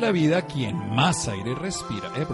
La 0.00 0.12
vida 0.12 0.46
quien 0.46 0.76
más 0.94 1.28
aire 1.28 1.54
respira. 1.54 2.10
Eh. 2.16 2.26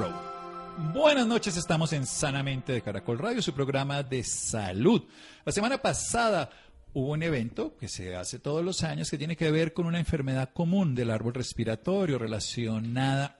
Buenas 0.94 1.26
noches, 1.26 1.56
estamos 1.56 1.92
en 1.92 2.06
Sanamente 2.06 2.72
de 2.72 2.80
Caracol 2.80 3.18
Radio, 3.18 3.42
su 3.42 3.52
programa 3.52 4.04
de 4.04 4.22
salud. 4.22 5.02
La 5.44 5.50
semana 5.50 5.78
pasada 5.78 6.48
hubo 6.92 7.10
un 7.10 7.24
evento 7.24 7.76
que 7.76 7.88
se 7.88 8.14
hace 8.14 8.38
todos 8.38 8.64
los 8.64 8.84
años 8.84 9.10
que 9.10 9.18
tiene 9.18 9.36
que 9.36 9.50
ver 9.50 9.72
con 9.72 9.86
una 9.86 9.98
enfermedad 9.98 10.50
común 10.52 10.94
del 10.94 11.10
árbol 11.10 11.34
respiratorio 11.34 12.18
relacionada 12.18 13.36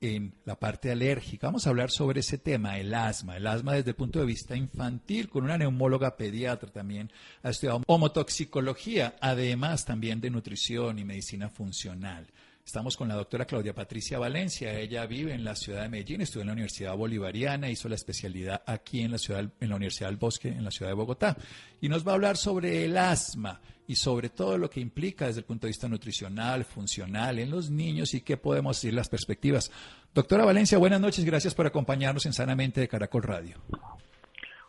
en 0.00 0.34
la 0.44 0.56
parte 0.56 0.92
alérgica. 0.92 1.48
Vamos 1.48 1.66
a 1.66 1.70
hablar 1.70 1.90
sobre 1.90 2.20
ese 2.20 2.38
tema, 2.38 2.78
el 2.78 2.94
asma, 2.94 3.36
el 3.36 3.48
asma 3.48 3.72
desde 3.72 3.90
el 3.90 3.96
punto 3.96 4.20
de 4.20 4.26
vista 4.26 4.54
infantil, 4.54 5.28
con 5.28 5.42
una 5.42 5.58
neumóloga 5.58 6.16
pediatra 6.16 6.70
también 6.70 7.10
ha 7.42 7.50
estudiado 7.50 7.82
homotoxicología, 7.88 9.16
además 9.20 9.84
también 9.84 10.20
de 10.20 10.30
nutrición 10.30 11.00
y 11.00 11.04
medicina 11.04 11.48
funcional. 11.48 12.28
Estamos 12.66 12.96
con 12.96 13.06
la 13.06 13.14
doctora 13.14 13.44
Claudia 13.44 13.72
Patricia 13.72 14.18
Valencia. 14.18 14.76
Ella 14.76 15.06
vive 15.06 15.32
en 15.32 15.44
la 15.44 15.54
ciudad 15.54 15.82
de 15.82 15.88
Medellín, 15.88 16.20
estudió 16.20 16.42
en 16.42 16.48
la 16.48 16.52
Universidad 16.54 16.96
Bolivariana, 16.96 17.70
hizo 17.70 17.88
la 17.88 17.94
especialidad 17.94 18.60
aquí 18.66 19.02
en 19.02 19.12
la 19.12 19.18
ciudad, 19.18 19.48
en 19.60 19.68
la 19.68 19.76
Universidad 19.76 20.08
del 20.08 20.16
Bosque, 20.16 20.48
en 20.48 20.64
la 20.64 20.72
ciudad 20.72 20.90
de 20.90 20.96
Bogotá. 20.96 21.36
Y 21.80 21.88
nos 21.88 22.04
va 22.04 22.10
a 22.10 22.14
hablar 22.16 22.36
sobre 22.36 22.84
el 22.84 22.98
asma 22.98 23.60
y 23.86 23.94
sobre 23.94 24.30
todo 24.30 24.58
lo 24.58 24.68
que 24.68 24.80
implica 24.80 25.28
desde 25.28 25.40
el 25.40 25.46
punto 25.46 25.68
de 25.68 25.70
vista 25.70 25.88
nutricional, 25.88 26.64
funcional 26.64 27.38
en 27.38 27.52
los 27.52 27.70
niños 27.70 28.14
y 28.14 28.22
qué 28.22 28.36
podemos 28.36 28.76
decir 28.76 28.94
las 28.94 29.08
perspectivas. 29.08 29.70
Doctora 30.12 30.44
Valencia, 30.44 30.76
buenas 30.76 31.00
noches. 31.00 31.24
Gracias 31.24 31.54
por 31.54 31.66
acompañarnos 31.66 32.26
en 32.26 32.32
Sanamente 32.32 32.80
de 32.80 32.88
Caracol 32.88 33.22
Radio. 33.22 33.58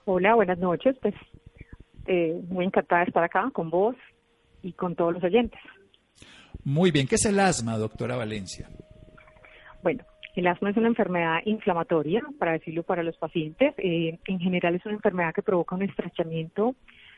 Hola, 0.06 0.36
buenas 0.36 0.60
noches. 0.60 0.96
Pues 1.02 1.16
eh, 2.06 2.40
muy 2.48 2.64
encantada 2.66 3.02
de 3.02 3.08
estar 3.08 3.24
acá 3.24 3.50
con 3.52 3.72
vos 3.72 3.96
y 4.62 4.74
con 4.74 4.96
todos 4.96 5.16
los 5.16 5.24
oyentes. 5.24 5.60
Muy 6.64 6.92
bien, 6.92 7.08
¿qué 7.08 7.16
es 7.16 7.26
el 7.26 7.40
asma, 7.40 7.78
doctora 7.78 8.16
Valencia? 8.16 8.68
Bueno, 9.82 10.04
el 10.36 10.48
asma 10.48 10.70
es 10.70 10.78
una 10.78 10.88
enfermedad 10.88 11.40
inflamatoria, 11.46 12.22
para 12.38 12.54
decirlo 12.54 12.84
para 12.84 13.04
los 13.04 13.18
pacientes. 13.18 13.74
Eh, 13.78 14.20
en 14.28 14.40
general 14.40 14.76
es 14.76 14.86
una 14.86 14.96
enfermedad 14.96 15.34
que 15.34 15.42
provoca 15.42 15.76
un 15.76 15.84
estrechamiento 15.84 16.76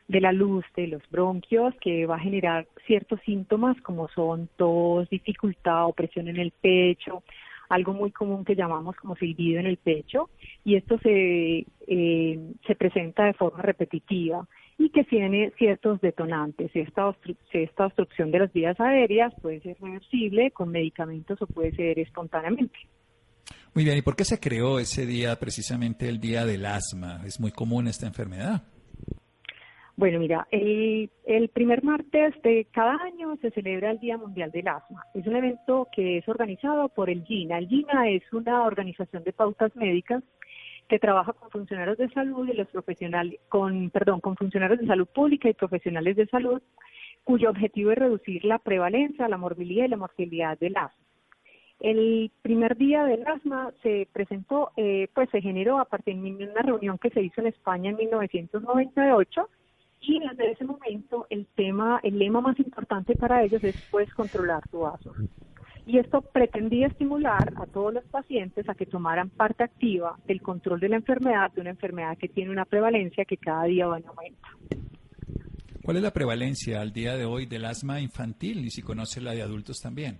de 0.07 0.21
la 0.21 0.31
luz 0.31 0.65
de 0.75 0.87
los 0.87 1.01
bronquios 1.11 1.73
que 1.81 2.05
va 2.05 2.15
a 2.15 2.19
generar 2.19 2.67
ciertos 2.87 3.19
síntomas 3.25 3.79
como 3.81 4.07
son 4.09 4.49
tos, 4.57 5.09
dificultad 5.09 5.85
o 5.85 5.93
presión 5.93 6.27
en 6.27 6.37
el 6.37 6.51
pecho, 6.51 7.23
algo 7.69 7.93
muy 7.93 8.11
común 8.11 8.43
que 8.43 8.55
llamamos 8.55 8.95
como 8.95 9.15
silbido 9.15 9.59
en 9.59 9.67
el 9.67 9.77
pecho 9.77 10.29
y 10.65 10.75
esto 10.75 10.97
se, 10.99 11.65
eh, 11.87 12.39
se 12.65 12.75
presenta 12.75 13.25
de 13.25 13.33
forma 13.33 13.61
repetitiva 13.61 14.47
y 14.79 14.89
que 14.89 15.03
tiene 15.03 15.51
ciertos 15.57 15.99
detonantes. 15.99 16.71
Esta, 16.73 17.13
esta 17.51 17.85
obstrucción 17.85 18.31
de 18.31 18.39
las 18.39 18.53
vías 18.53 18.79
aéreas 18.79 19.33
puede 19.41 19.59
ser 19.59 19.77
reversible 19.79 20.51
con 20.51 20.69
medicamentos 20.69 21.39
o 21.41 21.47
puede 21.47 21.75
ser 21.75 21.99
espontáneamente. 21.99 22.77
Muy 23.75 23.83
bien, 23.83 23.97
¿y 23.97 24.01
por 24.01 24.15
qué 24.15 24.23
se 24.23 24.39
creó 24.39 24.79
ese 24.79 25.05
día, 25.05 25.37
precisamente 25.37 26.07
el 26.07 26.19
día 26.19 26.45
del 26.45 26.65
asma? 26.65 27.21
¿Es 27.25 27.41
muy 27.41 27.51
común 27.51 27.87
esta 27.87 28.07
enfermedad? 28.07 28.63
Bueno, 29.97 30.17
mira, 30.19 30.47
el, 30.49 31.09
el, 31.25 31.49
primer 31.49 31.83
martes 31.83 32.33
de 32.41 32.65
cada 32.71 32.95
año 33.03 33.35
se 33.41 33.51
celebra 33.51 33.91
el 33.91 33.99
Día 33.99 34.17
Mundial 34.17 34.49
del 34.49 34.69
Asma. 34.69 35.03
Es 35.13 35.27
un 35.27 35.35
evento 35.35 35.89
que 35.93 36.19
es 36.19 36.29
organizado 36.29 36.87
por 36.87 37.09
el 37.09 37.25
GINA. 37.25 37.57
El 37.57 37.67
GINA 37.67 38.09
es 38.09 38.23
una 38.31 38.63
organización 38.63 39.25
de 39.25 39.33
pautas 39.33 39.75
médicas 39.75 40.23
que 40.89 40.99
trabaja 40.99 41.33
con 41.33 41.51
funcionarios 41.51 41.97
de 41.97 42.09
salud 42.09 42.49
y 42.49 42.53
los 42.53 42.67
profesionales, 42.67 43.39
con, 43.47 43.91
perdón, 43.91 44.19
con 44.19 44.35
funcionarios 44.35 44.79
de 44.79 44.87
salud 44.87 45.07
pública 45.07 45.47
y 45.47 45.53
profesionales 45.53 46.17
de 46.17 46.25
salud, 46.25 46.61
cuyo 47.23 47.51
objetivo 47.51 47.91
es 47.91 47.99
reducir 47.99 48.43
la 48.43 48.57
prevalencia, 48.57 49.29
la 49.29 49.37
morbilidad 49.37 49.85
y 49.85 49.89
la 49.89 49.97
mortalidad 49.97 50.57
del 50.57 50.75
asma. 50.75 51.05
El 51.79 52.31
primer 52.41 52.75
día 52.75 53.05
del 53.05 53.25
asma 53.25 53.71
se 53.83 54.07
presentó, 54.11 54.71
eh, 54.75 55.07
pues 55.13 55.29
se 55.29 55.41
generó 55.41 55.79
a 55.79 55.85
partir 55.85 56.19
de 56.19 56.49
una 56.51 56.61
reunión 56.61 56.97
que 56.97 57.11
se 57.11 57.21
hizo 57.21 57.39
en 57.39 57.47
España 57.47 57.91
en 57.91 57.95
1998 57.95 59.47
y 60.01 60.19
desde 60.19 60.51
ese 60.51 60.65
momento 60.65 61.27
el 61.29 61.45
tema, 61.55 61.99
el 62.03 62.17
lema 62.17 62.41
más 62.41 62.59
importante 62.59 63.15
para 63.15 63.43
ellos 63.43 63.63
es 63.63 63.75
pues 63.91 64.11
controlar 64.13 64.67
tu 64.69 64.85
asma 64.85 65.13
y 65.89 65.97
esto 65.97 66.21
pretendía 66.21 66.85
estimular 66.85 67.51
a 67.55 67.65
todos 67.65 67.91
los 67.91 68.03
pacientes 68.05 68.69
a 68.69 68.75
que 68.75 68.85
tomaran 68.85 69.31
parte 69.31 69.63
activa 69.63 70.19
del 70.27 70.39
control 70.39 70.79
de 70.79 70.89
la 70.89 70.97
enfermedad, 70.97 71.51
de 71.51 71.61
una 71.61 71.71
enfermedad 71.71 72.15
que 72.15 72.27
tiene 72.27 72.51
una 72.51 72.65
prevalencia 72.65 73.25
que 73.25 73.37
cada 73.37 73.63
día 73.63 73.87
va 73.87 73.97
en 73.97 74.05
aumento. 74.05 74.47
¿Cuál 75.83 75.97
es 75.97 76.03
la 76.03 76.13
prevalencia 76.13 76.79
al 76.79 76.93
día 76.93 77.15
de 77.15 77.25
hoy 77.25 77.47
del 77.47 77.65
asma 77.65 77.99
infantil 77.99 78.63
y 78.65 78.69
si 78.69 78.83
conoce 78.83 79.19
la 79.19 79.31
de 79.31 79.41
adultos 79.41 79.81
también? 79.81 80.19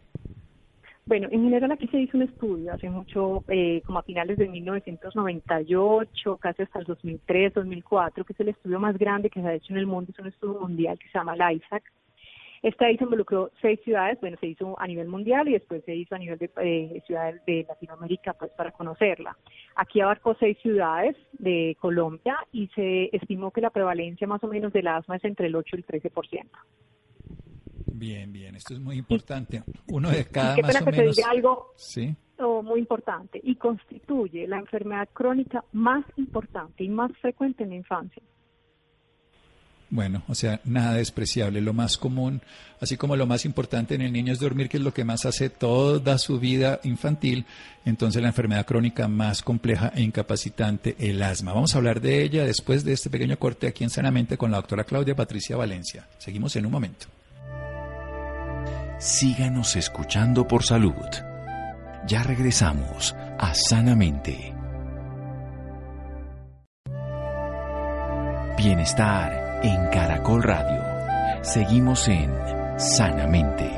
Bueno, 1.06 1.28
en 1.31 1.44
general 1.44 1.72
aquí 1.72 1.88
se 1.88 2.01
hizo 2.01 2.18
un 2.18 2.24
estudio 2.24 2.74
hace 2.74 2.90
mucho, 2.90 3.44
eh, 3.47 3.84
como 3.86 4.00
a 4.00 4.03
finales 4.03 4.40
de 4.40 4.47
1998, 4.47 6.38
casi 6.38 6.63
hasta 6.63 6.80
el 6.80 6.86
2003, 6.86 7.53
2004, 7.53 8.25
que 8.25 8.34
es 8.34 8.40
el 8.40 8.50
estudio 8.50 8.80
más 8.80 8.97
grande 8.97 9.30
que 9.30 9.40
se 9.40 9.47
ha 9.47 9.53
hecho 9.53 9.74
en 9.74 9.78
el 9.78 9.86
mundo, 9.86 10.12
es 10.12 10.19
un 10.19 10.28
estudio 10.28 10.62
mundial 10.62 10.97
que 10.97 11.07
se 11.09 11.18
llama 11.19 11.36
LISAC, 11.36 11.84
esta 12.62 12.86
se 12.86 13.03
involucró 13.03 13.52
seis 13.62 13.80
ciudades, 13.84 14.20
bueno, 14.20 14.38
se 14.40 14.47
hizo 14.47 14.80
a 14.80 14.88
nivel 14.88 15.08
mundial 15.08 15.47
y 15.47 15.53
después 15.53 15.84
se 15.86 15.96
hizo 15.96 16.16
a 16.16 16.18
nivel 16.18 16.38
de 16.38 16.50
eh, 16.62 17.02
ciudades 17.06 17.42
de 17.46 17.66
Latinoamérica, 17.68 18.34
pues 18.34 18.52
para 18.52 18.72
conocerla. 18.72 19.38
Aquí 19.75 20.02
abarcó 20.02 20.36
seis 20.40 20.58
ciudades 20.62 21.16
de 21.34 21.78
Colombia 21.80 22.38
y 22.52 22.68
se 22.75 23.16
estimó 23.16 23.52
que 23.52 23.62
la 23.62 23.69
prevalencia 23.69 24.28
más 24.28 24.44
o 24.44 24.48
menos 24.48 24.74
del 24.74 24.88
asma 24.88 25.16
es 25.16 25.24
entre 25.24 25.48
el 25.48 25.56
8 25.56 25.78
y 25.78 25.80
el 25.80 25.86
13%. 25.86 26.46
Bien, 27.94 28.31
bien, 28.31 28.56
esto 28.56 28.74
es 28.74 28.80
muy 28.80 28.98
importante. 28.98 29.64
Uno 29.88 30.09
de 30.09 30.25
cada 30.25 30.56
más 30.58 30.81
o 30.81 30.86
que 30.86 30.92
menos. 30.92 31.16
Se 31.16 31.22
diga 31.22 31.31
algo 31.31 31.74
sí. 31.75 32.16
muy 32.64 32.80
importante 32.80 33.40
y 33.44 33.56
constituye 33.56 34.48
la 34.48 34.58
enfermedad 34.58 35.09
crónica 35.12 35.64
más 35.72 36.06
importante 36.18 36.84
y 36.84 36.90
más 36.90 37.12
frecuente 37.18 37.64
en 37.64 37.69
la 37.69 37.75
infancia. 37.75 38.24
Bueno, 39.91 40.22
o 40.27 40.35
sea, 40.35 40.61
nada 40.66 40.94
despreciable. 40.94 41.61
Lo 41.61 41.73
más 41.73 41.97
común, 41.97 42.41
así 42.79 42.95
como 42.95 43.16
lo 43.16 43.25
más 43.25 43.44
importante 43.45 43.95
en 43.95 44.01
el 44.01 44.13
niño 44.13 44.31
es 44.31 44.39
dormir, 44.39 44.69
que 44.69 44.77
es 44.77 44.83
lo 44.83 44.94
que 44.94 45.03
más 45.03 45.25
hace 45.25 45.50
toda 45.50 46.19
su 46.19 46.39
vida 46.39 46.79
infantil, 46.83 47.45
entonces 47.85 48.22
la 48.22 48.27
enfermedad 48.27 48.67
crónica 48.67 49.07
más 49.07 49.41
compleja 49.41 49.91
e 49.95 50.01
incapacitante, 50.01 50.95
el 51.00 51.22
asma. 51.23 51.53
Vamos 51.53 51.73
a 51.73 51.79
hablar 51.79 52.01
de 52.01 52.22
ella 52.22 52.45
después 52.45 52.83
de 52.83 52.94
este 52.94 53.09
pequeño 53.09 53.39
corte 53.39 53.67
aquí 53.67 53.83
en 53.83 53.89
Sanamente 53.89 54.38
con 54.38 54.51
la 54.51 54.57
doctora 54.57 54.83
Claudia 54.83 55.16
Patricia 55.16 55.57
Valencia. 55.57 56.07
Seguimos 56.19 56.56
en 56.56 56.67
un 56.67 56.71
momento. 56.71 57.07
Síganos 59.00 59.75
escuchando 59.75 60.47
por 60.47 60.63
salud. 60.63 60.94
Ya 62.06 62.21
regresamos 62.21 63.16
a 63.39 63.53
Sanamente. 63.56 64.53
Bienestar 68.57 69.49
en 69.62 69.88
Caracol 69.90 70.42
Radio. 70.42 71.44
Seguimos 71.44 72.07
en 72.07 72.31
Sanamente. 72.78 73.69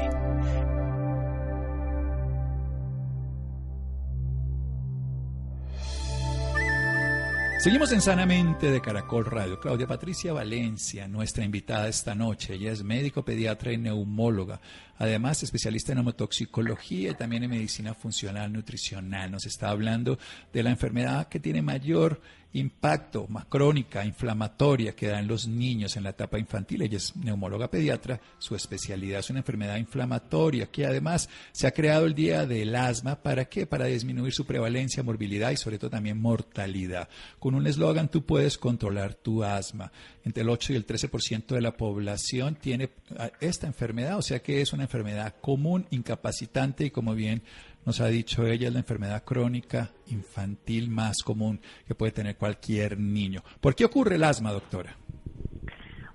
Seguimos 7.60 7.92
en 7.92 8.02
Sanamente 8.02 8.72
de 8.72 8.82
Caracol 8.82 9.26
Radio. 9.26 9.60
Claudia 9.60 9.88
Patricia 9.88 10.34
Valencia, 10.34 11.08
nuestra 11.08 11.44
invitada 11.44 11.88
esta 11.88 12.14
noche. 12.16 12.56
Ella 12.56 12.72
es 12.72 12.84
médico, 12.84 13.24
pediatra 13.24 13.72
y 13.72 13.78
neumóloga. 13.78 14.60
Además, 15.02 15.42
especialista 15.42 15.94
en 15.94 15.98
homotoxicología 15.98 17.10
y 17.10 17.16
también 17.16 17.42
en 17.42 17.50
medicina 17.50 17.96
funcional 17.96 18.54
nutricional. 18.54 19.32
Nos 19.32 19.48
está 19.48 19.70
hablando 19.70 20.20
de 20.54 20.62
la 20.62 20.70
enfermedad 20.70 21.28
que 21.28 21.40
tiene 21.40 21.64
mayor 21.64 22.22
impacto, 22.54 23.26
más 23.28 23.46
crónica, 23.46 24.06
inflamatoria 24.06 24.96
que 24.96 25.08
da 25.08 25.20
en 25.20 25.28
los 25.28 25.48
niños 25.48 25.96
en 25.98 26.04
la 26.04 26.12
etapa 26.12 26.38
infantil. 26.38 26.84
Ella 26.84 26.98
es 26.98 27.16
neumóloga 27.16 27.72
pediatra, 27.72 28.20
su 28.38 28.56
especialidad 28.56 29.22
es 29.22 29.30
una 29.32 29.40
enfermedad 29.40 29.78
inflamatoria 29.78 30.68
que 30.68 30.86
además 30.86 31.30
se 31.52 31.66
ha 31.66 31.72
creado 31.72 32.06
el 32.06 32.14
día 32.14 32.46
del 32.46 32.76
asma. 32.76 33.16
¿Para 33.16 33.46
qué? 33.46 33.66
Para 33.66 33.86
disminuir 33.86 34.34
su 34.34 34.46
prevalencia, 34.46 35.02
morbilidad 35.02 35.50
y 35.50 35.58
sobre 35.58 35.80
todo 35.80 35.90
también 35.90 36.22
mortalidad. 36.22 37.10
Con 37.40 37.56
un 37.56 37.66
eslogan 37.66 38.08
tú 38.08 38.24
puedes 38.24 38.56
controlar 38.58 39.16
tu 39.16 39.44
asma. 39.44 39.92
Entre 40.24 40.44
el 40.44 40.50
8 40.50 40.74
y 40.74 40.76
el 40.76 40.86
13% 40.86 41.48
de 41.48 41.62
la 41.62 41.72
población 41.72 42.56
tiene 42.56 42.90
ah, 43.18 43.32
esta 43.40 43.68
enfermedad, 43.68 44.18
o 44.18 44.22
sea 44.22 44.40
que 44.40 44.62
es 44.62 44.74
una 44.74 44.84
enfermedad 44.84 45.36
común, 45.42 45.86
incapacitante 45.90 46.86
y 46.86 46.92
como 46.92 47.16
bien 47.16 47.42
nos 47.86 48.00
ha 48.02 48.08
dicho 48.08 48.46
ella, 48.46 48.68
es 48.68 48.74
la 48.74 48.80
enfermedad 48.80 49.24
crónica 49.24 49.90
infantil 50.08 50.90
más 50.90 51.24
común 51.24 51.60
que 51.88 51.96
puede 51.96 52.12
tener 52.12 52.36
cualquier 52.36 53.00
niño. 53.00 53.42
¿Por 53.60 53.76
qué 53.76 53.86
ocurre 53.86 54.16
el 54.16 54.24
asma, 54.24 54.52
doctora? 54.52 54.96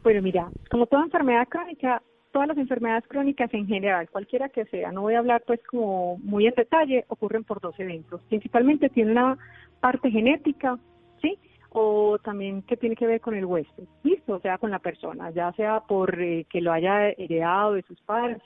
Bueno, 0.02 0.22
mira, 0.22 0.48
como 0.70 0.86
toda 0.86 1.02
enfermedad 1.02 1.48
crónica, 1.48 2.00
todas 2.30 2.46
las 2.46 2.58
enfermedades 2.58 3.04
crónicas 3.08 3.52
en 3.54 3.66
general, 3.66 4.08
cualquiera 4.10 4.48
que 4.48 4.66
sea, 4.66 4.92
no 4.92 5.02
voy 5.02 5.14
a 5.14 5.18
hablar 5.18 5.42
pues 5.46 5.58
como 5.66 6.18
muy 6.18 6.46
en 6.46 6.54
detalle, 6.54 7.04
ocurren 7.08 7.42
por 7.42 7.60
dos 7.60 7.74
eventos. 7.80 8.20
Principalmente 8.28 8.88
tiene 8.88 9.10
una 9.12 9.36
parte 9.80 10.10
genética, 10.10 10.78
¿sí? 11.20 11.38
O 11.78 12.18
también 12.18 12.62
que 12.62 12.78
tiene 12.78 12.96
que 12.96 13.06
ver 13.06 13.20
con 13.20 13.34
el 13.34 13.44
huésped, 13.44 13.84
¿listo? 14.02 14.36
O 14.36 14.40
sea, 14.40 14.56
con 14.56 14.70
la 14.70 14.78
persona, 14.78 15.30
ya 15.30 15.52
sea 15.52 15.80
por 15.80 16.18
eh, 16.18 16.46
que 16.48 16.62
lo 16.62 16.72
haya 16.72 17.10
heredado 17.10 17.74
de 17.74 17.82
sus 17.82 18.00
padres, 18.00 18.40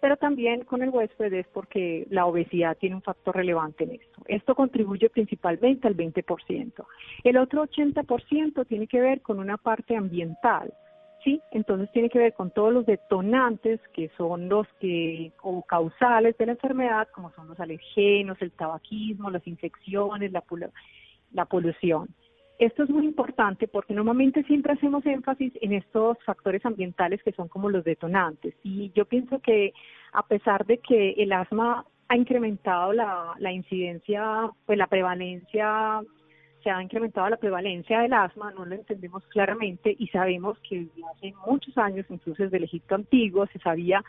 pero 0.00 0.16
también 0.16 0.64
con 0.64 0.82
el 0.82 0.88
huésped 0.90 1.32
es 1.32 1.46
porque 1.54 2.08
la 2.10 2.26
obesidad 2.26 2.76
tiene 2.76 2.96
un 2.96 3.02
factor 3.02 3.36
relevante 3.36 3.84
en 3.84 3.92
esto. 3.92 4.22
Esto 4.26 4.56
contribuye 4.56 5.08
principalmente 5.10 5.86
al 5.86 5.96
20%. 5.96 6.84
El 7.22 7.36
otro 7.36 7.64
80% 7.68 8.66
tiene 8.66 8.88
que 8.88 9.00
ver 9.00 9.20
con 9.20 9.38
una 9.38 9.58
parte 9.58 9.94
ambiental. 9.94 10.74
¿sí? 11.22 11.40
Entonces 11.52 11.88
tiene 11.92 12.10
que 12.10 12.18
ver 12.18 12.34
con 12.34 12.50
todos 12.50 12.72
los 12.72 12.84
detonantes 12.84 13.78
que 13.94 14.10
son 14.16 14.48
los 14.48 14.66
que, 14.80 15.30
o 15.40 15.62
causales 15.62 16.36
de 16.36 16.46
la 16.46 16.52
enfermedad, 16.52 17.06
como 17.14 17.30
son 17.34 17.46
los 17.46 17.60
alergenos, 17.60 18.42
el 18.42 18.50
tabaquismo, 18.50 19.30
las 19.30 19.46
infecciones, 19.46 20.32
la, 20.32 20.42
la 21.30 21.44
polución. 21.44 22.08
Esto 22.58 22.84
es 22.84 22.90
muy 22.90 23.04
importante 23.04 23.66
porque 23.66 23.94
normalmente 23.94 24.44
siempre 24.44 24.74
hacemos 24.74 25.04
énfasis 25.04 25.52
en 25.60 25.72
estos 25.72 26.16
factores 26.24 26.64
ambientales 26.64 27.22
que 27.22 27.32
son 27.32 27.48
como 27.48 27.70
los 27.70 27.84
detonantes. 27.84 28.54
Y 28.62 28.92
yo 28.94 29.04
pienso 29.04 29.40
que 29.40 29.72
a 30.12 30.26
pesar 30.26 30.64
de 30.66 30.78
que 30.78 31.10
el 31.18 31.32
asma 31.32 31.84
ha 32.08 32.16
incrementado 32.16 32.92
la, 32.92 33.52
incidencia, 33.52 34.50
pues 34.66 34.78
la 34.78 34.86
prevalencia, 34.86 36.00
se 36.62 36.70
ha 36.70 36.82
incrementado 36.82 37.28
la 37.30 37.38
prevalencia 37.38 38.00
del 38.00 38.12
asma, 38.12 38.52
no 38.52 38.64
lo 38.64 38.74
entendemos 38.74 39.26
claramente 39.28 39.96
y 39.98 40.08
sabemos 40.08 40.58
que 40.68 40.86
hace 41.14 41.32
muchos 41.46 41.76
años, 41.78 42.06
incluso 42.10 42.42
desde 42.42 42.58
el 42.58 42.64
Egipto 42.64 42.94
antiguo, 42.94 43.46
se 43.46 43.58
sabía 43.60 44.04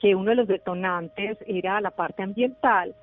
que 0.00 0.14
uno 0.14 0.30
de 0.30 0.36
los 0.36 0.48
detonantes 0.48 1.38
era 1.46 1.80
la 1.80 1.92
parte 1.92 2.22
ambiental 2.22 2.94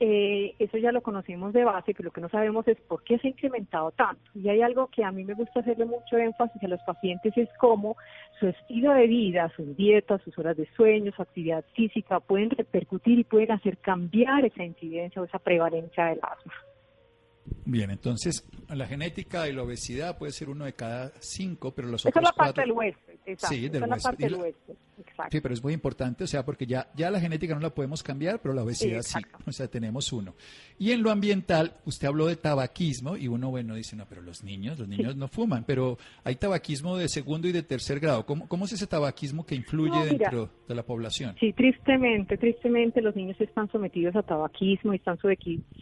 eh, 0.00 0.54
eso 0.58 0.78
ya 0.78 0.90
lo 0.92 1.02
conocemos 1.02 1.52
de 1.52 1.64
base, 1.64 1.94
pero 1.94 2.06
lo 2.08 2.10
que 2.12 2.20
no 2.20 2.28
sabemos 2.28 2.66
es 2.66 2.80
por 2.80 3.04
qué 3.04 3.18
se 3.18 3.28
ha 3.28 3.30
incrementado 3.30 3.92
tanto. 3.92 4.22
Y 4.34 4.48
hay 4.48 4.62
algo 4.62 4.88
que 4.88 5.04
a 5.04 5.12
mí 5.12 5.24
me 5.24 5.34
gusta 5.34 5.60
hacerle 5.60 5.84
mucho 5.84 6.16
énfasis 6.16 6.62
a 6.62 6.68
los 6.68 6.80
pacientes, 6.82 7.36
es 7.36 7.48
cómo 7.58 7.96
su 8.40 8.48
estilo 8.48 8.92
de 8.94 9.06
vida, 9.06 9.52
sus 9.56 9.76
dietas, 9.76 10.20
sus 10.22 10.36
horas 10.38 10.56
de 10.56 10.68
sueño, 10.74 11.12
su 11.14 11.22
actividad 11.22 11.64
física 11.74 12.20
pueden 12.20 12.50
repercutir 12.50 13.18
y 13.18 13.24
pueden 13.24 13.52
hacer 13.52 13.78
cambiar 13.78 14.44
esa 14.44 14.64
incidencia 14.64 15.22
o 15.22 15.24
esa 15.24 15.38
prevalencia 15.38 16.06
del 16.06 16.18
asma. 16.22 16.52
Bien, 17.64 17.90
entonces 17.90 18.48
la 18.68 18.86
genética 18.86 19.48
y 19.48 19.52
la 19.52 19.62
obesidad 19.62 20.16
puede 20.16 20.32
ser 20.32 20.48
uno 20.48 20.64
de 20.64 20.74
cada 20.74 21.12
cinco, 21.20 21.72
pero 21.72 21.88
los 21.88 22.02
Esa 22.02 22.10
otros 22.10 22.22
es 22.22 22.30
la 22.30 22.32
parte 22.32 22.54
cuatro... 22.54 22.62
del 22.62 22.72
huésped, 22.72 23.14
exacto. 23.26 23.54
Sí, 23.54 23.64
Esa 23.64 23.72
del 23.72 23.82
es 23.82 23.88
la 23.88 23.96
parte 23.96 24.24
del 24.24 24.34
huésped, 24.36 24.74
exacto. 24.98 25.30
Sí, 25.30 25.40
pero 25.40 25.54
es 25.54 25.62
muy 25.62 25.72
importante, 25.72 26.24
o 26.24 26.26
sea, 26.26 26.44
porque 26.44 26.66
ya, 26.66 26.88
ya 26.94 27.10
la 27.10 27.20
genética 27.20 27.54
no 27.54 27.60
la 27.60 27.70
podemos 27.70 28.02
cambiar, 28.02 28.40
pero 28.40 28.54
la 28.54 28.62
obesidad 28.62 29.02
sí. 29.02 29.18
O 29.46 29.52
sea, 29.52 29.68
tenemos 29.68 30.12
uno. 30.12 30.34
Y 30.78 30.92
en 30.92 31.02
lo 31.02 31.10
ambiental, 31.10 31.74
usted 31.84 32.08
habló 32.08 32.26
de 32.26 32.36
tabaquismo 32.36 33.16
y 33.16 33.28
uno, 33.28 33.50
bueno, 33.50 33.74
dice, 33.74 33.96
no, 33.96 34.06
pero 34.06 34.22
los 34.22 34.42
niños, 34.44 34.78
los 34.78 34.88
niños 34.88 35.16
no 35.16 35.28
fuman, 35.28 35.64
pero 35.64 35.98
hay 36.24 36.36
tabaquismo 36.36 36.96
de 36.96 37.08
segundo 37.08 37.48
y 37.48 37.52
de 37.52 37.62
tercer 37.62 38.00
grado. 38.00 38.26
¿Cómo, 38.26 38.48
cómo 38.48 38.64
es 38.64 38.72
ese 38.72 38.86
tabaquismo 38.86 39.44
que 39.44 39.54
influye 39.54 39.90
No, 39.90 40.04
mira. 40.04 40.18
dentro 40.18 40.50
de 40.68 40.74
la 40.74 40.82
población? 40.82 41.36
Sí, 41.38 41.52
tristemente, 41.52 42.36
tristemente 42.36 43.00
los 43.00 43.14
niños 43.16 43.40
están 43.40 43.70
sometidos 43.70 44.16
a 44.16 44.22
tabaquismo 44.22 44.92
y 44.92 44.96
están 44.96 45.18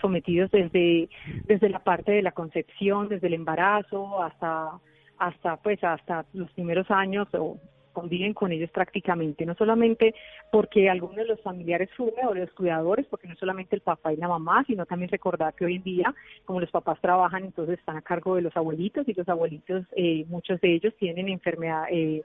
sometidos 0.01 0.51
desde, 0.51 1.09
desde 1.47 1.69
la 1.69 1.81
parte 1.81 2.13
de 2.13 2.23
la 2.23 2.33
concepción, 2.33 3.09
desde 3.09 3.29
el 3.29 3.35
embarazo 3.35 4.23
hasta, 4.23 4.81
hasta, 5.19 5.57
pues, 5.57 5.83
hasta 5.83 6.27
los 6.33 6.51
primeros 6.53 6.91
años 6.91 7.29
o 7.35 7.59
conviven 7.93 8.35
con 8.35 8.53
ellos 8.53 8.71
prácticamente, 8.71 9.47
no 9.47 9.55
solamente 9.55 10.15
porque 10.51 10.89
alguno 10.89 11.17
de 11.17 11.27
los 11.27 11.41
familiares 11.41 11.91
fume 11.97 12.27
o 12.27 12.35
los 12.35 12.51
cuidadores, 12.53 13.07
porque 13.07 13.29
no 13.29 13.37
solamente 13.37 13.77
el 13.77 13.83
papá 13.83 14.13
y 14.13 14.17
la 14.17 14.29
mamá, 14.29 14.65
sino 14.67 14.87
también 14.87 15.11
recordar 15.11 15.55
que 15.55 15.65
hoy 15.65 15.77
en 15.77 15.83
día, 15.83 16.15
como 16.45 16.61
los 16.61 16.71
papás 16.71 17.01
trabajan, 17.01 17.45
entonces 17.45 17.79
están 17.79 17.97
a 17.97 18.03
cargo 18.03 18.37
de 18.37 18.43
los 18.43 18.57
abuelitos 18.57 19.09
y 19.09 19.15
los 19.15 19.29
abuelitos, 19.29 19.85
eh, 19.97 20.25
muchos 20.29 20.61
de 20.61 20.75
ellos 20.75 20.95
tienen 20.99 21.29
enfermedad, 21.29 21.85
eh, 21.91 22.23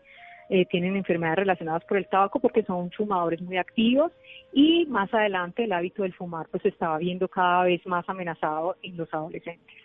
eh, 0.50 0.66
tienen 0.68 0.96
enfermedades 0.96 1.40
relacionadas 1.40 1.84
por 1.86 1.98
el 1.98 2.08
tabaco 2.08 2.40
porque 2.40 2.64
son 2.64 2.92
fumadores 2.92 3.42
muy 3.42 3.58
activos 3.58 4.12
y 4.54 4.86
más 4.86 5.12
adelante 5.12 5.64
el 5.64 5.74
hábito 5.74 6.04
del 6.04 6.14
fumar 6.14 6.48
pues 6.52 6.62
se 6.62 6.70
estaba 6.70 7.00
viendo 7.00 7.28
cada 7.28 7.64
vez 7.64 7.84
más 7.88 8.08
amenazado 8.08 8.76
en 8.84 8.96
los 8.96 9.12
adolescentes. 9.12 9.85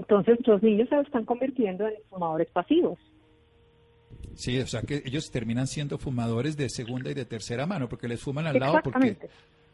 Entonces 0.00 0.38
los 0.46 0.62
niños 0.62 0.88
se 0.88 0.98
están 0.98 1.26
convirtiendo 1.26 1.86
en 1.86 1.94
fumadores 2.08 2.48
pasivos. 2.50 2.98
Sí, 4.34 4.58
o 4.58 4.66
sea, 4.66 4.80
que 4.82 5.02
ellos 5.04 5.30
terminan 5.30 5.66
siendo 5.66 5.98
fumadores 5.98 6.56
de 6.56 6.70
segunda 6.70 7.10
y 7.10 7.14
de 7.14 7.26
tercera 7.26 7.66
mano, 7.66 7.88
porque 7.88 8.08
les 8.08 8.20
fuman 8.20 8.46
al 8.46 8.58
lado, 8.58 8.80
porque 8.82 9.18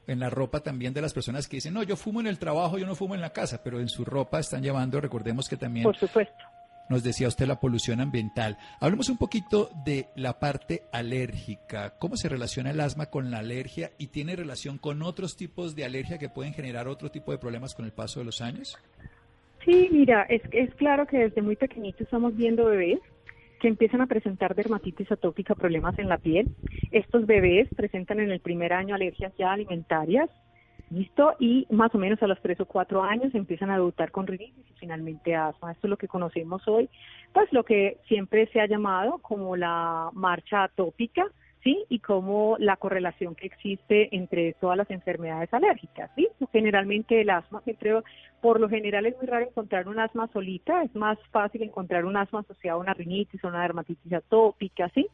en 0.09 0.19
la 0.19 0.29
ropa 0.29 0.61
también 0.61 0.93
de 0.93 1.03
las 1.03 1.15
personas 1.15 1.47
que 1.47 1.59
dicen, 1.59 1.75
no, 1.75 1.83
yo 1.85 1.97
fumo 1.97 2.21
en 2.21 2.27
el 2.27 2.39
trabajo, 2.39 2.77
yo 2.77 2.87
no 2.87 2.97
fumo 2.97 3.15
en 3.15 3.21
la 3.21 3.33
casa, 3.33 3.63
pero 3.63 3.79
en 3.79 3.89
su 3.89 4.05
ropa 4.05 4.41
están 4.41 4.63
llevando, 4.63 5.01
recordemos 5.01 5.49
que 5.49 5.57
también 5.57 5.85
Por 5.85 5.97
supuesto. 5.97 6.35
nos 6.89 7.05
decía 7.05 7.29
usted 7.29 7.47
la 7.47 7.61
polución 7.61 8.01
ambiental. 8.01 8.59
Hablemos 8.81 9.09
un 9.09 9.19
poquito 9.19 9.71
de 9.85 10.09
la 10.17 10.41
parte 10.41 10.83
alérgica. 10.93 11.97
¿Cómo 11.99 12.17
se 12.17 12.29
relaciona 12.29 12.71
el 12.71 12.81
asma 12.81 13.07
con 13.07 13.31
la 13.31 13.39
alergia 13.39 13.93
y 13.99 14.09
tiene 14.09 14.35
relación 14.35 14.79
con 14.79 15.03
otros 15.03 15.37
tipos 15.37 15.77
de 15.77 15.85
alergia 15.85 16.19
que 16.19 16.29
pueden 16.29 16.55
generar 16.55 16.89
otro 16.89 17.13
tipo 17.13 17.31
de 17.31 17.39
problemas 17.39 17.75
con 17.75 17.85
el 17.85 17.93
paso 17.93 18.19
de 18.19 18.25
los 18.25 18.41
años? 18.41 18.77
Sí, 19.67 19.89
mira, 19.91 20.23
es, 20.23 20.43
es 20.53 20.73
claro 20.77 21.07
que 21.07 21.19
desde 21.19 21.43
muy 21.43 21.57
pequeñito 21.57 22.05
estamos 22.05 22.37
viendo 22.37 22.67
bebés 22.67 23.01
que 23.61 23.67
empiezan 23.67 24.01
a 24.01 24.07
presentar 24.07 24.55
dermatitis 24.55 25.11
atópica, 25.11 25.57
problemas 25.57 25.99
en 25.99 26.09
la 26.09 26.19
piel. 26.19 26.55
Estos 26.93 27.27
bebés 27.27 27.69
presentan 27.75 28.21
en 28.21 28.31
el 28.31 28.39
primer 28.39 28.73
año 28.73 28.95
alergias 28.95 29.33
ya 29.37 29.53
alimentarias, 29.53 30.31
¿listo? 30.91 31.35
Y 31.41 31.67
más 31.69 31.93
o 31.97 31.99
menos 31.99 32.23
a 32.23 32.29
los 32.29 32.41
tres 32.43 32.61
o 32.61 32.67
cuatro 32.67 33.03
años 33.03 33.35
empiezan 33.35 33.71
a 33.71 33.75
debutar 33.75 34.13
con 34.13 34.29
rinitis 34.29 34.71
y 34.71 34.79
finalmente 34.79 35.35
asma. 35.35 35.73
Esto 35.73 35.89
es 35.89 35.91
lo 35.91 35.97
que 35.97 36.07
conocemos 36.07 36.63
hoy, 36.69 36.89
pues 37.33 37.53
lo 37.53 37.65
que 37.65 37.97
siempre 38.07 38.47
se 38.53 38.61
ha 38.61 38.69
llamado 38.69 39.19
como 39.19 39.57
la 39.57 40.11
marcha 40.13 40.63
atópica, 40.63 41.27
¿sí? 41.67 41.85
Y 41.89 41.99
como 41.99 42.55
la 42.61 42.77
correlación 42.77 43.35
que 43.35 43.47
existe 43.47 44.15
entre 44.15 44.53
todas 44.61 44.77
las 44.77 44.89
enfermedades 44.89 45.53
alérgicas, 45.53 46.13
¿sí? 46.15 46.29
Generalmente 46.53 47.21
el 47.21 47.29
asma, 47.29 47.61
siempre, 47.63 47.93
por 48.41 48.61
lo 48.61 48.69
general 48.69 49.05
es 49.05 49.17
muy 49.17 49.27
raro 49.27 49.47
encontrar 49.47 49.89
un 49.89 49.99
asma 49.99 50.29
solita, 50.33 50.85
es 50.85 50.95
más 50.95 51.19
fácil 51.33 51.65
encontrar 51.65 52.05
un 52.05 52.17
asma 52.17 52.41
asociado 52.41 52.79
a 52.79 52.83
una 52.83 52.95
rinitis 52.95 53.43
o 53.43 53.49
una 53.49 53.63
dermatitis 53.63 54.13
atópica, 54.13 54.89
¿sí? 54.91 55.09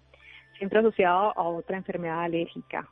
Siempre 0.58 0.80
asociado 0.80 1.32
a 1.38 1.42
otra 1.42 1.78
enfermedad 1.78 2.22
alérgica. 2.22 2.86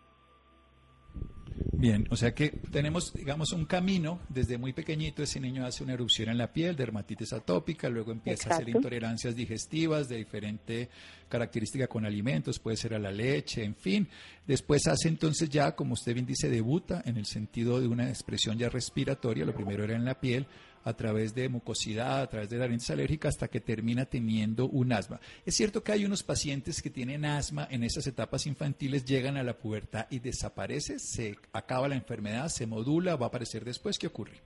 Bien, 1.80 2.06
o 2.10 2.16
sea 2.16 2.34
que 2.34 2.50
tenemos, 2.50 3.10
digamos, 3.14 3.52
un 3.52 3.64
camino. 3.64 4.20
Desde 4.28 4.58
muy 4.58 4.74
pequeñito 4.74 5.22
ese 5.22 5.40
niño 5.40 5.64
hace 5.64 5.82
una 5.82 5.94
erupción 5.94 6.28
en 6.28 6.36
la 6.36 6.52
piel, 6.52 6.76
dermatitis 6.76 7.32
atópica, 7.32 7.88
luego 7.88 8.12
empieza 8.12 8.50
a 8.50 8.56
hacer 8.56 8.68
intolerancias 8.68 9.34
digestivas 9.34 10.06
de 10.06 10.18
diferente 10.18 10.90
característica 11.26 11.86
con 11.86 12.04
alimentos, 12.04 12.58
puede 12.58 12.76
ser 12.76 12.92
a 12.92 12.98
la 12.98 13.10
leche, 13.10 13.64
en 13.64 13.74
fin. 13.74 14.06
Después 14.46 14.86
hace 14.88 15.08
entonces 15.08 15.48
ya, 15.48 15.74
como 15.74 15.94
usted 15.94 16.12
bien 16.12 16.26
dice, 16.26 16.50
debuta 16.50 17.00
en 17.06 17.16
el 17.16 17.24
sentido 17.24 17.80
de 17.80 17.86
una 17.86 18.10
expresión 18.10 18.58
ya 18.58 18.68
respiratoria. 18.68 19.46
Lo 19.46 19.54
primero 19.54 19.82
era 19.82 19.96
en 19.96 20.04
la 20.04 20.20
piel, 20.20 20.46
a 20.84 20.94
través 20.94 21.34
de 21.34 21.48
mucosidad, 21.48 22.22
a 22.22 22.28
través 22.28 22.50
de 22.50 22.58
la 22.58 22.66
rinitis 22.66 22.90
alérgica, 22.90 23.28
hasta 23.28 23.48
que 23.48 23.60
termina 23.60 24.04
teniendo 24.04 24.66
un 24.66 24.92
asma. 24.92 25.20
Es 25.44 25.54
cierto 25.54 25.82
que 25.82 25.92
hay 25.92 26.04
unos 26.04 26.22
pacientes 26.22 26.82
que 26.82 26.90
tienen 26.90 27.24
asma 27.24 27.66
en 27.70 27.84
esas 27.84 28.06
etapas 28.06 28.46
infantiles, 28.46 29.04
llegan 29.04 29.36
a 29.36 29.42
la 29.42 29.54
pubertad 29.54 30.06
y 30.10 30.18
desaparece, 30.18 30.98
se 30.98 31.36
acaba 31.52 31.88
la 31.88 31.96
enfermedad, 31.96 32.48
se 32.48 32.66
modula, 32.66 33.16
va 33.16 33.26
a 33.26 33.28
aparecer 33.28 33.64
después. 33.64 33.98
¿Qué 33.98 34.06
ocurre? 34.06 34.40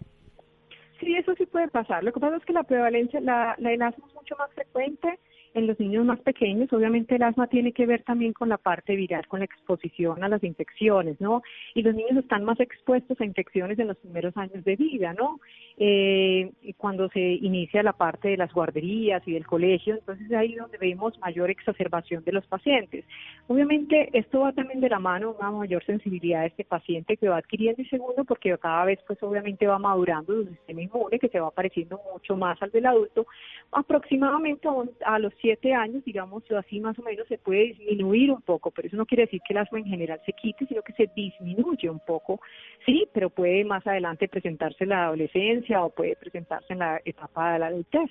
Sí, 1.01 1.15
eso 1.17 1.35
sí 1.37 1.47
puede 1.47 1.69
pasar. 1.69 2.03
Lo 2.03 2.13
que 2.13 2.21
pasa 2.21 2.37
es 2.37 2.45
que 2.45 2.53
la 2.53 2.63
prevalencia, 2.63 3.21
la, 3.21 3.55
la 3.59 3.73
el 3.73 3.83
asma 3.83 4.07
es 4.09 4.15
mucho 4.15 4.37
más 4.37 4.51
frecuente 4.53 5.19
en 5.55 5.67
los 5.69 5.79
niños 5.79 6.05
más 6.05 6.21
pequeños. 6.21 6.73
Obviamente 6.73 7.15
el 7.17 7.23
asma 7.23 7.47
tiene 7.47 7.73
que 7.73 7.87
ver 7.87 8.03
también 8.03 8.33
con 8.33 8.49
la 8.49 8.59
parte 8.59 8.97
viral, 8.97 9.27
con 9.29 9.39
la 9.41 9.47
exposición 9.47 10.23
a 10.23 10.29
las 10.29 10.43
infecciones, 10.43 11.21
¿no? 11.21 11.43
Y 11.75 11.83
los 11.83 11.95
niños 11.95 12.17
están 12.17 12.45
más 12.45 12.59
expuestos 12.61 13.21
a 13.21 13.25
infecciones 13.25 13.79
en 13.79 13.89
los 13.89 13.97
primeros 13.99 14.37
años 14.37 14.65
de 14.65 14.77
vida, 14.77 15.15
¿no? 15.15 15.41
Eh, 15.79 16.53
cuando 16.77 17.09
se 17.09 17.21
inicia 17.21 17.83
la 17.83 17.93
parte 17.93 18.29
de 18.29 18.37
las 18.37 18.53
guarderías 18.53 19.23
y 19.27 19.33
del 19.33 19.47
colegio, 19.47 19.95
entonces 19.95 20.27
es 20.27 20.37
ahí 20.37 20.55
donde 20.55 20.79
vemos 20.79 21.19
mayor 21.21 21.51
exacerbación 21.51 22.25
de 22.25 22.33
los 22.33 22.47
pacientes. 22.47 23.05
Obviamente 23.47 24.11
esto 24.13 24.41
va 24.41 24.53
también 24.53 24.81
de 24.81 24.89
la 24.89 24.99
mano 24.99 25.37
una 25.39 25.51
mayor 25.51 25.85
sensibilidad 25.85 26.41
de 26.41 26.49
este 26.49 26.65
paciente 26.65 27.17
que 27.17 27.29
va 27.29 27.39
adquiriendo 27.39 27.81
y 27.81 27.87
segundo 27.87 28.25
porque 28.25 28.57
cada 28.59 28.85
vez 28.85 28.99
pues 29.07 29.23
obviamente 29.23 29.67
va 29.67 29.79
madurando 29.79 30.35
su 30.35 30.49
sistema 30.49 30.83
inmune 30.83 31.19
que 31.19 31.29
se 31.29 31.41
va 31.41 31.51
pareciendo 31.51 32.01
mucho 32.13 32.37
más 32.37 32.61
al 32.63 32.71
del 32.71 32.87
adulto. 32.87 33.27
Aproximadamente 33.73 34.69
a 35.05 35.19
los 35.19 35.35
siete 35.45 35.75
años, 35.75 36.03
digamos 36.07 36.43
así 36.53 36.81
más 36.81 36.99
o 36.99 37.03
menos, 37.03 37.29
se 37.29 37.37
puede 37.37 37.75
disminuir 37.75 38.31
un 38.31 38.41
poco, 38.41 38.71
pero 38.71 38.89
eso 38.89 38.97
no 38.97 39.05
quiere 39.05 39.25
decir 39.25 39.43
que 39.47 39.53
el 39.53 39.59
asma 39.59 39.79
en 39.79 39.85
general 39.85 40.19
se 40.25 40.33
quite, 40.33 40.65
sino 40.65 40.81
que 40.81 40.95
se 40.95 41.11
disminuye 41.15 41.91
un 41.91 42.01
poco, 42.01 42.41
sí, 42.87 43.07
pero 43.13 43.29
puede 43.29 43.63
más 43.63 43.87
adelante 43.87 44.27
presentarse 44.27 44.85
en 44.85 44.91
la 44.91 45.05
adolescencia 45.05 45.85
o 45.85 45.91
puede 45.91 46.17
presentarse 46.17 46.73
en 46.73 46.79
la 46.79 46.99
etapa 47.05 47.53
de 47.53 47.59
la 47.59 47.67
adultez. 47.67 48.11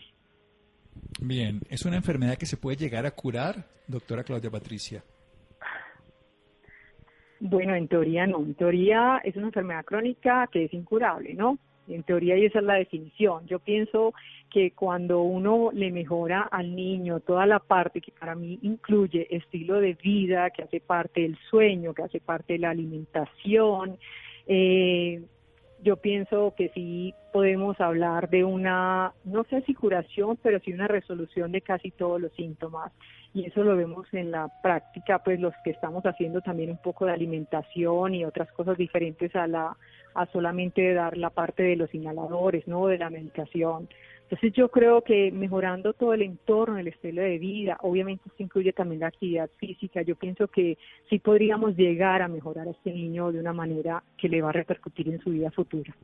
Bien, 1.20 1.60
¿es 1.72 1.86
una 1.86 1.96
enfermedad 1.96 2.38
que 2.38 2.46
se 2.46 2.58
puede 2.58 2.78
llegar 2.78 3.08
a 3.08 3.12
curar, 3.12 3.66
doctora 3.88 4.24
Claudia 4.24 4.52
Patricia? 4.52 5.04
Bueno, 7.40 7.74
en 7.74 7.88
teoría 7.88 8.28
no. 8.28 8.42
En 8.42 8.54
teoría 8.54 9.22
es 9.24 9.36
una 9.36 9.48
enfermedad 9.48 9.84
crónica 9.86 10.48
que 10.52 10.66
es 10.66 10.74
incurable, 10.74 11.34
¿no? 11.34 11.58
En 11.88 12.04
teoría, 12.04 12.38
y 12.38 12.46
esa 12.46 12.60
es 12.60 12.66
la 12.66 12.76
definición. 12.76 13.46
Yo 13.46 13.60
pienso 13.60 14.14
que 14.50 14.72
cuando 14.72 15.22
uno 15.22 15.72
le 15.74 15.92
mejora 15.92 16.44
al 16.44 16.76
niño 16.76 17.20
toda 17.20 17.46
la 17.46 17.60
parte 17.60 18.02
que 18.02 18.12
para 18.12 18.36
mí 18.36 18.60
incluye 18.62 19.28
estilo 19.36 19.80
de 19.80 19.96
vida, 19.96 20.52
que 20.52 20.62
hace 20.64 20.80
parte 20.80 21.22
del 21.22 21.38
sueño, 21.50 21.94
que 21.94 22.04
hace 22.04 22.20
parte 22.20 22.54
de 22.54 22.60
la 22.60 22.70
alimentación, 22.70 23.98
eh, 24.48 25.24
yo 25.84 25.98
pienso 25.98 26.54
que 26.56 26.70
sí 26.70 27.14
podemos 27.34 27.80
hablar 27.82 28.30
de 28.30 28.46
una, 28.46 29.12
no 29.26 29.44
sé 29.44 29.62
si 29.64 29.74
curación, 29.74 30.38
pero 30.42 30.60
sí 30.60 30.72
una 30.72 30.88
resolución 30.88 31.52
de 31.52 31.62
casi 31.62 31.92
todos 31.92 32.22
los 32.22 32.32
síntomas. 32.34 32.94
Y 33.34 33.46
eso 33.46 33.64
lo 33.64 33.76
vemos 33.76 34.08
en 34.14 34.32
la 34.32 34.50
práctica, 34.62 35.20
pues 35.20 35.40
los 35.42 35.54
que 35.64 35.72
estamos 35.72 36.06
haciendo 36.06 36.42
también 36.42 36.70
un 36.70 36.78
poco 36.78 37.06
de 37.06 37.12
alimentación 37.12 38.16
y 38.16 38.24
otras 38.24 38.50
cosas 38.54 38.78
diferentes 38.78 39.36
a 39.36 39.48
la 39.48 39.76
a 40.16 40.26
solamente 40.28 40.94
dar 40.94 41.18
la 41.18 41.30
parte 41.30 41.64
de 41.64 41.76
los 41.76 41.94
inhaladores, 41.94 42.68
¿no? 42.68 42.88
De 42.88 42.98
la 42.98 43.10
medicación. 43.10 43.88
Entonces 44.24 44.54
yo 44.54 44.70
creo 44.70 45.04
que 45.04 45.32
mejorando 45.32 45.94
todo 45.94 46.14
el 46.14 46.24
entorno, 46.24 46.80
el 46.80 46.88
estilo 46.88 47.22
de 47.22 47.38
vida, 47.38 47.78
obviamente 47.82 48.24
esto 48.28 48.42
incluye 48.42 48.74
también 48.74 49.02
la 49.02 49.08
actividad 49.08 49.50
física, 49.58 50.02
yo 50.02 50.16
pienso 50.16 50.48
que 50.48 50.78
sí 51.10 51.20
podríamos 51.20 51.76
llegar 51.76 52.22
a 52.22 52.28
mejorar 52.28 52.68
a 52.68 52.72
este 52.72 52.92
niño 52.92 53.32
de 53.32 53.40
una 53.40 53.54
manera 53.54 54.04
que 54.18 54.30
le 54.30 54.42
va 54.42 54.50
a 54.50 54.54
repercutir 54.54 55.10
en 55.10 55.20
su 55.20 55.30
vida 55.30 55.52
futura. 55.52 55.96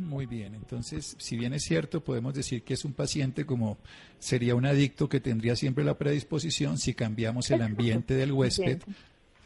Muy 0.00 0.26
bien, 0.26 0.54
entonces, 0.54 1.14
si 1.18 1.36
bien 1.36 1.52
es 1.52 1.62
cierto, 1.62 2.00
podemos 2.00 2.34
decir 2.34 2.62
que 2.64 2.74
es 2.74 2.84
un 2.84 2.92
paciente 2.92 3.46
como 3.46 3.78
sería 4.18 4.56
un 4.56 4.66
adicto 4.66 5.08
que 5.08 5.20
tendría 5.20 5.54
siempre 5.54 5.84
la 5.84 5.98
predisposición, 5.98 6.78
si 6.78 6.94
cambiamos 6.94 7.50
el 7.50 7.62
ambiente 7.62 8.14
del 8.14 8.32
huésped, 8.32 8.80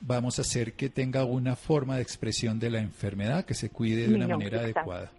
vamos 0.01 0.39
a 0.39 0.43
hacer 0.43 0.75
que 0.75 0.89
tenga 0.89 1.25
una 1.25 1.57
forma 1.57 1.97
de 1.97 2.03
expresión 2.03 2.59
de 2.59 2.71
la 2.71 2.81
enfermedad, 2.81 3.45
que 3.45 3.55
se 3.55 3.71
cuide 3.71 4.09
de 4.09 4.15
una 4.15 4.29
manera 4.29 4.61
adecuada. 4.61 5.11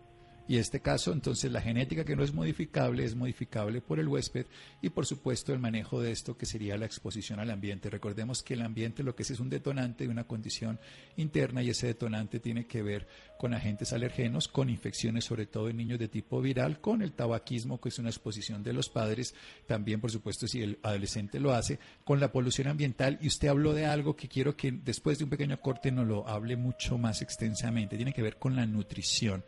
Y 0.48 0.58
este 0.58 0.80
caso, 0.80 1.12
entonces, 1.12 1.52
la 1.52 1.62
genética 1.62 2.06
que 2.06 2.16
no 2.16 2.24
es 2.24 2.34
modificable 2.34 3.04
es 3.04 3.16
modificable 3.16 3.82
por 3.82 4.00
el 4.00 4.08
huésped 4.08 4.46
y, 4.82 4.90
por 4.90 5.06
supuesto, 5.06 5.52
el 5.52 5.60
manejo 5.60 6.02
de 6.02 6.12
esto 6.12 6.38
que 6.38 6.46
sería 6.46 6.78
la 6.78 6.86
exposición 6.86 7.40
al 7.40 7.52
ambiente. 7.52 7.90
Recordemos 7.90 8.44
que 8.44 8.54
el 8.54 8.62
ambiente 8.62 9.04
lo 9.04 9.14
que 9.14 9.24
es 9.24 9.32
es 9.32 9.40
un 9.42 9.50
detonante 9.50 10.06
de 10.06 10.10
una 10.10 10.24
condición 10.24 10.80
interna 11.18 11.62
y 11.64 11.72
ese 11.72 11.88
detonante 11.88 12.40
tiene 12.40 12.66
que 12.66 12.82
ver 12.82 13.08
con 13.38 13.54
agentes 13.54 13.92
alergenos, 13.92 14.48
con 14.48 14.70
infecciones, 14.70 15.26
sobre 15.26 15.48
todo 15.48 15.70
en 15.70 15.78
niños 15.78 16.00
de 16.00 16.08
tipo 16.08 16.42
viral, 16.42 16.80
con 16.80 17.02
el 17.02 17.12
tabaquismo, 17.12 17.82
que 17.82 17.90
es 17.90 18.00
una 18.00 18.10
exposición 18.10 18.64
de 18.64 18.74
los 18.74 18.90
padres, 18.90 19.36
también, 19.68 20.00
por 20.00 20.12
supuesto, 20.12 20.48
si 20.48 20.62
el 20.62 20.80
adolescente 20.82 21.42
lo 21.42 21.54
hace, 21.54 21.78
con 22.06 22.20
la 22.22 22.32
polución 22.32 22.68
ambiental. 22.68 23.20
Y 23.22 23.28
usted 23.28 23.50
habló 23.50 23.74
de 23.74 23.86
algo 23.86 24.16
que 24.16 24.30
quiero 24.30 24.56
que 24.56 24.72
después 24.72 25.18
de 25.18 25.26
un 25.26 25.30
pequeño 25.30 25.60
corte 25.60 25.92
nos 25.92 26.08
lo 26.08 26.28
hable 26.28 26.56
mucho 26.56 26.98
más 26.98 27.22
extensamente. 27.22 27.98
Tiene 27.98 28.14
que 28.14 28.22
ver 28.22 28.38
con 28.38 28.56
la 28.56 28.66
nutrición 28.66 29.44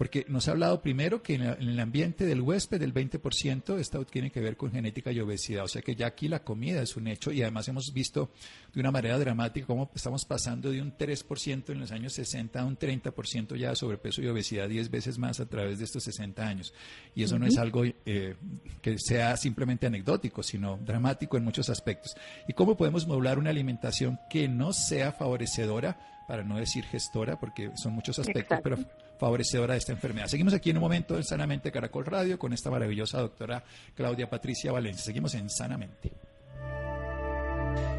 porque 0.00 0.24
nos 0.28 0.48
ha 0.48 0.52
hablado 0.52 0.80
primero 0.80 1.22
que 1.22 1.34
en, 1.34 1.42
el 1.42 1.78
ambiente 1.78 2.24
del 2.24 2.40
huésped 2.40 2.80
el 2.80 2.94
20% 2.94 3.78
esto 3.78 4.02
tiene 4.06 4.30
que 4.30 4.40
ver 4.40 4.56
con 4.56 4.72
genética 4.72 5.12
y 5.12 5.20
obesidad, 5.20 5.64
o 5.64 5.68
sea 5.68 5.82
que 5.82 5.94
ya 5.94 6.06
aquí 6.06 6.26
la 6.26 6.42
comida 6.42 6.80
es 6.80 6.96
un 6.96 7.06
hecho 7.06 7.30
y 7.32 7.42
además 7.42 7.68
hemos 7.68 7.92
visto 7.92 8.30
de 8.72 8.80
una 8.80 8.90
manera 8.90 9.18
dramática 9.18 9.66
cómo 9.66 9.90
estamos 9.94 10.24
pasando 10.24 10.70
de 10.70 10.80
un 10.80 10.96
3% 10.96 11.68
en 11.68 11.80
los 11.80 11.92
años 11.92 12.14
60 12.14 12.58
a 12.58 12.64
un 12.64 12.78
30% 12.78 13.56
ya 13.56 13.68
de 13.68 13.76
sobrepeso 13.76 14.22
y 14.22 14.28
obesidad 14.28 14.70
10 14.70 14.90
veces 14.90 15.18
más 15.18 15.38
a 15.38 15.44
través 15.44 15.78
de 15.78 15.84
estos 15.84 16.02
60 16.04 16.48
años. 16.48 16.72
Y 17.14 17.22
eso 17.22 17.38
no 17.38 17.44
es 17.44 17.58
algo 17.58 17.84
eh, 17.84 18.36
que 18.80 18.98
sea 18.98 19.36
simplemente 19.36 19.86
anecdótico, 19.86 20.42
sino 20.42 20.78
dramático 20.78 21.36
en 21.36 21.44
muchos 21.44 21.68
aspectos. 21.68 22.16
¿Y 22.48 22.54
cómo 22.54 22.74
podemos 22.74 23.06
modular 23.06 23.38
una 23.38 23.50
alimentación 23.50 24.18
que 24.30 24.48
no 24.48 24.72
sea 24.72 25.12
favorecedora? 25.12 26.06
para 26.30 26.44
no 26.44 26.58
decir 26.58 26.84
gestora, 26.84 27.40
porque 27.40 27.72
son 27.74 27.92
muchos 27.92 28.20
aspectos, 28.20 28.60
pero 28.62 28.78
favorecedora 29.20 29.74
de 29.74 29.78
esta 29.78 29.92
enfermedad. 29.92 30.26
Seguimos 30.26 30.54
aquí 30.54 30.70
en 30.70 30.78
un 30.78 30.82
momento 30.82 31.16
en 31.16 31.22
Sanamente 31.22 31.70
Caracol 31.70 32.06
Radio 32.06 32.38
con 32.38 32.52
esta 32.54 32.70
maravillosa 32.70 33.20
doctora 33.20 33.62
Claudia 33.94 34.28
Patricia 34.28 34.72
Valencia. 34.72 35.04
Seguimos 35.04 35.34
en 35.34 35.50
Sanamente. 35.50 36.10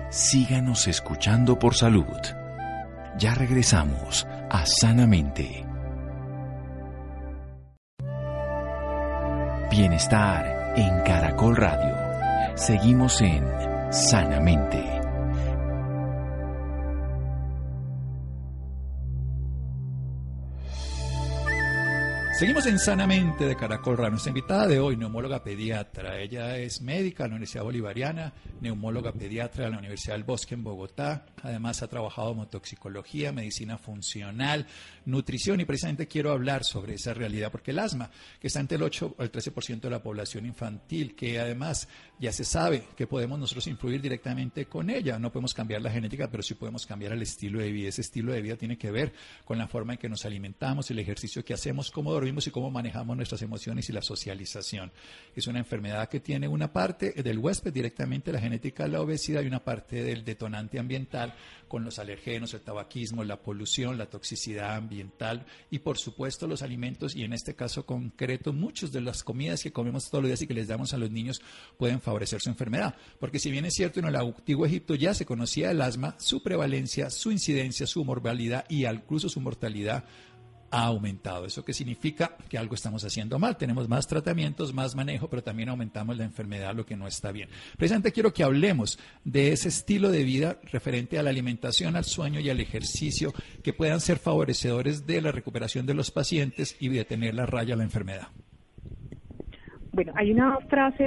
Síganos 0.10 0.88
escuchando 0.88 1.58
por 1.58 1.76
salud. 1.76 2.18
Ya 3.18 3.36
regresamos 3.36 4.26
a 4.50 4.66
Sanamente. 4.66 5.64
Bienestar 9.70 10.74
en 10.76 11.02
Caracol 11.04 11.56
Radio. 11.56 12.58
Seguimos 12.58 13.22
en 13.22 13.46
Sanamente. 13.92 15.01
Seguimos 22.42 22.66
en 22.66 22.80
Sanamente 22.80 23.46
de 23.46 23.56
Caracol 23.56 23.98
Radio. 23.98 24.10
Nuestra 24.10 24.32
invitada 24.32 24.66
de 24.66 24.80
hoy, 24.80 24.98
neumóloga 24.98 25.44
pediatra. 25.44 26.20
Ella 26.20 26.58
es 26.58 26.82
médica 26.82 27.22
de 27.22 27.30
la 27.30 27.36
Universidad 27.36 27.64
Bolivariana, 27.64 28.34
neumóloga 28.62 29.12
pediatra 29.12 29.66
de 29.66 29.70
la 29.70 29.78
Universidad 29.78 30.16
del 30.16 30.24
Bosque 30.24 30.56
en 30.56 30.64
Bogotá. 30.64 31.28
Además 31.44 31.84
ha 31.84 31.88
trabajado 31.88 32.30
como 32.30 32.48
toxicología, 32.48 33.32
medicina 33.32 33.78
funcional, 33.78 34.66
nutrición 35.06 35.60
y 35.62 35.66
precisamente 35.66 36.08
quiero 36.08 36.32
hablar 36.32 36.64
sobre 36.64 36.96
esa 36.96 37.14
realidad 37.14 37.52
porque 37.52 37.70
el 37.70 37.78
asma, 37.78 38.10
que 38.40 38.48
está 38.48 38.60
entre 38.60 38.78
el 38.78 38.84
8 38.84 39.18
al 39.20 39.32
13% 39.32 39.82
de 39.82 39.90
la 39.92 40.02
población 40.02 40.48
infantil, 40.48 41.16
que 41.16 41.40
además 41.40 41.88
ya 42.20 42.32
se 42.32 42.44
sabe 42.44 42.86
que 42.98 43.06
podemos 43.06 43.38
nosotros 43.38 43.68
influir 43.68 44.02
directamente 44.02 44.66
con 44.66 44.90
ella. 44.90 45.20
No 45.20 45.32
podemos 45.32 45.54
cambiar 45.54 45.84
la 45.84 45.92
genética, 45.92 46.28
pero 46.32 46.42
sí 46.42 46.56
podemos 46.56 46.88
cambiar 46.88 47.12
el 47.12 47.22
estilo 47.22 47.60
de 47.60 47.72
vida. 47.72 47.90
Ese 47.90 48.02
estilo 48.02 48.32
de 48.32 48.42
vida 48.42 48.56
tiene 48.56 48.80
que 48.80 48.90
ver 48.90 49.14
con 49.46 49.60
la 49.60 49.68
forma 49.68 49.94
en 49.94 50.00
que 50.00 50.10
nos 50.10 50.26
alimentamos, 50.26 50.90
el 50.90 50.98
ejercicio 50.98 51.46
que 51.46 51.54
hacemos, 51.54 51.92
cómo 51.92 52.12
dormimos 52.12 52.31
y 52.40 52.52
cómo 52.52 52.72
manejamos 52.72 53.18
nuestras 53.18 53.42
emociones 53.42 53.90
y 53.90 53.94
la 53.94 54.02
socialización. 54.02 54.92
Es 55.36 55.48
una 55.48 55.60
enfermedad 55.60 56.08
que 56.08 56.20
tiene 56.20 56.48
una 56.48 56.72
parte 56.72 57.12
del 57.12 57.38
huésped 57.38 57.74
directamente 57.74 58.32
la 58.32 58.40
genética 58.40 58.84
de 58.84 58.90
la 58.90 59.02
obesidad 59.02 59.42
y 59.42 59.48
una 59.48 59.64
parte 59.64 60.04
del 60.04 60.24
detonante 60.24 60.80
ambiental 60.80 61.34
con 61.68 61.84
los 61.84 62.00
alergenos, 62.00 62.54
el 62.54 62.62
tabaquismo, 62.62 63.24
la 63.24 63.42
polución, 63.42 63.98
la 63.98 64.06
toxicidad 64.06 64.76
ambiental 64.76 65.46
y 65.70 65.80
por 65.80 65.98
supuesto 65.98 66.48
los 66.48 66.62
alimentos 66.62 67.16
y 67.16 67.24
en 67.24 67.34
este 67.34 67.56
caso 67.56 67.86
concreto 67.86 68.54
muchas 68.54 68.92
de 68.92 69.02
las 69.02 69.24
comidas 69.24 69.64
que 69.64 69.72
comemos 69.72 70.10
todos 70.10 70.24
los 70.24 70.30
días 70.30 70.42
y 70.42 70.48
que 70.48 70.54
les 70.54 70.68
damos 70.68 70.94
a 70.94 70.98
los 70.98 71.12
niños 71.12 71.42
pueden 71.78 72.02
favorecer 72.02 72.42
su 72.42 72.50
enfermedad. 72.50 72.96
Porque 73.20 73.40
si 73.40 73.52
bien 73.52 73.66
es 73.66 73.74
cierto 73.74 74.00
en 74.00 74.06
el 74.06 74.16
antiguo 74.16 74.66
Egipto 74.66 74.96
ya 74.96 75.14
se 75.14 75.26
conocía 75.26 75.72
el 75.72 75.82
asma, 75.82 76.16
su 76.20 76.44
prevalencia, 76.44 77.10
su 77.10 77.32
incidencia, 77.32 77.88
su 77.88 78.04
mortalidad 78.04 78.66
y 78.70 78.86
incluso 78.86 79.30
su 79.30 79.42
mortalidad 79.42 80.06
ha 80.72 80.86
aumentado. 80.86 81.46
¿Eso 81.46 81.64
qué 81.64 81.74
significa? 81.74 82.38
Que 82.50 82.58
algo 82.58 82.76
estamos 82.76 83.04
haciendo 83.04 83.38
mal. 83.38 83.58
Tenemos 83.58 83.88
más 83.90 84.08
tratamientos, 84.08 84.74
más 84.74 84.96
manejo, 84.96 85.30
pero 85.30 85.44
también 85.44 85.70
aumentamos 85.70 86.18
la 86.18 86.24
enfermedad, 86.24 86.74
lo 86.74 86.86
que 86.86 86.96
no 86.96 87.08
está 87.08 87.32
bien. 87.32 87.50
Precisamente 87.78 88.12
quiero 88.12 88.34
que 88.34 88.44
hablemos 88.44 88.98
de 89.24 89.52
ese 89.52 89.68
estilo 89.70 90.10
de 90.10 90.24
vida 90.24 90.58
referente 90.72 91.20
a 91.20 91.24
la 91.24 91.30
alimentación, 91.30 91.96
al 91.96 92.06
sueño 92.06 92.40
y 92.40 92.50
al 92.50 92.60
ejercicio 92.60 93.34
que 93.64 93.74
puedan 93.74 94.00
ser 94.00 94.18
favorecedores 94.18 95.06
de 95.06 95.22
la 95.22 95.32
recuperación 95.32 95.86
de 95.86 95.94
los 95.94 96.10
pacientes 96.10 96.76
y 96.80 96.90
de 96.90 97.06
tener 97.06 97.36
la 97.36 97.46
raya 97.46 97.76
la 97.76 97.84
enfermedad. 97.84 98.28
Bueno, 99.94 100.14
hay 100.16 100.32
una 100.32 100.58
frase 100.70 101.04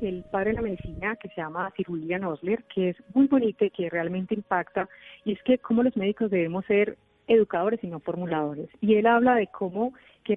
del 0.00 0.24
padre 0.32 0.50
de 0.50 0.54
la 0.54 0.62
medicina 0.62 1.14
que 1.16 1.28
se 1.28 1.36
llama 1.36 1.72
Sir 1.76 1.88
William 1.88 2.26
Osler, 2.26 2.64
que 2.64 2.90
es 2.90 2.96
muy 3.14 3.28
bonita 3.28 3.64
y 3.64 3.70
que 3.70 3.88
realmente 3.88 4.34
impacta, 4.34 4.88
y 5.24 5.32
es 5.32 5.42
que 5.44 5.58
cómo 5.58 5.84
los 5.84 5.96
médicos 5.96 6.32
debemos 6.32 6.64
ser 6.66 6.98
educadores 7.26 7.82
y 7.82 7.86
no 7.86 8.00
formuladores. 8.00 8.68
Y 8.80 8.94
él 8.94 9.06
habla 9.06 9.34
de 9.34 9.46
cómo 9.48 9.92
que, 10.24 10.36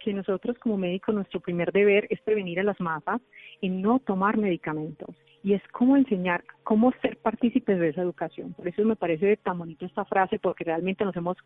que 0.00 0.12
nosotros 0.12 0.58
como 0.58 0.76
médicos 0.76 1.14
nuestro 1.14 1.40
primer 1.40 1.72
deber 1.72 2.06
es 2.10 2.20
prevenir 2.20 2.60
a 2.60 2.64
las 2.64 2.80
masas 2.80 3.20
en 3.62 3.82
no 3.82 3.98
tomar 4.00 4.36
medicamentos. 4.36 5.14
Y 5.42 5.54
es 5.54 5.62
cómo 5.68 5.96
enseñar, 5.96 6.44
cómo 6.64 6.92
ser 7.00 7.16
partícipes 7.18 7.78
de 7.78 7.90
esa 7.90 8.02
educación. 8.02 8.52
Por 8.54 8.68
eso 8.68 8.84
me 8.84 8.96
parece 8.96 9.36
tan 9.36 9.58
bonita 9.58 9.86
esta 9.86 10.04
frase, 10.04 10.38
porque 10.38 10.64
realmente 10.64 11.04
nos 11.04 11.16
hemos 11.16 11.36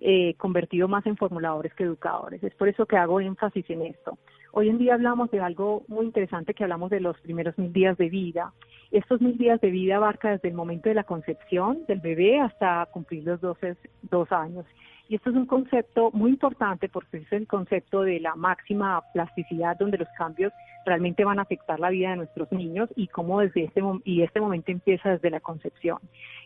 eh, 0.00 0.34
convertido 0.34 0.88
más 0.88 1.06
en 1.06 1.16
formuladores 1.16 1.72
que 1.74 1.84
educadores. 1.84 2.42
Es 2.42 2.54
por 2.54 2.68
eso 2.68 2.86
que 2.86 2.96
hago 2.96 3.20
énfasis 3.20 3.68
en 3.70 3.82
esto. 3.82 4.18
Hoy 4.54 4.68
en 4.68 4.76
día 4.76 4.92
hablamos 4.92 5.30
de 5.30 5.40
algo 5.40 5.82
muy 5.88 6.04
interesante 6.04 6.52
que 6.52 6.62
hablamos 6.62 6.90
de 6.90 7.00
los 7.00 7.18
primeros 7.20 7.56
mil 7.56 7.72
días 7.72 7.96
de 7.96 8.10
vida. 8.10 8.52
Estos 8.90 9.22
mil 9.22 9.38
días 9.38 9.58
de 9.62 9.70
vida 9.70 9.96
abarca 9.96 10.30
desde 10.30 10.48
el 10.48 10.54
momento 10.54 10.90
de 10.90 10.94
la 10.94 11.04
concepción 11.04 11.86
del 11.88 12.00
bebé 12.00 12.38
hasta 12.38 12.86
cumplir 12.92 13.24
los 13.24 13.40
12, 13.40 13.76
dos 14.02 14.30
años. 14.30 14.66
Y 15.08 15.14
esto 15.14 15.30
es 15.30 15.36
un 15.36 15.46
concepto 15.46 16.10
muy 16.12 16.32
importante 16.32 16.90
porque 16.90 17.16
es 17.16 17.32
el 17.32 17.46
concepto 17.46 18.02
de 18.02 18.20
la 18.20 18.34
máxima 18.34 19.02
plasticidad 19.14 19.78
donde 19.78 19.96
los 19.96 20.08
cambios 20.18 20.52
realmente 20.84 21.24
van 21.24 21.38
a 21.38 21.42
afectar 21.42 21.80
la 21.80 21.88
vida 21.88 22.10
de 22.10 22.16
nuestros 22.16 22.52
niños 22.52 22.90
y 22.94 23.08
cómo 23.08 23.40
desde 23.40 23.64
este 23.64 23.82
y 24.04 24.20
este 24.20 24.40
momento 24.40 24.70
empieza 24.70 25.12
desde 25.12 25.30
la 25.30 25.40
concepción. 25.40 25.96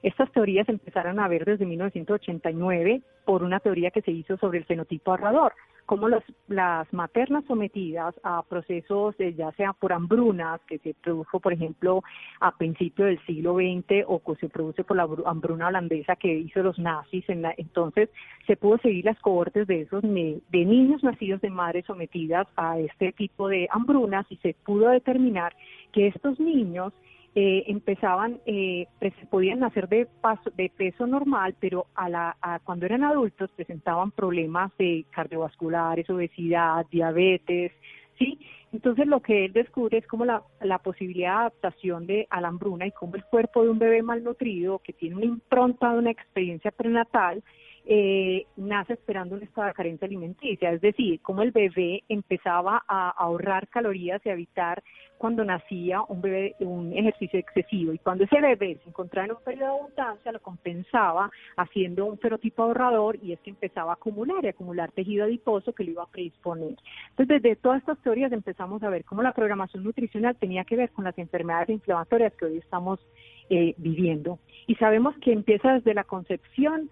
Estas 0.04 0.30
teorías 0.30 0.68
empezaron 0.68 1.18
a 1.18 1.26
ver 1.26 1.44
desde 1.44 1.66
1989 1.66 3.02
por 3.25 3.42
una 3.42 3.58
teoría 3.58 3.90
que 3.90 4.02
se 4.02 4.12
hizo 4.12 4.36
sobre 4.36 4.58
el 4.58 4.64
fenotipo 4.64 5.10
ahorrador, 5.10 5.54
como 5.86 6.08
las 6.08 6.92
maternas 6.92 7.44
sometidas 7.46 8.14
a 8.22 8.42
procesos 8.42 9.14
ya 9.36 9.52
sea 9.52 9.72
por 9.72 9.92
hambrunas 9.92 10.60
que 10.66 10.78
se 10.78 10.94
produjo 10.94 11.40
por 11.40 11.52
ejemplo 11.52 12.02
a 12.40 12.56
principios 12.56 13.08
del 13.08 13.26
siglo 13.26 13.54
XX 13.54 14.04
o 14.06 14.20
que 14.20 14.34
se 14.40 14.48
produce 14.48 14.84
por 14.84 14.96
la 14.96 15.08
hambruna 15.24 15.68
holandesa 15.68 16.16
que 16.16 16.34
hizo 16.34 16.62
los 16.62 16.78
nazis 16.78 17.28
en 17.28 17.42
la, 17.42 17.54
entonces 17.56 18.10
se 18.46 18.56
pudo 18.56 18.78
seguir 18.78 19.04
las 19.04 19.18
cohortes 19.20 19.66
de 19.66 19.82
esos 19.82 20.02
de 20.02 20.40
niños 20.52 21.02
nacidos 21.02 21.40
de 21.40 21.50
madres 21.50 21.86
sometidas 21.86 22.46
a 22.56 22.78
este 22.78 23.12
tipo 23.12 23.48
de 23.48 23.68
hambrunas 23.70 24.26
y 24.28 24.36
se 24.38 24.54
pudo 24.64 24.88
determinar 24.90 25.54
que 25.92 26.08
estos 26.08 26.38
niños 26.40 26.92
eh, 27.38 27.64
empezaban, 27.66 28.40
eh, 28.46 28.86
pues, 28.98 29.12
podían 29.28 29.58
nacer 29.58 29.90
de, 29.90 30.06
paso, 30.06 30.50
de 30.56 30.72
peso 30.74 31.06
normal, 31.06 31.54
pero 31.60 31.84
a 31.94 32.08
la, 32.08 32.34
cuando 32.64 32.86
eran 32.86 33.04
adultos 33.04 33.50
presentaban 33.54 34.10
problemas 34.10 34.72
de 34.78 35.04
cardiovasculares, 35.10 36.08
obesidad, 36.08 36.86
diabetes, 36.90 37.72
¿sí? 38.18 38.40
Entonces 38.72 39.06
lo 39.06 39.20
que 39.20 39.44
él 39.44 39.52
descubre 39.52 39.98
es 39.98 40.06
como 40.06 40.24
la, 40.24 40.44
la 40.62 40.78
posibilidad 40.78 41.32
de 41.32 41.40
adaptación 41.40 42.06
de 42.06 42.26
a 42.30 42.40
la 42.40 42.48
hambruna 42.48 42.86
y 42.86 42.92
cómo 42.92 43.16
el 43.16 43.24
cuerpo 43.24 43.62
de 43.62 43.68
un 43.68 43.78
bebé 43.78 44.02
malnutrido 44.02 44.78
que 44.78 44.94
tiene 44.94 45.16
una 45.16 45.26
impronta 45.26 45.92
de 45.92 45.98
una 45.98 46.10
experiencia 46.12 46.70
prenatal 46.70 47.42
eh, 47.88 48.46
nace 48.56 48.94
esperando 48.94 49.36
un 49.36 49.44
estado 49.44 49.68
de 49.68 49.74
carencia 49.74 50.06
alimenticia, 50.06 50.72
es 50.72 50.80
decir, 50.80 51.20
como 51.20 51.42
el 51.42 51.52
bebé 51.52 52.02
empezaba 52.08 52.82
a 52.88 53.10
ahorrar 53.10 53.68
calorías 53.68 54.20
y 54.24 54.28
a 54.28 54.32
evitar 54.32 54.82
cuando 55.18 55.44
nacía 55.44 56.02
un 56.02 56.20
bebé 56.20 56.56
un 56.58 56.92
ejercicio 56.92 57.38
excesivo 57.38 57.92
y 57.92 57.98
cuando 57.98 58.24
ese 58.24 58.40
bebé 58.40 58.78
se 58.82 58.88
encontraba 58.88 59.26
en 59.26 59.32
un 59.32 59.42
periodo 59.42 59.72
de 59.72 59.78
abundancia 59.78 60.32
lo 60.32 60.42
compensaba 60.42 61.30
haciendo 61.56 62.06
un 62.06 62.18
fenotipo 62.18 62.64
ahorrador 62.64 63.18
y 63.22 63.32
es 63.32 63.40
que 63.40 63.50
empezaba 63.50 63.92
a 63.92 63.94
acumular 63.94 64.44
y 64.44 64.48
acumular 64.48 64.90
tejido 64.92 65.24
adiposo 65.24 65.72
que 65.72 65.84
lo 65.84 65.92
iba 65.92 66.02
a 66.02 66.10
predisponer. 66.10 66.76
Entonces, 67.10 67.42
desde 67.42 67.56
todas 67.56 67.80
estas 67.80 67.98
teorías 68.02 68.32
empezamos 68.32 68.82
a 68.82 68.90
ver 68.90 69.04
cómo 69.04 69.22
la 69.22 69.32
programación 69.32 69.84
nutricional 69.84 70.36
tenía 70.36 70.64
que 70.64 70.76
ver 70.76 70.90
con 70.90 71.04
las 71.04 71.16
enfermedades 71.18 71.70
inflamatorias 71.70 72.34
que 72.34 72.46
hoy 72.46 72.58
estamos 72.58 73.00
eh, 73.48 73.74
viviendo. 73.78 74.38
Y 74.66 74.74
sabemos 74.74 75.14
que 75.18 75.32
empieza 75.32 75.74
desde 75.74 75.94
la 75.94 76.04
concepción 76.04 76.90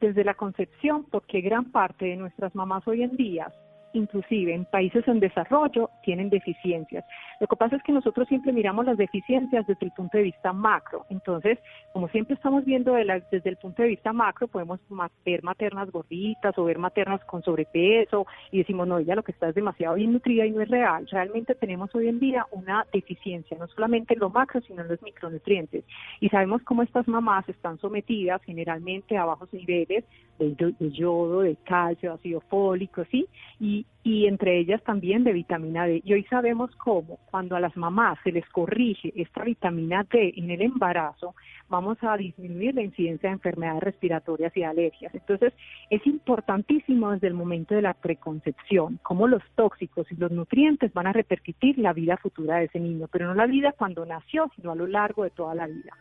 desde 0.00 0.24
la 0.24 0.34
concepción, 0.34 1.04
porque 1.10 1.40
gran 1.40 1.72
parte 1.72 2.06
de 2.06 2.16
nuestras 2.16 2.54
mamás 2.54 2.86
hoy 2.86 3.02
en 3.02 3.16
día 3.16 3.52
inclusive 3.96 4.54
en 4.54 4.64
países 4.64 5.06
en 5.08 5.20
desarrollo, 5.20 5.90
tienen 6.02 6.30
deficiencias. 6.30 7.04
Lo 7.40 7.46
que 7.46 7.56
pasa 7.56 7.76
es 7.76 7.82
que 7.82 7.92
nosotros 7.92 8.28
siempre 8.28 8.52
miramos 8.52 8.86
las 8.86 8.96
deficiencias 8.96 9.66
desde 9.66 9.86
el 9.86 9.92
punto 9.92 10.16
de 10.16 10.24
vista 10.24 10.52
macro. 10.52 11.04
Entonces, 11.10 11.58
como 11.92 12.08
siempre 12.08 12.34
estamos 12.34 12.64
viendo 12.64 12.94
desde 12.94 13.50
el 13.50 13.56
punto 13.56 13.82
de 13.82 13.88
vista 13.88 14.12
macro, 14.12 14.48
podemos 14.48 14.80
ver 15.24 15.42
maternas 15.42 15.90
gorditas 15.90 16.56
o 16.58 16.64
ver 16.64 16.78
maternas 16.78 17.24
con 17.24 17.42
sobrepeso 17.42 18.26
y 18.50 18.58
decimos, 18.58 18.86
no, 18.86 18.98
ella 18.98 19.14
lo 19.14 19.22
que 19.22 19.32
está 19.32 19.48
es 19.48 19.54
demasiado 19.54 19.96
bien 19.96 20.12
nutrida 20.12 20.46
y 20.46 20.50
no 20.50 20.60
es 20.60 20.68
real. 20.68 21.06
Realmente 21.10 21.54
tenemos 21.54 21.94
hoy 21.94 22.08
en 22.08 22.20
día 22.20 22.46
una 22.50 22.86
deficiencia, 22.92 23.56
no 23.58 23.66
solamente 23.68 24.14
en 24.14 24.20
lo 24.20 24.30
macro, 24.30 24.60
sino 24.62 24.82
en 24.82 24.88
los 24.88 25.02
micronutrientes. 25.02 25.84
Y 26.20 26.28
sabemos 26.28 26.62
cómo 26.62 26.82
estas 26.82 27.08
mamás 27.08 27.48
están 27.48 27.78
sometidas 27.78 28.42
generalmente 28.44 29.16
a 29.16 29.24
bajos 29.24 29.52
niveles 29.52 30.04
de, 30.38 30.74
de 30.78 30.90
yodo, 30.90 31.40
de 31.40 31.56
calcio, 31.64 32.12
ácido 32.12 32.40
fólico, 32.42 33.04
¿sí? 33.10 33.26
Y, 33.60 33.85
y 34.06 34.28
entre 34.28 34.56
ellas 34.56 34.80
también 34.84 35.24
de 35.24 35.32
vitamina 35.32 35.84
D. 35.84 36.00
Y 36.04 36.12
hoy 36.12 36.22
sabemos 36.30 36.70
cómo 36.76 37.18
cuando 37.28 37.56
a 37.56 37.60
las 37.60 37.76
mamás 37.76 38.16
se 38.22 38.30
les 38.30 38.48
corrige 38.50 39.12
esta 39.16 39.42
vitamina 39.42 40.06
D 40.08 40.32
en 40.36 40.48
el 40.52 40.62
embarazo, 40.62 41.34
vamos 41.68 41.98
a 42.02 42.16
disminuir 42.16 42.76
la 42.76 42.82
incidencia 42.82 43.28
de 43.28 43.34
enfermedades 43.34 43.82
respiratorias 43.82 44.56
y 44.56 44.62
alergias. 44.62 45.12
Entonces, 45.12 45.52
es 45.90 46.06
importantísimo 46.06 47.10
desde 47.10 47.26
el 47.26 47.34
momento 47.34 47.74
de 47.74 47.82
la 47.82 47.94
preconcepción 47.94 49.00
cómo 49.02 49.26
los 49.26 49.42
tóxicos 49.56 50.06
y 50.12 50.14
los 50.14 50.30
nutrientes 50.30 50.92
van 50.92 51.08
a 51.08 51.12
repercutir 51.12 51.76
la 51.76 51.92
vida 51.92 52.16
futura 52.16 52.58
de 52.58 52.66
ese 52.66 52.78
niño, 52.78 53.08
pero 53.10 53.26
no 53.26 53.34
la 53.34 53.46
vida 53.46 53.72
cuando 53.72 54.06
nació, 54.06 54.52
sino 54.54 54.70
a 54.70 54.76
lo 54.76 54.86
largo 54.86 55.24
de 55.24 55.30
toda 55.30 55.56
la 55.56 55.66
vida. 55.66 55.92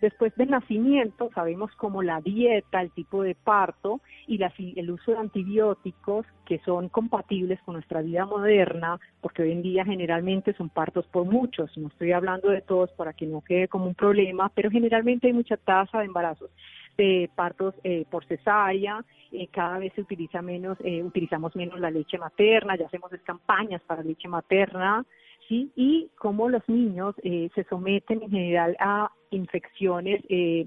Después 0.00 0.34
del 0.36 0.50
nacimiento 0.50 1.30
sabemos 1.34 1.70
como 1.76 2.02
la 2.02 2.20
dieta, 2.20 2.82
el 2.82 2.90
tipo 2.90 3.22
de 3.22 3.34
parto 3.34 4.00
y 4.26 4.40
el 4.76 4.90
uso 4.90 5.12
de 5.12 5.18
antibióticos 5.18 6.26
que 6.44 6.58
son 6.60 6.88
compatibles 6.88 7.60
con 7.62 7.74
nuestra 7.74 8.02
vida 8.02 8.26
moderna, 8.26 9.00
porque 9.20 9.42
hoy 9.42 9.52
en 9.52 9.62
día 9.62 9.84
generalmente 9.84 10.52
son 10.54 10.68
partos 10.68 11.06
por 11.06 11.24
muchos, 11.24 11.76
no 11.78 11.88
estoy 11.88 12.12
hablando 12.12 12.50
de 12.50 12.60
todos 12.60 12.90
para 12.92 13.12
que 13.12 13.26
no 13.26 13.40
quede 13.40 13.68
como 13.68 13.86
un 13.86 13.94
problema, 13.94 14.50
pero 14.54 14.70
generalmente 14.70 15.28
hay 15.28 15.32
mucha 15.32 15.56
tasa 15.56 16.00
de 16.00 16.06
embarazos 16.06 16.50
de 16.96 17.30
partos 17.34 17.74
eh, 17.82 18.04
por 18.10 18.24
cesárea, 18.26 19.04
eh, 19.32 19.48
cada 19.48 19.78
vez 19.78 19.92
se 19.94 20.02
utiliza 20.02 20.42
menos, 20.42 20.78
eh, 20.84 21.02
utilizamos 21.02 21.56
menos 21.56 21.80
la 21.80 21.90
leche 21.90 22.18
materna, 22.18 22.76
ya 22.76 22.86
hacemos 22.86 23.10
campañas 23.24 23.82
para 23.82 24.02
leche 24.02 24.28
materna, 24.28 25.04
¿sí? 25.48 25.70
Y 25.76 26.10
cómo 26.16 26.48
los 26.48 26.62
niños 26.68 27.14
se 27.22 27.64
someten 27.68 28.22
en 28.22 28.30
general 28.30 28.76
a 28.80 29.10
infecciones 29.30 30.22
eh, 30.28 30.66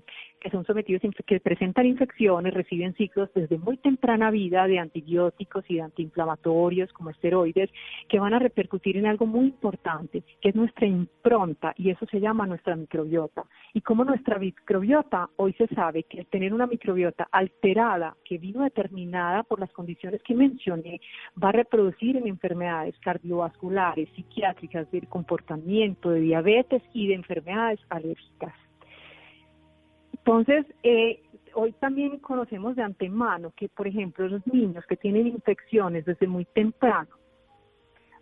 son 0.51 0.65
sometidos, 0.65 1.01
que 1.25 1.39
presentan 1.39 1.86
infecciones, 1.86 2.53
reciben 2.53 2.93
ciclos 2.95 3.29
desde 3.33 3.57
muy 3.57 3.77
temprana 3.77 4.31
vida 4.31 4.67
de 4.67 4.79
antibióticos 4.79 5.65
y 5.67 5.75
de 5.75 5.81
antiinflamatorios 5.81 6.91
como 6.93 7.10
esteroides, 7.10 7.69
que 8.10 8.19
van 8.19 8.33
a 8.33 8.39
repercutir 8.39 8.97
en 8.97 9.05
algo 9.05 9.25
muy 9.25 9.45
importante, 9.45 10.23
que 10.41 10.49
es 10.49 10.55
nuestra 10.55 10.88
impronta, 10.88 11.73
y 11.77 11.89
eso 11.89 12.05
se 12.07 12.19
llama 12.19 12.45
nuestra 12.45 12.75
microbiota. 12.75 13.43
Y 13.73 13.81
como 13.81 14.03
nuestra 14.03 14.39
microbiota, 14.39 15.29
hoy 15.38 15.53
se 15.53 15.67
sabe 15.67 16.03
que 16.03 16.19
el 16.19 16.27
tener 16.27 16.53
una 16.53 16.67
microbiota 16.67 17.27
alterada, 17.31 18.15
que 18.23 18.38
vino 18.38 18.63
determinada 18.63 19.43
por 19.43 19.60
las 19.60 19.71
condiciones 19.71 20.21
que 20.23 20.36
mencioné, 20.36 21.01
va 21.41 21.49
a 21.49 21.53
reproducir 21.53 22.17
en 22.17 22.27
enfermedades 22.27 22.97
cardiovasculares, 22.99 24.10
psiquiátricas, 24.15 24.89
del 24.91 25.07
comportamiento, 25.07 26.10
de 26.10 26.21
diabetes 26.21 26.81
y 26.93 27.07
de 27.07 27.15
enfermedades 27.15 27.79
alérgicas. 27.89 28.53
Entonces, 30.27 30.65
eh, 30.83 31.21
hoy 31.53 31.71
también 31.79 32.19
conocemos 32.19 32.75
de 32.75 32.83
antemano 32.83 33.53
que, 33.55 33.69
por 33.69 33.87
ejemplo, 33.87 34.27
los 34.27 34.45
niños 34.45 34.85
que 34.85 34.97
tienen 34.97 35.25
infecciones 35.25 36.03
desde 36.03 36.27
muy 36.27 36.43
temprano, 36.43 37.07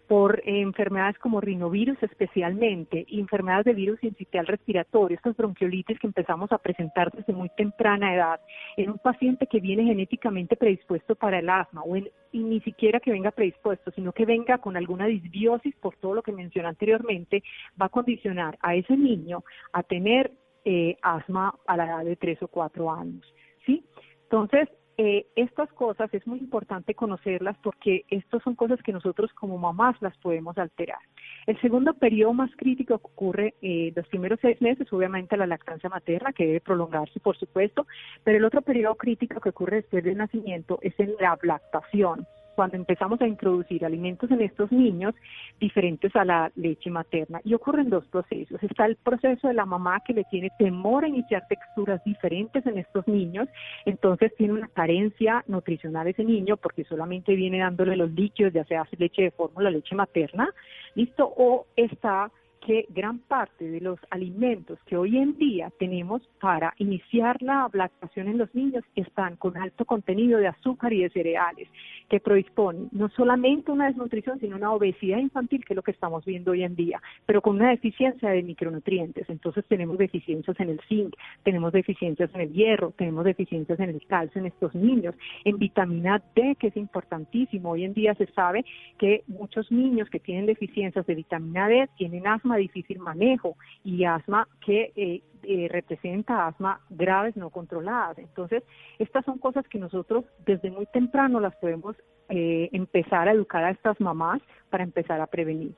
por 0.08 0.40
enfermedades 0.46 1.18
como 1.18 1.42
rinovirus 1.42 1.98
especialmente, 2.04 3.08
enfermedades 3.10 3.66
de 3.66 3.74
virus 3.74 4.04
incitial 4.04 4.46
respiratorio, 4.46 5.18
estas 5.18 5.36
bronquiolitis 5.36 5.98
que 5.98 6.06
empezamos 6.06 6.52
a 6.52 6.60
presentar 6.60 7.12
desde 7.12 7.34
muy 7.34 7.50
temprana 7.58 8.14
edad, 8.14 8.40
en 8.78 8.92
un 8.92 9.00
paciente 9.00 9.48
que 9.48 9.60
viene 9.60 9.84
genéticamente 9.84 10.56
predispuesto 10.56 11.16
para 11.16 11.40
el 11.40 11.50
asma, 11.50 11.82
o 11.84 11.96
y 11.98 12.04
ni 12.34 12.60
siquiera 12.60 13.00
que 13.00 13.12
venga 13.12 13.32
predispuesto, 13.32 13.90
sino 13.96 14.12
que 14.12 14.28
venga 14.28 14.60
con 14.60 14.78
alguna 14.78 15.08
disbiosis 15.08 15.76
por 15.78 15.96
todo 15.96 16.14
lo 16.14 16.22
que 16.22 16.34
mencioné 16.34 16.68
anteriormente, 16.68 17.42
va 17.82 17.88
a 17.88 17.90
condicionar 17.90 18.60
a 18.62 18.76
ese 18.76 18.96
niño 18.96 19.44
a 19.74 19.82
tener 19.82 20.32
eh, 20.66 20.98
asma 21.02 21.56
a 21.68 21.78
la 21.78 21.86
edad 21.86 22.06
de 22.06 22.16
tres 22.16 22.42
o 22.44 22.48
cuatro 22.48 22.92
años, 22.92 23.24
¿sí? 23.66 23.86
Entonces, 24.24 24.68
eh, 24.98 25.28
estas 25.36 25.72
cosas 25.74 26.14
es 26.14 26.26
muy 26.26 26.40
importante 26.40 26.96
conocerlas 26.96 27.58
porque 27.62 28.06
estas 28.10 28.42
son 28.44 28.56
cosas 28.56 28.82
que 28.82 28.94
nosotros 28.94 29.32
como 29.34 29.58
mamás 29.58 30.02
las 30.02 30.18
podemos 30.18 30.58
alterar. 30.58 31.00
El 31.48 31.60
segundo 31.60 31.94
periodo 31.94 32.34
más 32.34 32.50
crítico 32.56 32.98
que 32.98 33.06
ocurre 33.06 33.54
eh, 33.62 33.92
los 33.94 34.08
primeros 34.08 34.40
seis 34.42 34.62
meses, 34.62 34.92
obviamente 34.94 35.36
la 35.36 35.48
lactancia 35.48 35.90
materna, 35.90 36.32
que 36.32 36.46
debe 36.46 36.62
prolongarse, 36.62 37.20
por 37.20 37.38
supuesto, 37.38 37.86
pero 38.24 38.38
el 38.38 38.46
otro 38.46 38.62
periodo 38.62 38.96
crítico 38.96 39.42
que 39.42 39.50
ocurre 39.50 39.78
después 39.78 40.04
del 40.04 40.18
nacimiento 40.18 40.80
es 40.82 40.98
en 40.98 41.14
la 41.20 41.38
lactación. 41.44 42.26
Cuando 42.56 42.78
empezamos 42.78 43.22
a 43.22 43.28
introducir 43.28 43.86
alimentos 43.86 44.32
en 44.32 44.42
estos 44.42 44.72
niños 44.72 45.14
diferentes 45.60 46.16
a 46.16 46.26
la 46.26 46.52
leche 46.56 46.90
materna. 46.90 47.42
Y 47.44 47.54
ocurren 47.54 47.90
dos 47.90 48.06
procesos. 48.08 48.62
Está 48.64 48.86
el 48.86 48.96
proceso 48.96 49.48
de 49.48 49.54
la 49.54 49.66
mamá 49.66 50.02
que 50.06 50.14
le 50.14 50.24
tiene 50.26 50.52
temor 50.58 51.04
a 51.04 51.08
iniciar 51.08 51.48
texturas 51.48 52.04
diferentes 52.04 52.66
en 52.66 52.78
estos 52.78 53.08
niños, 53.08 53.48
entonces 53.86 54.34
tiene 54.36 54.54
una 54.54 54.68
carencia 54.70 55.44
nutricional 55.48 56.08
ese 56.08 56.24
niño 56.24 56.58
porque 56.58 56.84
solamente 56.86 57.36
viene 57.36 57.60
dándole 57.60 57.96
los 57.96 58.12
líquidos, 58.12 58.54
ya 58.54 58.64
sea 58.66 58.88
leche 58.98 59.24
de 59.24 59.32
fórmula, 59.32 59.70
leche 59.70 59.96
materna, 59.96 60.50
¿listo? 60.96 61.32
O 61.38 61.66
está 61.76 62.32
que 62.66 62.88
gran 62.90 63.20
parte 63.20 63.70
de 63.70 63.80
los 63.80 64.00
alimentos 64.10 64.80
que 64.88 64.98
hoy 64.98 65.18
en 65.18 65.38
día 65.38 65.72
tenemos 65.78 66.28
para 66.42 66.74
iniciar 66.80 67.40
la 67.44 67.70
lactación 67.72 68.28
en 68.28 68.40
los 68.40 68.54
niños 68.56 68.84
están 68.96 69.36
con 69.36 69.56
alto 69.56 69.86
contenido 69.86 70.40
de 70.40 70.48
azúcar 70.48 70.92
y 70.92 71.04
de 71.04 71.12
cereales, 71.12 71.68
que 72.10 72.20
predisponen 72.20 72.90
no 72.92 73.10
solamente 73.10 73.72
una 73.72 73.86
desnutrición, 73.86 74.40
sino 74.40 74.56
una 74.56 74.74
obesidad 74.74 75.20
infantil, 75.20 75.64
que 75.64 75.74
es 75.74 75.76
lo 75.76 75.84
que 75.84 75.92
estamos 75.92 76.26
viendo 76.26 76.52
hoy 76.52 76.64
en 76.64 76.76
día, 76.76 77.00
pero 77.28 77.40
con 77.40 77.58
una 77.58 77.70
deficiencia 77.70 78.30
de 78.30 78.42
micronutrientes. 78.42 79.30
Entonces 79.30 79.64
tenemos 79.68 80.00
deficiencias 80.00 80.60
en 80.60 80.70
el 80.70 80.80
zinc, 80.90 81.16
tenemos 81.44 81.72
deficiencias 81.72 82.34
en 82.34 82.42
el 82.42 82.52
hierro, 82.52 82.94
tenemos 82.98 83.26
deficiencias 83.26 83.80
en 83.80 83.92
el 83.92 84.08
calcio 84.08 84.40
en 84.42 84.48
estos 84.48 84.74
niños, 84.74 85.14
en 85.44 85.60
vitamina 85.60 86.20
D, 86.36 86.56
que 86.60 86.68
es 86.68 86.78
importantísimo. 86.78 87.72
Hoy 87.72 87.84
en 87.84 87.94
día 87.94 88.16
se 88.16 88.26
sabe 88.34 88.66
que 88.98 89.24
muchos 89.28 89.72
niños 89.72 90.10
que 90.10 90.20
tienen 90.20 90.48
deficiencias 90.48 91.06
de 91.06 91.14
vitamina 91.14 91.68
D 91.68 91.88
tienen 91.96 92.26
asma 92.26 92.55
difícil 92.58 93.00
manejo 93.00 93.56
y 93.84 94.04
asma 94.06 94.48
que 94.66 94.92
eh, 94.96 95.22
eh, 95.44 95.68
representa 95.70 96.48
asma 96.48 96.82
graves 96.90 97.36
no 97.36 97.50
controladas. 97.50 98.18
Entonces, 98.18 98.64
estas 99.00 99.24
son 99.26 99.38
cosas 99.38 99.68
que 99.68 99.80
nosotros 99.80 100.26
desde 100.46 100.72
muy 100.72 100.86
temprano 100.88 101.40
las 101.40 101.56
podemos 101.58 101.96
eh, 102.30 102.70
empezar 102.72 103.28
a 103.28 103.34
educar 103.34 103.64
a 103.64 103.72
estas 103.72 104.00
mamás 104.00 104.42
para 104.70 104.84
empezar 104.84 105.22
a 105.22 105.28
prevenir. 105.28 105.74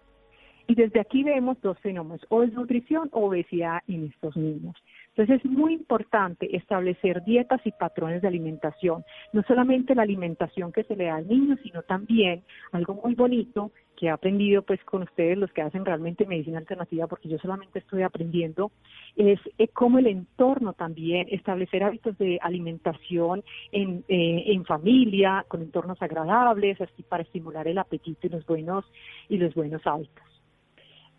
Y 0.67 0.75
desde 0.75 0.99
aquí 0.99 1.23
vemos 1.23 1.59
dos 1.61 1.79
fenómenos, 1.79 2.25
o 2.29 2.41
desnutrición 2.41 3.09
o 3.13 3.27
obesidad 3.27 3.79
en 3.87 4.07
estos 4.07 4.35
niños. 4.35 4.75
Entonces 5.17 5.43
es 5.43 5.51
muy 5.51 5.73
importante 5.73 6.55
establecer 6.55 7.23
dietas 7.23 7.59
y 7.65 7.71
patrones 7.71 8.21
de 8.21 8.27
alimentación, 8.27 9.03
no 9.33 9.41
solamente 9.47 9.95
la 9.95 10.03
alimentación 10.03 10.71
que 10.71 10.83
se 10.83 10.95
le 10.95 11.05
da 11.05 11.15
al 11.15 11.27
niño, 11.27 11.57
sino 11.63 11.81
también 11.81 12.43
algo 12.71 13.01
muy 13.03 13.15
bonito 13.15 13.71
que 13.95 14.05
he 14.05 14.09
aprendido 14.11 14.61
pues 14.61 14.79
con 14.83 15.01
ustedes 15.01 15.35
los 15.39 15.51
que 15.53 15.63
hacen 15.63 15.85
realmente 15.85 16.27
medicina 16.27 16.59
alternativa, 16.59 17.07
porque 17.07 17.29
yo 17.29 17.39
solamente 17.39 17.79
estoy 17.79 18.03
aprendiendo, 18.03 18.71
es 19.15 19.39
eh, 19.57 19.69
cómo 19.69 19.97
el 19.97 20.05
entorno 20.05 20.73
también, 20.73 21.25
establecer 21.31 21.83
hábitos 21.83 22.15
de 22.19 22.37
alimentación 22.39 23.43
en, 23.71 24.03
eh, 24.07 24.43
en 24.45 24.65
familia, 24.65 25.43
con 25.47 25.63
entornos 25.63 25.99
agradables, 25.99 26.79
así 26.79 27.01
para 27.01 27.23
estimular 27.23 27.67
el 27.67 27.79
apetito 27.79 28.27
y 28.27 28.29
los 28.29 28.45
buenos 28.45 28.85
y 29.29 29.39
los 29.39 29.55
buenos 29.55 29.81
hábitos. 29.87 30.23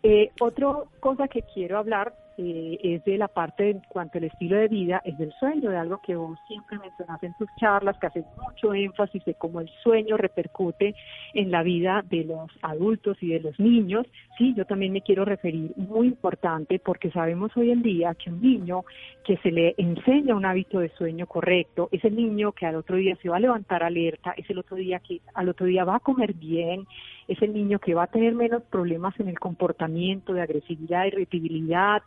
Eh, 0.03 0.31
otra 0.39 0.73
cosa 1.01 1.27
que 1.27 1.41
quiero 1.53 1.77
hablar 1.77 2.13
eh, 2.41 2.79
es 2.81 3.03
de 3.03 3.17
la 3.17 3.27
parte 3.27 3.69
en 3.69 3.81
cuanto 3.89 4.17
al 4.17 4.23
estilo 4.23 4.55
de 4.55 4.69
vida, 4.69 5.01
es 5.03 5.17
del 5.17 5.33
sueño, 5.33 5.71
de 5.71 5.75
algo 5.75 5.99
que 6.01 6.15
vos 6.15 6.39
siempre 6.47 6.79
mencionas 6.79 7.21
en 7.21 7.33
tus 7.33 7.49
charlas, 7.59 7.97
que 7.99 8.07
haces 8.07 8.23
mucho 8.41 8.73
énfasis 8.73 9.25
de 9.25 9.33
cómo 9.33 9.59
el 9.59 9.67
sueño 9.83 10.15
repercute 10.15 10.95
en 11.33 11.51
la 11.51 11.63
vida 11.63 12.01
de 12.09 12.23
los 12.23 12.49
adultos 12.61 13.17
y 13.19 13.27
de 13.33 13.41
los 13.41 13.59
niños. 13.59 14.07
Sí, 14.37 14.53
yo 14.55 14.63
también 14.63 14.93
me 14.93 15.01
quiero 15.01 15.25
referir, 15.25 15.73
muy 15.75 16.07
importante, 16.07 16.79
porque 16.79 17.11
sabemos 17.11 17.51
hoy 17.57 17.71
en 17.71 17.81
día 17.81 18.15
que 18.15 18.29
un 18.29 18.41
niño 18.41 18.85
que 19.25 19.35
se 19.37 19.51
le 19.51 19.75
enseña 19.77 20.33
un 20.33 20.45
hábito 20.45 20.79
de 20.79 20.89
sueño 20.91 21.27
correcto 21.27 21.89
es 21.91 22.05
el 22.05 22.15
niño 22.15 22.53
que 22.53 22.65
al 22.65 22.77
otro 22.77 22.95
día 22.95 23.17
se 23.21 23.27
va 23.27 23.35
a 23.35 23.41
levantar 23.41 23.83
alerta, 23.83 24.33
es 24.37 24.49
el 24.49 24.59
otro 24.59 24.77
día 24.77 24.99
que 24.99 25.19
al 25.33 25.49
otro 25.49 25.65
día 25.65 25.83
va 25.83 25.97
a 25.97 25.99
comer 25.99 26.33
bien, 26.33 26.87
es 27.29 27.41
el 27.43 27.53
niño 27.53 27.79
que 27.79 27.93
va 27.93 28.03
a 28.03 28.07
tener 28.07 28.33
menos 28.33 28.63
problemas 28.63 29.17
en 29.19 29.29
el 29.29 29.39
comportamiento 29.39 30.33
de 30.33 30.41
agresividad, 30.41 31.05
irritabilidad, 31.05 32.01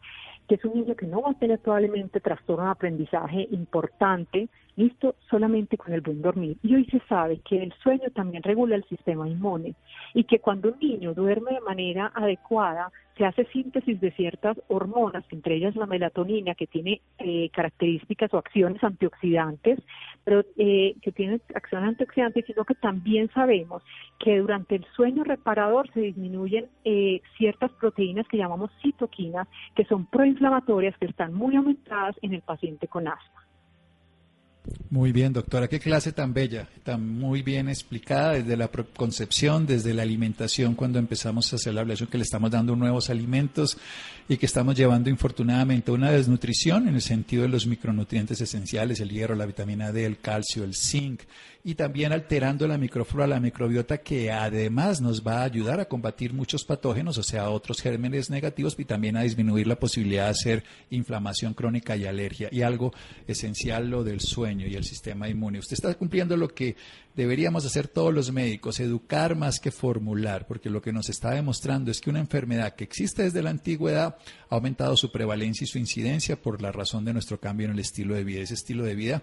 que 0.48 0.56
es 0.56 0.64
un 0.64 0.74
niño 0.74 0.96
que 0.96 1.06
no 1.06 1.22
va 1.22 1.30
a 1.30 1.38
tener 1.38 1.60
probablemente 1.60 2.20
trastorno 2.20 2.64
de 2.64 2.72
aprendizaje 2.72 3.46
importante, 3.52 4.48
listo, 4.76 5.16
solamente 5.28 5.76
con 5.76 5.92
el 5.92 6.00
buen 6.00 6.22
dormir. 6.22 6.56
Y 6.62 6.74
hoy 6.74 6.84
se 6.86 7.00
sabe 7.08 7.40
que 7.40 7.62
el 7.62 7.72
sueño 7.82 8.10
también 8.14 8.42
regula 8.42 8.76
el 8.76 8.84
sistema 8.84 9.28
inmune 9.28 9.74
y 10.14 10.24
que 10.24 10.38
cuando 10.38 10.70
un 10.70 10.78
niño 10.78 11.14
duerme 11.14 11.52
de 11.52 11.60
manera 11.60 12.12
adecuada, 12.14 12.90
se 13.16 13.26
hace 13.26 13.44
síntesis 13.46 14.00
de 14.00 14.10
ciertas 14.12 14.56
hormonas, 14.68 15.24
entre 15.30 15.56
ellas 15.56 15.76
la 15.76 15.86
melatonina, 15.86 16.54
que 16.54 16.66
tiene 16.66 17.02
eh, 17.18 17.50
características 17.50 18.32
o 18.32 18.38
acciones 18.38 18.82
antioxidantes, 18.82 19.78
pero 20.24 20.44
eh, 20.56 20.94
que 21.02 21.12
tiene 21.12 21.40
acciones 21.54 21.90
antioxidantes, 21.90 22.46
sino 22.46 22.64
que 22.64 22.74
también 22.74 23.30
sabemos 23.34 23.82
que 24.18 24.38
durante 24.38 24.76
el 24.76 24.86
sueño 24.96 25.24
reparador 25.24 25.92
se 25.92 26.00
disminuyen 26.00 26.68
eh, 26.84 27.20
ciertas 27.36 27.70
proteínas 27.72 28.26
que 28.28 28.38
llamamos 28.38 28.70
citoquinas, 28.82 29.46
que 29.74 29.84
son 29.84 30.06
proinflamatorias, 30.06 30.96
que 30.96 31.06
están 31.06 31.34
muy 31.34 31.56
aumentadas 31.56 32.16
en 32.22 32.32
el 32.32 32.40
paciente 32.40 32.88
con 32.88 33.08
asma. 33.08 33.41
Muy 34.90 35.10
bien, 35.10 35.32
doctora. 35.32 35.66
Qué 35.68 35.80
clase 35.80 36.12
tan 36.12 36.32
bella, 36.32 36.68
tan 36.84 37.18
muy 37.18 37.42
bien 37.42 37.68
explicada 37.68 38.34
desde 38.34 38.56
la 38.56 38.68
concepción, 38.68 39.66
desde 39.66 39.92
la 39.92 40.02
alimentación, 40.02 40.74
cuando 40.74 41.00
empezamos 41.00 41.52
a 41.52 41.56
hacer 41.56 41.74
la 41.74 41.80
ablación, 41.80 42.08
que 42.08 42.18
le 42.18 42.22
estamos 42.22 42.50
dando 42.50 42.76
nuevos 42.76 43.10
alimentos 43.10 43.76
y 44.28 44.36
que 44.36 44.46
estamos 44.46 44.76
llevando 44.76 45.10
infortunadamente 45.10 45.90
una 45.90 46.12
desnutrición 46.12 46.86
en 46.86 46.94
el 46.94 47.02
sentido 47.02 47.42
de 47.42 47.48
los 47.48 47.66
micronutrientes 47.66 48.40
esenciales, 48.40 49.00
el 49.00 49.10
hierro, 49.10 49.34
la 49.34 49.46
vitamina 49.46 49.90
D, 49.90 50.04
el 50.04 50.20
calcio, 50.20 50.62
el 50.62 50.76
zinc, 50.76 51.22
y 51.64 51.76
también 51.76 52.12
alterando 52.12 52.66
la 52.66 52.76
microflora, 52.76 53.26
la 53.28 53.38
microbiota, 53.38 53.98
que 53.98 54.32
además 54.32 55.00
nos 55.00 55.24
va 55.24 55.40
a 55.40 55.44
ayudar 55.44 55.78
a 55.78 55.84
combatir 55.84 56.32
muchos 56.32 56.64
patógenos, 56.64 57.18
o 57.18 57.22
sea, 57.22 57.50
otros 57.50 57.80
gérmenes 57.80 58.30
negativos, 58.30 58.74
y 58.78 58.84
también 58.84 59.16
a 59.16 59.22
disminuir 59.22 59.68
la 59.68 59.78
posibilidad 59.78 60.24
de 60.24 60.30
hacer 60.30 60.64
inflamación 60.90 61.54
crónica 61.54 61.96
y 61.96 62.04
alergia. 62.04 62.48
Y 62.50 62.62
algo 62.62 62.92
esencial, 63.28 63.88
lo 63.88 64.02
del 64.02 64.20
sueño 64.20 64.66
y 64.66 64.74
el 64.74 64.82
sistema 64.82 65.28
inmune. 65.28 65.60
Usted 65.60 65.74
está 65.74 65.94
cumpliendo 65.94 66.36
lo 66.36 66.48
que 66.48 66.74
deberíamos 67.14 67.64
hacer 67.64 67.86
todos 67.86 68.12
los 68.12 68.32
médicos, 68.32 68.80
educar 68.80 69.36
más 69.36 69.60
que 69.60 69.70
formular, 69.70 70.46
porque 70.48 70.68
lo 70.68 70.82
que 70.82 70.92
nos 70.92 71.10
está 71.10 71.30
demostrando 71.30 71.92
es 71.92 72.00
que 72.00 72.10
una 72.10 72.18
enfermedad 72.18 72.74
que 72.74 72.84
existe 72.84 73.22
desde 73.22 73.42
la 73.42 73.50
antigüedad 73.50 74.16
ha 74.50 74.54
aumentado 74.54 74.96
su 74.96 75.12
prevalencia 75.12 75.64
y 75.64 75.68
su 75.68 75.78
incidencia 75.78 76.40
por 76.40 76.60
la 76.60 76.72
razón 76.72 77.04
de 77.04 77.12
nuestro 77.12 77.38
cambio 77.38 77.66
en 77.66 77.74
el 77.74 77.78
estilo 77.78 78.16
de 78.16 78.24
vida. 78.24 78.40
Ese 78.40 78.54
estilo 78.54 78.82
de 78.82 78.96
vida 78.96 79.22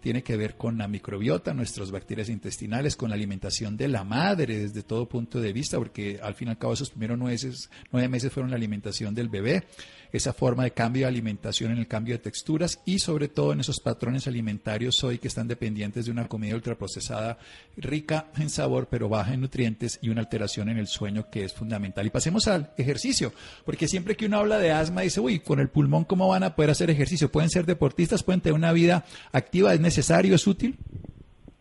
tiene 0.00 0.22
que 0.22 0.36
ver 0.36 0.56
con 0.56 0.78
la 0.78 0.88
microbiota, 0.88 1.54
nuestras 1.54 1.90
bacterias 1.90 2.28
intestinales, 2.28 2.96
con 2.96 3.10
la 3.10 3.16
alimentación 3.16 3.76
de 3.76 3.88
la 3.88 4.04
madre 4.04 4.58
desde 4.58 4.82
todo 4.82 5.08
punto 5.08 5.40
de 5.40 5.52
vista, 5.52 5.78
porque 5.78 6.20
al 6.22 6.34
fin 6.34 6.48
y 6.48 6.50
al 6.52 6.58
cabo 6.58 6.74
esos 6.74 6.90
primeros 6.90 7.18
nueve 7.18 8.08
meses, 8.08 8.32
fueron 8.32 8.50
la 8.50 8.56
alimentación 8.56 9.14
del 9.14 9.28
bebé, 9.28 9.64
esa 10.12 10.32
forma 10.32 10.64
de 10.64 10.70
cambio 10.70 11.02
de 11.02 11.08
alimentación 11.08 11.72
en 11.72 11.78
el 11.78 11.86
cambio 11.86 12.14
de 12.14 12.18
texturas 12.18 12.80
y 12.86 12.98
sobre 12.98 13.28
todo 13.28 13.52
en 13.52 13.60
esos 13.60 13.80
patrones 13.80 14.26
alimentarios 14.26 15.04
hoy 15.04 15.18
que 15.18 15.28
están 15.28 15.48
dependientes 15.48 16.06
de 16.06 16.10
una 16.10 16.28
comida 16.28 16.54
ultraprocesada 16.54 17.36
rica 17.76 18.28
en 18.38 18.48
sabor 18.48 18.88
pero 18.90 19.08
baja 19.08 19.34
en 19.34 19.42
nutrientes 19.42 19.98
y 20.00 20.08
una 20.08 20.22
alteración 20.22 20.68
en 20.70 20.78
el 20.78 20.86
sueño 20.86 21.28
que 21.30 21.44
es 21.44 21.52
fundamental. 21.52 22.06
Y 22.06 22.10
pasemos 22.10 22.48
al 22.48 22.72
ejercicio, 22.78 23.32
porque 23.64 23.88
siempre 23.88 24.16
que 24.16 24.26
uno 24.26 24.38
habla 24.38 24.58
de 24.58 24.72
asma 24.72 25.02
dice, 25.02 25.20
uy, 25.20 25.40
con 25.40 25.60
el 25.60 25.68
pulmón, 25.68 26.04
¿cómo 26.04 26.28
van 26.28 26.42
a 26.42 26.54
poder 26.54 26.70
hacer 26.70 26.90
ejercicio? 26.90 27.30
Pueden 27.30 27.50
ser 27.50 27.66
deportistas, 27.66 28.22
pueden 28.22 28.40
tener 28.40 28.54
una 28.54 28.72
vida 28.72 29.04
activa, 29.32 29.74
¿es 29.74 29.80
necesario, 29.88 30.34
es 30.34 30.46
útil? 30.46 30.76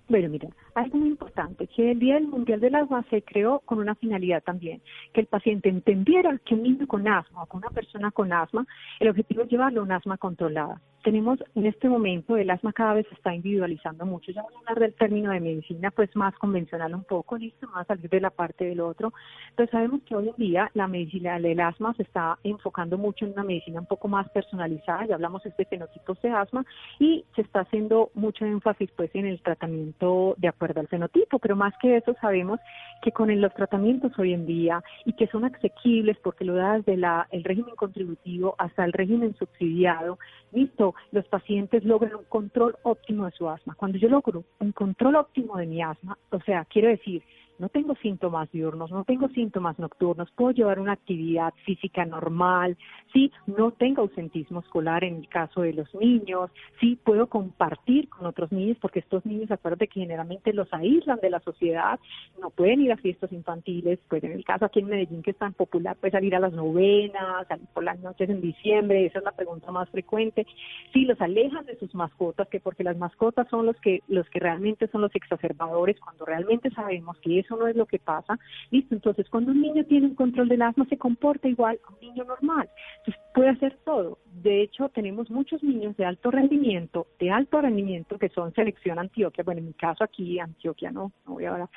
Bueno, 0.09 0.29
mira, 0.29 0.47
algo 0.75 0.97
muy 0.99 1.09
importante, 1.09 1.67
que 1.67 1.91
el 1.91 1.99
Día 1.99 2.15
del 2.15 2.27
Mundial 2.27 2.61
del 2.61 2.75
Asma 2.75 3.05
se 3.09 3.21
creó 3.21 3.59
con 3.59 3.79
una 3.79 3.95
finalidad 3.95 4.41
también, 4.41 4.81
que 5.13 5.21
el 5.21 5.27
paciente 5.27 5.67
entendiera 5.67 6.37
que 6.45 6.55
un 6.55 6.63
niño 6.63 6.87
con 6.87 7.07
asma 7.07 7.43
o 7.43 7.45
con 7.45 7.57
una 7.59 7.71
persona 7.71 8.11
con 8.11 8.31
asma, 8.31 8.65
el 9.01 9.09
objetivo 9.09 9.43
es 9.43 9.49
llevarlo 9.49 9.81
a 9.81 9.83
un 9.83 9.91
asma 9.91 10.17
controlada 10.17 10.79
tenemos 11.07 11.39
en 11.55 11.65
este 11.65 11.87
momento 11.87 12.35
el 12.35 12.49
asma 12.49 12.73
cada 12.73 12.95
vez 12.95 13.07
se 13.07 13.15
está 13.15 13.33
individualizando 13.33 14.05
mucho. 14.05 14.33
Ya 14.33 14.41
voy 14.41 14.53
a 14.53 14.57
hablar 14.57 14.79
del 14.79 14.93
término 14.93 15.31
de 15.31 15.39
medicina 15.39 15.89
pues 15.89 16.13
más 16.17 16.35
convencional 16.35 16.93
un 16.93 17.05
poco, 17.05 17.37
listo, 17.37 17.65
más 17.69 17.87
salir 17.87 18.09
de 18.09 18.19
la 18.19 18.29
parte 18.29 18.65
del 18.65 18.81
otro. 18.81 19.13
Pero 19.55 19.71
sabemos 19.71 20.01
que 20.03 20.17
hoy 20.17 20.27
en 20.27 20.35
día 20.35 20.69
la 20.73 20.85
medicina 20.89 21.39
del 21.39 21.61
asma 21.61 21.93
se 21.93 22.03
está 22.03 22.37
enfocando 22.43 22.97
mucho 22.97 23.23
en 23.23 23.31
una 23.31 23.45
medicina 23.45 23.79
un 23.79 23.85
poco 23.85 24.09
más 24.09 24.29
personalizada, 24.31 25.05
ya 25.05 25.15
hablamos 25.15 25.41
de 25.43 25.65
fenotipos 25.65 26.21
de 26.21 26.29
asma 26.29 26.65
y 26.99 27.23
se 27.37 27.41
está 27.41 27.61
haciendo 27.61 28.11
mucho 28.13 28.43
énfasis 28.43 28.89
pues 28.97 29.09
en 29.13 29.27
el 29.27 29.41
tratamiento 29.41 30.35
de 30.35 30.49
acuerdo 30.49 30.81
al 30.81 30.89
fenotipo, 30.89 31.39
pero 31.39 31.55
más 31.55 31.73
que 31.81 31.95
eso 31.95 32.17
sabemos 32.19 32.59
que 33.01 33.13
con 33.13 33.29
los 33.39 33.53
tratamientos 33.53 34.11
hoy 34.19 34.33
en 34.33 34.45
día 34.45 34.83
y 35.05 35.13
que 35.13 35.27
son 35.27 35.45
asequibles 35.45 36.17
porque 36.21 36.43
lo 36.43 36.55
da 36.55 36.73
desde 36.73 36.97
la, 36.97 37.29
el 37.31 37.45
régimen 37.45 37.77
contributivo 37.77 38.55
hasta 38.57 38.83
el 38.83 38.91
régimen 38.91 39.37
subsidiado, 39.37 40.19
listo, 40.51 40.95
los 41.11 41.25
pacientes 41.27 41.83
logran 41.83 42.15
un 42.15 42.23
control 42.25 42.75
óptimo 42.83 43.25
de 43.25 43.31
su 43.31 43.49
asma. 43.49 43.75
Cuando 43.75 43.97
yo 43.97 44.09
logro 44.09 44.43
un 44.59 44.71
control 44.71 45.15
óptimo 45.15 45.57
de 45.57 45.65
mi 45.65 45.81
asma, 45.81 46.17
o 46.31 46.39
sea, 46.41 46.65
quiero 46.65 46.89
decir 46.89 47.23
no 47.59 47.69
tengo 47.69 47.95
síntomas 47.95 48.51
diurnos, 48.51 48.91
no 48.91 49.03
tengo 49.03 49.27
síntomas 49.29 49.79
nocturnos, 49.79 50.29
puedo 50.31 50.51
llevar 50.51 50.79
una 50.79 50.93
actividad 50.93 51.53
física 51.65 52.05
normal, 52.05 52.77
sí, 53.13 53.31
no 53.45 53.71
tengo 53.71 54.01
ausentismo 54.03 54.59
escolar 54.59 55.03
en 55.03 55.17
el 55.17 55.29
caso 55.29 55.61
de 55.61 55.73
los 55.73 55.93
niños, 55.95 56.51
sí, 56.79 56.97
puedo 57.03 57.27
compartir 57.27 58.09
con 58.09 58.25
otros 58.25 58.51
niños, 58.51 58.77
porque 58.81 58.99
estos 58.99 59.25
niños, 59.25 59.51
acuérdate 59.51 59.87
que 59.87 60.01
generalmente 60.01 60.53
los 60.53 60.71
aíslan 60.73 61.19
de 61.19 61.29
la 61.29 61.39
sociedad, 61.39 61.99
no 62.41 62.49
pueden 62.49 62.81
ir 62.81 62.91
a 62.91 62.97
fiestas 62.97 63.31
infantiles, 63.31 63.99
pues 64.07 64.23
en 64.23 64.33
el 64.33 64.45
caso 64.45 64.65
aquí 64.65 64.79
en 64.79 64.87
Medellín 64.87 65.23
que 65.23 65.31
es 65.31 65.37
tan 65.37 65.53
popular, 65.53 65.97
pues 65.99 66.11
salir 66.11 66.35
a 66.35 66.39
las 66.39 66.53
novenas, 66.53 67.47
salir 67.47 67.67
por 67.73 67.83
las 67.83 67.99
noches 67.99 68.29
en 68.29 68.41
diciembre, 68.41 69.05
esa 69.05 69.19
es 69.19 69.25
la 69.25 69.31
pregunta 69.31 69.71
más 69.71 69.89
frecuente, 69.89 70.45
sí, 70.93 71.05
los 71.05 71.19
alejan 71.21 71.65
de 71.65 71.77
sus 71.77 71.93
mascotas, 71.95 72.47
que 72.49 72.59
porque 72.59 72.83
las 72.83 72.97
mascotas 72.97 73.47
son 73.49 73.65
los 73.65 73.75
que, 73.77 74.03
los 74.07 74.29
que 74.29 74.39
realmente 74.39 74.87
son 74.87 75.01
los 75.01 75.15
exacerbadores, 75.15 75.99
cuando 75.99 76.25
realmente 76.25 76.69
sabemos 76.71 77.17
que 77.19 77.39
eso 77.47 77.55
no 77.55 77.67
es 77.67 77.75
lo 77.75 77.85
que 77.85 77.99
pasa, 77.99 78.37
listo, 78.71 78.93
entonces 78.93 79.29
cuando 79.29 79.51
un 79.51 79.61
niño 79.61 79.85
tiene 79.85 80.07
un 80.07 80.15
control 80.15 80.49
del 80.49 80.61
asma 80.61 80.85
se 80.89 80.97
comporta 80.97 81.47
igual 81.47 81.79
a 81.87 81.93
un 81.93 81.99
niño 82.01 82.25
normal, 82.25 82.69
entonces 82.99 83.23
puede 83.33 83.49
hacer 83.49 83.77
todo, 83.85 84.19
de 84.43 84.61
hecho 84.61 84.89
tenemos 84.89 85.29
muchos 85.29 85.63
niños 85.63 85.95
de 85.97 86.05
alto 86.05 86.29
rendimiento, 86.29 87.07
de 87.19 87.31
alto 87.31 87.61
rendimiento 87.61 88.19
que 88.19 88.29
son 88.29 88.53
selección 88.53 88.99
Antioquia, 88.99 89.43
bueno 89.43 89.59
en 89.59 89.67
mi 89.67 89.73
caso 89.73 90.03
aquí 90.03 90.39
Antioquia 90.39 90.91
no, 90.91 91.11
no 91.25 91.33
voy 91.33 91.45
a 91.45 91.51
hablar, 91.51 91.69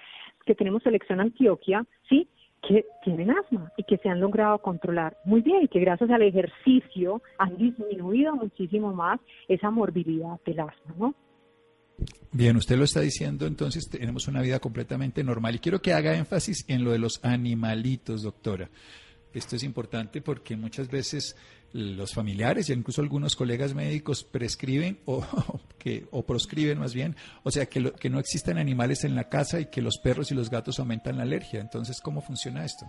que 0.45 0.55
tenemos 0.55 0.83
selección 0.83 1.21
Antioquia, 1.21 1.85
sí, 2.09 2.29
que 2.63 2.85
tienen 3.03 3.31
asma 3.31 3.73
y 3.77 3.85
que 3.85 3.97
se 3.99 4.09
han 4.09 4.21
logrado 4.21 4.59
controlar 4.59 5.17
muy 5.25 5.41
bien 5.41 5.63
y 5.63 5.69
que 5.69 5.81
gracias 5.81 6.11
al 6.11 6.23
ejercicio 6.23 7.23
han 7.39 7.57
disminuido 7.57 8.35
muchísimo 8.37 8.93
más 8.93 9.19
esa 9.49 9.71
morbilidad 9.71 10.39
del 10.45 10.61
asma, 10.61 10.95
¿no? 10.99 11.15
Bien, 12.33 12.57
usted 12.57 12.77
lo 12.77 12.85
está 12.85 13.01
diciendo, 13.01 13.47
entonces 13.47 13.89
tenemos 13.89 14.29
una 14.29 14.41
vida 14.41 14.61
completamente 14.61 15.25
normal. 15.25 15.57
Y 15.57 15.59
quiero 15.59 15.83
que 15.83 15.93
haga 15.93 16.15
énfasis 16.15 16.65
en 16.69 16.85
lo 16.85 16.93
de 16.93 16.99
los 16.99 17.25
animalitos, 17.25 18.23
doctora. 18.23 18.69
Esto 19.35 19.57
es 19.57 19.63
importante 19.63 20.23
porque 20.23 20.57
muchas 20.57 20.89
veces 20.89 21.37
los 21.73 22.15
familiares 22.15 22.69
y 22.69 22.73
incluso 22.73 23.01
algunos 23.01 23.37
colegas 23.37 23.75
médicos 23.75 24.25
prescriben 24.25 24.99
o, 25.07 25.25
que, 25.79 26.07
o 26.11 26.25
proscriben 26.25 26.79
más 26.79 26.95
bien, 26.95 27.17
o 27.43 27.51
sea, 27.51 27.67
que, 27.67 27.93
que 27.93 28.11
no 28.11 28.19
existen 28.19 28.59
animales 28.59 29.05
en 29.05 29.15
la 29.15 29.29
casa 29.29 29.61
y 29.61 29.67
que 29.67 29.83
los 29.83 29.99
perros 29.99 30.31
y 30.33 30.35
los 30.35 30.51
gatos 30.51 30.79
aumentan 30.79 31.17
la 31.17 31.25
alergia. 31.25 31.61
Entonces, 31.61 32.01
¿cómo 32.01 32.21
funciona 32.21 32.65
esto? 32.65 32.87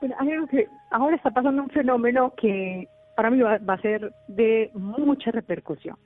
Bueno, 0.00 0.14
ahora 0.90 1.16
está 1.16 1.30
pasando 1.30 1.62
un 1.62 1.70
fenómeno 1.70 2.32
que 2.40 2.88
para 3.16 3.30
mí 3.30 3.40
va 3.40 3.56
a 3.66 3.80
ser 3.80 4.12
de 4.28 4.70
mucha 4.74 5.30
repercusión. 5.30 5.96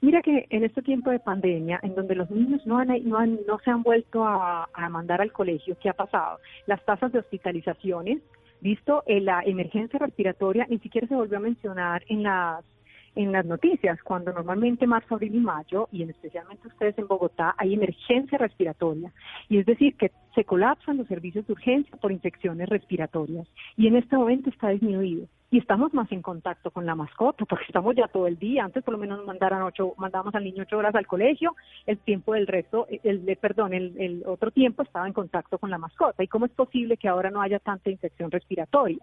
Mira 0.00 0.22
que 0.22 0.46
en 0.50 0.62
este 0.62 0.80
tiempo 0.82 1.10
de 1.10 1.18
pandemia, 1.18 1.80
en 1.82 1.96
donde 1.96 2.14
los 2.14 2.30
niños 2.30 2.64
no, 2.66 2.78
han, 2.78 2.88
no, 3.04 3.18
han, 3.18 3.40
no 3.48 3.58
se 3.58 3.70
han 3.70 3.82
vuelto 3.82 4.24
a, 4.24 4.68
mandar 4.90 5.20
al 5.20 5.32
colegio, 5.32 5.76
¿qué 5.82 5.88
ha 5.88 5.92
pasado? 5.92 6.38
Las 6.66 6.84
tasas 6.84 7.10
de 7.12 7.18
hospitalizaciones, 7.18 8.22
visto 8.60 9.02
en 9.06 9.24
la 9.24 9.42
emergencia 9.44 9.98
respiratoria, 9.98 10.66
ni 10.68 10.78
siquiera 10.78 11.08
se 11.08 11.16
volvió 11.16 11.38
a 11.38 11.40
mencionar 11.40 12.04
en 12.08 12.22
las 12.22 12.64
en 13.16 13.32
las 13.32 13.44
noticias, 13.44 14.00
cuando 14.04 14.32
normalmente 14.32 14.86
marzo, 14.86 15.16
abril 15.16 15.34
y 15.34 15.40
mayo, 15.40 15.88
y 15.90 16.04
en 16.04 16.10
especialmente 16.10 16.68
ustedes 16.68 16.96
en 16.98 17.08
Bogotá, 17.08 17.52
hay 17.58 17.74
emergencia 17.74 18.38
respiratoria. 18.38 19.10
Y 19.48 19.58
es 19.58 19.66
decir, 19.66 19.96
que 19.96 20.12
se 20.36 20.44
colapsan 20.44 20.98
los 20.98 21.08
servicios 21.08 21.44
de 21.48 21.54
urgencia 21.54 21.96
por 21.96 22.12
infecciones 22.12 22.68
respiratorias. 22.68 23.48
Y 23.76 23.88
en 23.88 23.96
este 23.96 24.16
momento 24.16 24.50
está 24.50 24.68
disminuido 24.68 25.26
y 25.50 25.58
estamos 25.58 25.94
más 25.94 26.10
en 26.12 26.20
contacto 26.20 26.70
con 26.70 26.84
la 26.84 26.94
mascota, 26.94 27.44
porque 27.46 27.64
estamos 27.66 27.96
ya 27.96 28.08
todo 28.08 28.26
el 28.26 28.38
día. 28.38 28.64
Antes 28.64 28.84
por 28.84 28.92
lo 28.92 28.98
menos 28.98 29.24
mandaran 29.24 29.62
ocho, 29.62 29.94
mandamos 29.96 30.34
al 30.34 30.44
niño 30.44 30.62
ocho 30.62 30.76
horas 30.76 30.94
al 30.94 31.06
colegio, 31.06 31.56
el 31.86 31.98
tiempo 31.98 32.34
del 32.34 32.46
resto, 32.46 32.86
el, 33.02 33.38
perdón, 33.40 33.72
el, 33.72 33.98
el 33.98 34.22
otro 34.26 34.50
tiempo 34.50 34.82
estaba 34.82 35.06
en 35.06 35.12
contacto 35.12 35.58
con 35.58 35.70
la 35.70 35.78
mascota. 35.78 36.22
¿Y 36.22 36.28
cómo 36.28 36.46
es 36.46 36.52
posible 36.52 36.96
que 36.96 37.08
ahora 37.08 37.30
no 37.30 37.40
haya 37.40 37.58
tanta 37.58 37.90
infección 37.90 38.30
respiratoria? 38.30 38.98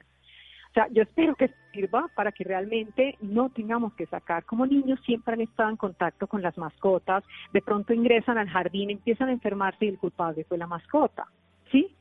O 0.70 0.74
sea, 0.76 0.90
yo 0.90 1.04
espero 1.04 1.36
que 1.36 1.52
sirva 1.72 2.10
para 2.16 2.34
que 2.34 2.44
realmente 2.44 3.18
no 3.22 3.50
tengamos 3.50 3.94
que 3.94 4.08
sacar. 4.08 4.44
Como 4.44 4.66
niños 4.66 5.00
siempre 5.06 5.34
han 5.34 5.40
estado 5.40 5.70
en 5.70 5.78
contacto 5.78 6.28
con 6.28 6.42
las 6.42 6.58
mascotas, 6.58 7.24
de 7.54 7.62
pronto 7.62 7.94
ingresan 7.94 8.38
al 8.38 8.50
jardín, 8.50 8.90
empiezan 8.90 9.30
a 9.30 9.32
enfermarse 9.32 9.86
y 9.86 9.88
el 9.88 9.98
culpable 9.98 10.44
fue 10.44 10.58
la 10.58 10.68
mascota, 10.68 11.28
¿sí? 11.72 11.96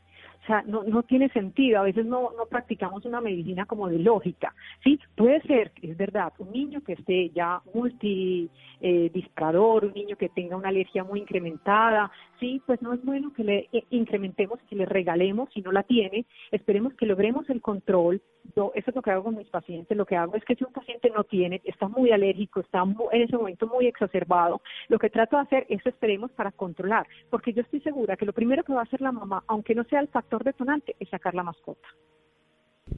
O 0.45 0.47
sea, 0.47 0.63
no, 0.67 0.85
no 0.85 1.03
tiene 1.03 1.29
sentido. 1.31 1.81
A 1.81 1.85
veces 1.85 2.05
no, 2.05 2.33
no 2.37 2.45
practicamos 2.47 3.07
una 3.07 3.23
medicina 3.23 3.65
como 3.65 3.89
de 3.89 3.99
lógica. 3.99 4.55
Sí, 4.83 5.01
puede 5.17 5.41
ser, 5.43 5.73
es 5.81 5.97
verdad, 5.97 6.35
un 6.39 6.53
niño 6.53 6.83
que 6.83 6.93
esté 6.93 7.31
ya 7.31 7.63
multidisparador, 7.73 9.85
eh, 9.85 9.87
un 9.87 9.95
niño 9.95 10.17
que 10.17 10.29
tenga 10.29 10.57
una 10.57 10.69
alergia 10.69 11.03
muy 11.03 11.21
incrementada, 11.21 12.13
sí, 12.41 12.61
pues 12.67 12.83
no 12.83 12.93
es 12.93 13.03
bueno 13.05 13.33
que 13.33 13.43
le 13.43 13.69
eh, 13.73 13.85
incrementemos, 13.91 14.61
que 14.69 14.77
le 14.77 14.85
regalemos 14.85 15.49
si 15.55 15.63
no 15.63 15.73
la 15.73 15.83
tiene. 15.83 16.27
Esperemos 16.51 16.93
que 16.95 17.07
logremos 17.07 17.49
el 17.49 17.63
control. 17.63 18.21
Yo, 18.55 18.71
eso 18.75 18.91
es 18.91 18.95
lo 18.95 19.01
que 19.01 19.11
hago 19.11 19.25
con 19.25 19.37
mis 19.37 19.49
pacientes. 19.49 19.97
Lo 19.97 20.05
que 20.05 20.17
hago 20.17 20.37
es 20.37 20.45
que 20.45 20.57
si 20.57 20.65
un 20.65 20.73
paciente 20.73 21.11
no 21.11 21.25
tiene, 21.25 21.63
está 21.65 21.89
muy 21.89 22.11
alérgico, 22.11 22.61
está 22.61 22.85
en 23.13 23.23
ese 23.23 23.39
momento 23.39 23.67
muy 23.67 23.87
exacerbado, 23.87 24.61
lo 24.89 24.99
que 24.99 25.09
trato 25.09 25.37
de 25.37 25.43
hacer 25.43 25.67
es 25.71 25.81
esperemos 25.87 26.31
para 26.33 26.53
controlar, 26.53 27.07
porque 27.31 27.53
yo 27.53 27.63
estoy 27.63 27.81
segura 27.81 28.17
que 28.17 28.27
lo 28.27 28.33
primero 28.33 28.65
que 28.65 28.73
va 28.73 28.81
a 28.81 28.85
hacer 28.85 29.01
la 29.01 29.13
mamá, 29.13 29.45
aunque 29.47 29.75
no 29.75 29.85
sea 29.85 30.01
el 30.01 30.09
factor 30.09 30.34
detonante 30.43 30.97
es 30.99 31.09
sacar 31.09 31.35
la 31.35 31.43
mascota. 31.43 31.87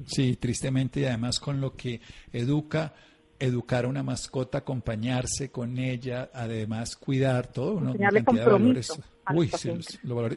Sí, 0.06 0.36
tristemente 0.36 1.00
y 1.00 1.04
además 1.04 1.38
con 1.38 1.60
lo 1.60 1.76
que 1.76 2.00
educa 2.32 2.94
educar 3.38 3.84
a 3.84 3.88
una 3.88 4.02
mascota, 4.02 4.58
acompañarse 4.58 5.50
con 5.50 5.78
ella, 5.78 6.30
además 6.32 6.96
cuidar 6.96 7.48
todo, 7.48 7.74
una 7.74 7.92
cantidad 7.92 8.44
de 8.46 8.52
valores. 8.52 8.92
Uy, 9.34 9.50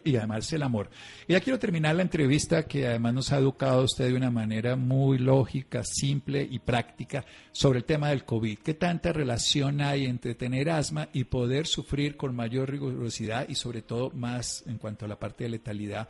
y 0.04 0.16
además 0.16 0.52
el 0.54 0.64
amor. 0.64 0.90
Y 1.28 1.34
ya 1.34 1.40
quiero 1.42 1.60
terminar 1.60 1.96
la 1.96 2.02
entrevista 2.02 2.68
que 2.68 2.88
además 2.88 3.14
nos 3.14 3.32
ha 3.32 3.38
educado 3.38 3.84
usted 3.84 4.08
de 4.08 4.16
una 4.16 4.32
manera 4.32 4.76
muy 4.76 5.18
lógica, 5.18 5.84
simple 5.84 6.48
y 6.50 6.60
práctica 6.60 7.24
sobre 7.52 7.80
el 7.80 7.86
tema 7.86 8.10
del 8.10 8.26
COVID. 8.26 8.60
¿Qué 8.60 8.74
tanta 8.74 9.14
relación 9.14 9.82
hay 9.82 10.06
entre 10.06 10.36
tener 10.36 10.70
asma 10.70 11.10
y 11.14 11.26
poder 11.26 11.68
sufrir 11.68 12.18
con 12.18 12.36
mayor 12.36 12.70
rigurosidad 12.70 13.48
y 13.48 13.56
sobre 13.56 13.82
todo 13.82 14.12
más 14.12 14.66
en 14.68 14.78
cuanto 14.78 15.06
a 15.06 15.08
la 15.08 15.20
parte 15.20 15.44
de 15.44 15.52
letalidad 15.52 16.10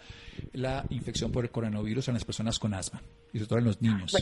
la 0.54 0.86
infección 0.89 1.32
por 1.32 1.44
el 1.44 1.52
coronavirus 1.52 2.08
en 2.08 2.13
las 2.13 2.26
personas 2.26 2.60
con 2.60 2.74
asma 2.74 3.02
y 3.34 3.39
sobre 3.39 3.50
todo 3.50 3.60
en 3.60 3.65
los 3.65 3.82
niños? 3.82 4.15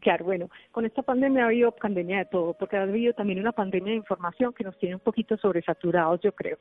Claro, 0.00 0.24
bueno, 0.24 0.48
con 0.70 0.86
esta 0.86 1.02
pandemia 1.02 1.42
ha 1.42 1.46
habido 1.46 1.72
pandemia 1.72 2.18
de 2.18 2.24
todo, 2.26 2.54
porque 2.54 2.76
ha 2.76 2.82
habido 2.82 3.12
también 3.14 3.40
una 3.40 3.52
pandemia 3.52 3.90
de 3.90 3.98
información 3.98 4.52
que 4.52 4.62
nos 4.62 4.78
tiene 4.78 4.94
un 4.94 5.00
poquito 5.00 5.36
sobresaturados, 5.36 6.20
yo 6.22 6.32
creo 6.32 6.58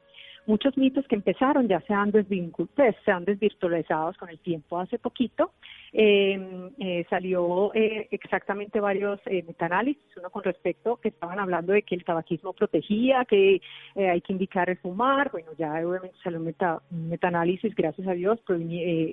muchos 0.47 0.77
mitos 0.77 1.05
que 1.07 1.15
empezaron 1.15 1.67
ya 1.67 1.81
se 1.81 1.93
han, 1.93 2.11
pues, 2.11 2.25
se 3.05 3.11
han 3.11 3.25
desvirtualizado 3.25 4.13
con 4.17 4.29
el 4.29 4.39
tiempo. 4.39 4.79
Hace 4.79 4.97
poquito 4.97 5.51
em, 5.91 6.71
eh, 6.79 7.05
salió 7.09 7.71
eh, 7.73 8.07
exactamente 8.11 8.79
varios 8.79 9.19
eh, 9.25 9.43
metaanálisis, 9.45 10.03
uno 10.17 10.29
con 10.29 10.43
respecto 10.43 10.97
que 10.97 11.09
estaban 11.09 11.39
hablando 11.39 11.73
de 11.73 11.81
que 11.81 11.95
el 11.95 12.05
tabaquismo 12.05 12.53
protegía, 12.53 13.25
que 13.25 13.61
eh, 13.95 14.09
hay 14.09 14.21
que 14.21 14.33
indicar 14.33 14.69
el 14.69 14.77
fumar, 14.77 15.31
bueno, 15.31 15.51
ya 15.57 15.73
obviamente 15.85 16.15
salió 16.23 16.39
un 16.39 16.45
meta, 16.45 16.81
metaanálisis, 16.89 17.75
gracias 17.75 18.07
a 18.07 18.13
Dios, 18.13 18.39
pues, 18.47 18.59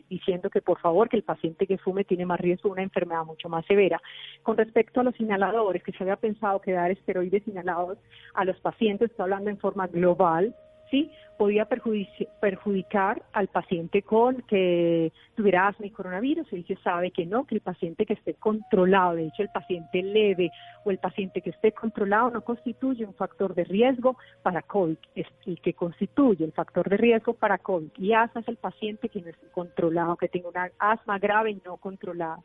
diciendo 0.09 0.51
que 0.51 0.63
por 0.63 0.79
favor 0.79 1.09
que 1.09 1.17
el 1.17 1.25
paciente 1.25 1.67
que 1.67 1.79
fume 1.79 2.05
tiene 2.05 2.27
más 2.27 2.41
riesgo 2.41 2.69
de 2.69 2.75
una 2.75 2.83
enfermedad 2.83 3.25
mucho 3.25 3.49
más 3.49 3.67
severa. 3.67 4.01
Con 4.43 4.57
respecto 4.57 5.01
a 5.01 5.05
los 5.05 5.19
inhaladores, 5.21 5.83
que 5.83 5.93
se 5.93 6.05
había 6.05 6.17
pensado 6.17 6.61
que 6.61 6.73
dar 6.73 6.91
esteroides 6.91 7.47
inhalados 7.49 7.99
a 8.35 8.45
los 8.45 8.59
pacientes, 8.61 9.11
está 9.11 9.25
hablando 9.25 9.51
en 9.51 9.59
forma 9.59 9.89
global, 9.89 10.55
¿sí? 10.91 11.11
podía 11.37 11.67
perjudicar 11.67 13.23
al 13.33 13.49
paciente 13.49 14.03
con 14.03 14.43
que 14.43 15.13
tuviera 15.35 15.69
asma 15.69 15.87
y 15.87 15.91
coronavirus. 15.91 16.53
Y 16.53 16.63
se 16.65 16.77
sabe 16.77 17.11
que 17.11 17.27
no, 17.27 17.45
que 17.45 17.57
el 17.57 17.61
paciente 17.61 18.07
que 18.07 18.15
esté 18.15 18.35
controlado, 18.35 19.17
de 19.17 19.27
hecho 19.27 19.43
el 19.43 19.49
paciente 19.49 20.03
leve 20.03 20.51
o 20.85 20.91
el 20.91 20.99
paciente 20.99 21.41
que 21.41 21.51
esté 21.51 21.73
controlado 21.73 22.31
no 22.31 22.43
constituye 22.43 23.05
un 23.05 23.15
factor 23.15 23.55
de 23.55 23.65
riesgo 23.65 24.17
para 24.43 24.63
COVID, 24.63 24.97
es 25.15 25.27
el 25.47 25.61
que 25.61 25.75
constituye 25.75 26.45
el 26.45 26.53
factor 26.53 26.89
de 26.89 26.97
riesgo 26.97 27.35
para 27.35 27.59
COVID. 27.59 27.91
Y 27.99 28.13
asma 28.13 28.41
es 28.41 28.49
el 28.49 28.57
paciente 28.57 29.09
que 29.09 29.21
no 29.21 29.29
esté 29.29 29.47
controlado, 29.49 30.17
que 30.17 30.29
tenga 30.29 30.49
una 30.49 30.71
asma 30.79 31.19
grave 31.19 31.57
no 31.65 31.77
controlada. 31.77 32.39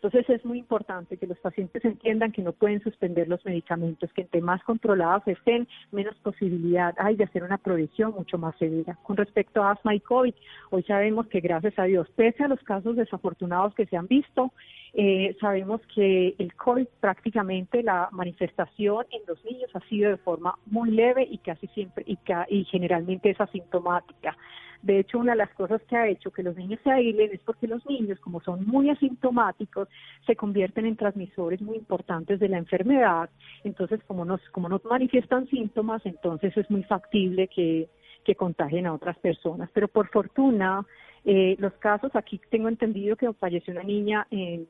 Entonces 0.00 0.30
es 0.30 0.44
muy 0.44 0.58
importante 0.58 1.16
que 1.16 1.26
los 1.26 1.38
pacientes 1.38 1.84
entiendan 1.84 2.30
que 2.30 2.42
no 2.42 2.52
pueden 2.52 2.80
suspender 2.82 3.26
los 3.26 3.44
medicamentos, 3.44 4.12
que 4.12 4.22
entre 4.22 4.40
más 4.40 4.62
controlados 4.62 5.26
estén, 5.26 5.66
menos 5.90 6.14
posibilidad 6.18 6.94
hay 6.98 7.16
de 7.16 7.24
hacer 7.24 7.42
una 7.42 7.58
progresión 7.58 8.12
mucho 8.12 8.38
más 8.38 8.56
severa. 8.58 8.96
Con 9.02 9.16
respecto 9.16 9.60
a 9.60 9.72
asma 9.72 9.96
y 9.96 10.00
COVID, 10.00 10.34
hoy 10.70 10.82
sabemos 10.84 11.26
que 11.26 11.40
gracias 11.40 11.76
a 11.80 11.84
Dios, 11.84 12.08
pese 12.14 12.44
a 12.44 12.48
los 12.48 12.60
casos 12.60 12.94
desafortunados 12.94 13.74
que 13.74 13.86
se 13.86 13.96
han 13.96 14.06
visto, 14.06 14.52
eh, 14.94 15.36
sabemos 15.40 15.80
que 15.92 16.36
el 16.38 16.54
COVID 16.54 16.86
prácticamente 17.00 17.82
la 17.82 18.08
manifestación 18.12 19.04
en 19.10 19.22
los 19.26 19.44
niños 19.44 19.68
ha 19.74 19.80
sido 19.88 20.10
de 20.10 20.16
forma 20.18 20.56
muy 20.66 20.92
leve 20.92 21.26
y 21.28 21.38
casi 21.38 21.66
siempre 21.68 22.04
y, 22.06 22.16
y 22.50 22.64
generalmente 22.66 23.30
es 23.30 23.40
asintomática. 23.40 24.36
De 24.82 25.00
hecho, 25.00 25.18
una 25.18 25.32
de 25.32 25.38
las 25.38 25.52
cosas 25.54 25.82
que 25.82 25.96
ha 25.96 26.06
hecho 26.06 26.30
que 26.30 26.42
los 26.42 26.56
niños 26.56 26.80
se 26.84 26.90
aíslen 26.90 27.30
es 27.32 27.40
porque 27.40 27.66
los 27.66 27.84
niños, 27.86 28.20
como 28.20 28.40
son 28.40 28.64
muy 28.66 28.90
asintomáticos, 28.90 29.88
se 30.26 30.36
convierten 30.36 30.86
en 30.86 30.96
transmisores 30.96 31.60
muy 31.60 31.76
importantes 31.76 32.38
de 32.38 32.48
la 32.48 32.58
enfermedad. 32.58 33.28
Entonces, 33.64 34.00
como 34.06 34.24
nos, 34.24 34.40
como 34.50 34.68
no 34.68 34.80
manifiestan 34.88 35.48
síntomas, 35.48 36.04
entonces 36.06 36.56
es 36.56 36.70
muy 36.70 36.84
factible 36.84 37.48
que, 37.48 37.88
que 38.24 38.36
contagien 38.36 38.86
a 38.86 38.94
otras 38.94 39.18
personas. 39.18 39.68
Pero 39.72 39.88
por 39.88 40.08
fortuna, 40.10 40.86
eh, 41.24 41.56
los 41.58 41.72
casos, 41.74 42.14
aquí 42.14 42.40
tengo 42.48 42.68
entendido 42.68 43.16
que 43.16 43.32
falleció 43.32 43.72
una 43.72 43.82
niña 43.82 44.26
en, 44.30 44.68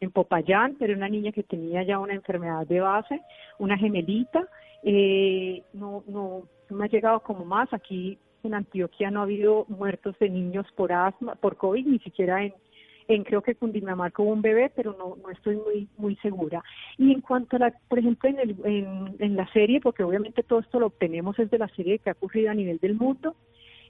en 0.00 0.10
Popayán, 0.10 0.76
pero 0.78 0.94
una 0.94 1.08
niña 1.08 1.32
que 1.32 1.42
tenía 1.42 1.82
ya 1.84 1.98
una 1.98 2.14
enfermedad 2.14 2.66
de 2.66 2.80
base, 2.80 3.20
una 3.58 3.78
gemelita. 3.78 4.46
Eh, 4.82 5.62
no, 5.72 6.04
no, 6.06 6.42
no 6.68 6.76
me 6.76 6.84
ha 6.84 6.88
llegado 6.88 7.20
como 7.20 7.44
más. 7.46 7.72
Aquí 7.72 8.18
en 8.44 8.54
Antioquia 8.54 9.10
no 9.10 9.20
ha 9.20 9.24
habido 9.24 9.66
muertos 9.68 10.18
de 10.18 10.28
niños 10.28 10.66
por 10.76 10.92
asma, 10.92 11.34
por 11.36 11.56
COVID, 11.56 11.86
ni 11.86 11.98
siquiera 12.00 12.44
en, 12.44 12.54
en 13.08 13.24
creo 13.24 13.42
que 13.42 13.54
Cundinamarca 13.54 14.22
hubo 14.22 14.32
un 14.32 14.42
bebé, 14.42 14.70
pero 14.74 14.96
no, 14.98 15.16
no 15.22 15.30
estoy 15.30 15.56
muy 15.56 15.88
muy 15.96 16.16
segura. 16.16 16.62
Y 16.98 17.12
en 17.12 17.20
cuanto 17.20 17.56
a 17.56 17.60
la, 17.60 17.74
por 17.88 17.98
ejemplo, 17.98 18.28
en, 18.28 18.38
el, 18.38 18.56
en, 18.64 19.16
en 19.18 19.36
la 19.36 19.46
serie, 19.52 19.80
porque 19.80 20.02
obviamente 20.02 20.42
todo 20.42 20.60
esto 20.60 20.80
lo 20.80 20.86
obtenemos 20.86 21.38
es 21.38 21.50
de 21.50 21.58
la 21.58 21.68
serie 21.68 21.98
que 21.98 22.10
ha 22.10 22.14
ocurrido 22.14 22.50
a 22.50 22.54
nivel 22.54 22.78
del 22.78 22.94
mundo, 22.94 23.34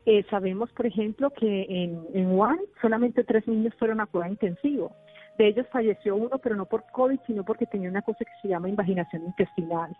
eh, 0.04 0.24
sabemos, 0.30 0.70
por 0.72 0.86
ejemplo, 0.86 1.30
que 1.30 1.66
en, 1.68 2.00
en 2.12 2.26
Wuhan 2.32 2.58
solamente 2.80 3.22
tres 3.22 3.46
niños 3.46 3.74
fueron 3.78 4.00
a 4.00 4.06
cuidado 4.06 4.32
intensivo. 4.32 4.92
De 5.38 5.48
ellos 5.48 5.66
falleció 5.70 6.16
uno, 6.16 6.38
pero 6.38 6.56
no 6.56 6.66
por 6.66 6.84
COVID, 6.92 7.20
sino 7.26 7.44
porque 7.44 7.66
tenía 7.66 7.88
una 7.88 8.02
cosa 8.02 8.24
que 8.24 8.40
se 8.42 8.48
llama 8.48 8.68
invaginación 8.68 9.24
intestinal. 9.24 9.96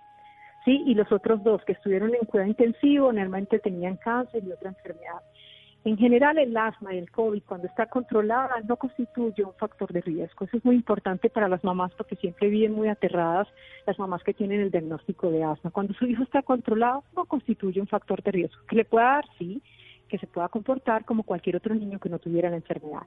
¿Sí? 0.65 0.83
Y 0.87 0.95
los 0.95 1.11
otros 1.13 1.43
dos 1.43 1.65
que 1.65 1.73
estuvieron 1.73 2.15
en 2.15 2.27
cuidado 2.27 2.49
intensivo 2.49 3.13
normalmente 3.13 3.59
tenían 3.59 3.97
cáncer 3.97 4.43
y 4.45 4.53
otra 4.53 4.71
enfermedad. 4.71 5.21
En 5.85 5.97
general, 5.97 6.39
el 6.39 6.57
asma 6.57 6.95
y 6.95 6.99
el 6.99 7.11
COVID, 7.11 7.43
cuando 7.45 7.67
está 7.67 7.87
controlada, 7.87 8.61
no 8.69 8.77
constituye 8.77 9.43
un 9.43 9.55
factor 9.55 9.93
de 9.93 10.01
riesgo. 10.01 10.45
Eso 10.45 10.57
es 10.57 10.65
muy 10.65 10.77
importante 10.77 11.29
para 11.29 11.49
las 11.49 11.65
mamás 11.65 11.93
porque 11.97 12.15
siempre 12.15 12.49
viven 12.49 12.73
muy 12.73 12.87
aterradas 12.87 13.49
las 13.85 13.99
mamás 13.99 14.23
que 14.23 14.33
tienen 14.33 14.61
el 14.61 14.71
diagnóstico 14.71 15.29
de 15.31 15.43
asma. 15.43 15.73
Cuando 15.73 15.93
su 15.95 16.07
hijo 16.07 16.23
está 16.23 16.43
controlado, 16.43 17.03
no 17.17 17.25
constituye 17.25 17.81
un 17.81 17.89
factor 17.89 18.23
de 18.23 18.31
riesgo. 18.31 18.65
Que 18.69 18.77
le 18.77 18.85
pueda 18.85 19.07
dar, 19.07 19.25
sí, 19.39 19.61
que 20.09 20.19
se 20.19 20.29
pueda 20.29 20.49
comportar 20.49 21.05
como 21.05 21.25
cualquier 21.25 21.57
otro 21.57 21.75
niño 21.75 21.99
que 21.99 22.09
no 22.09 22.21
tuviera 22.21 22.49
la 22.49 22.57
enfermedad. 22.57 23.03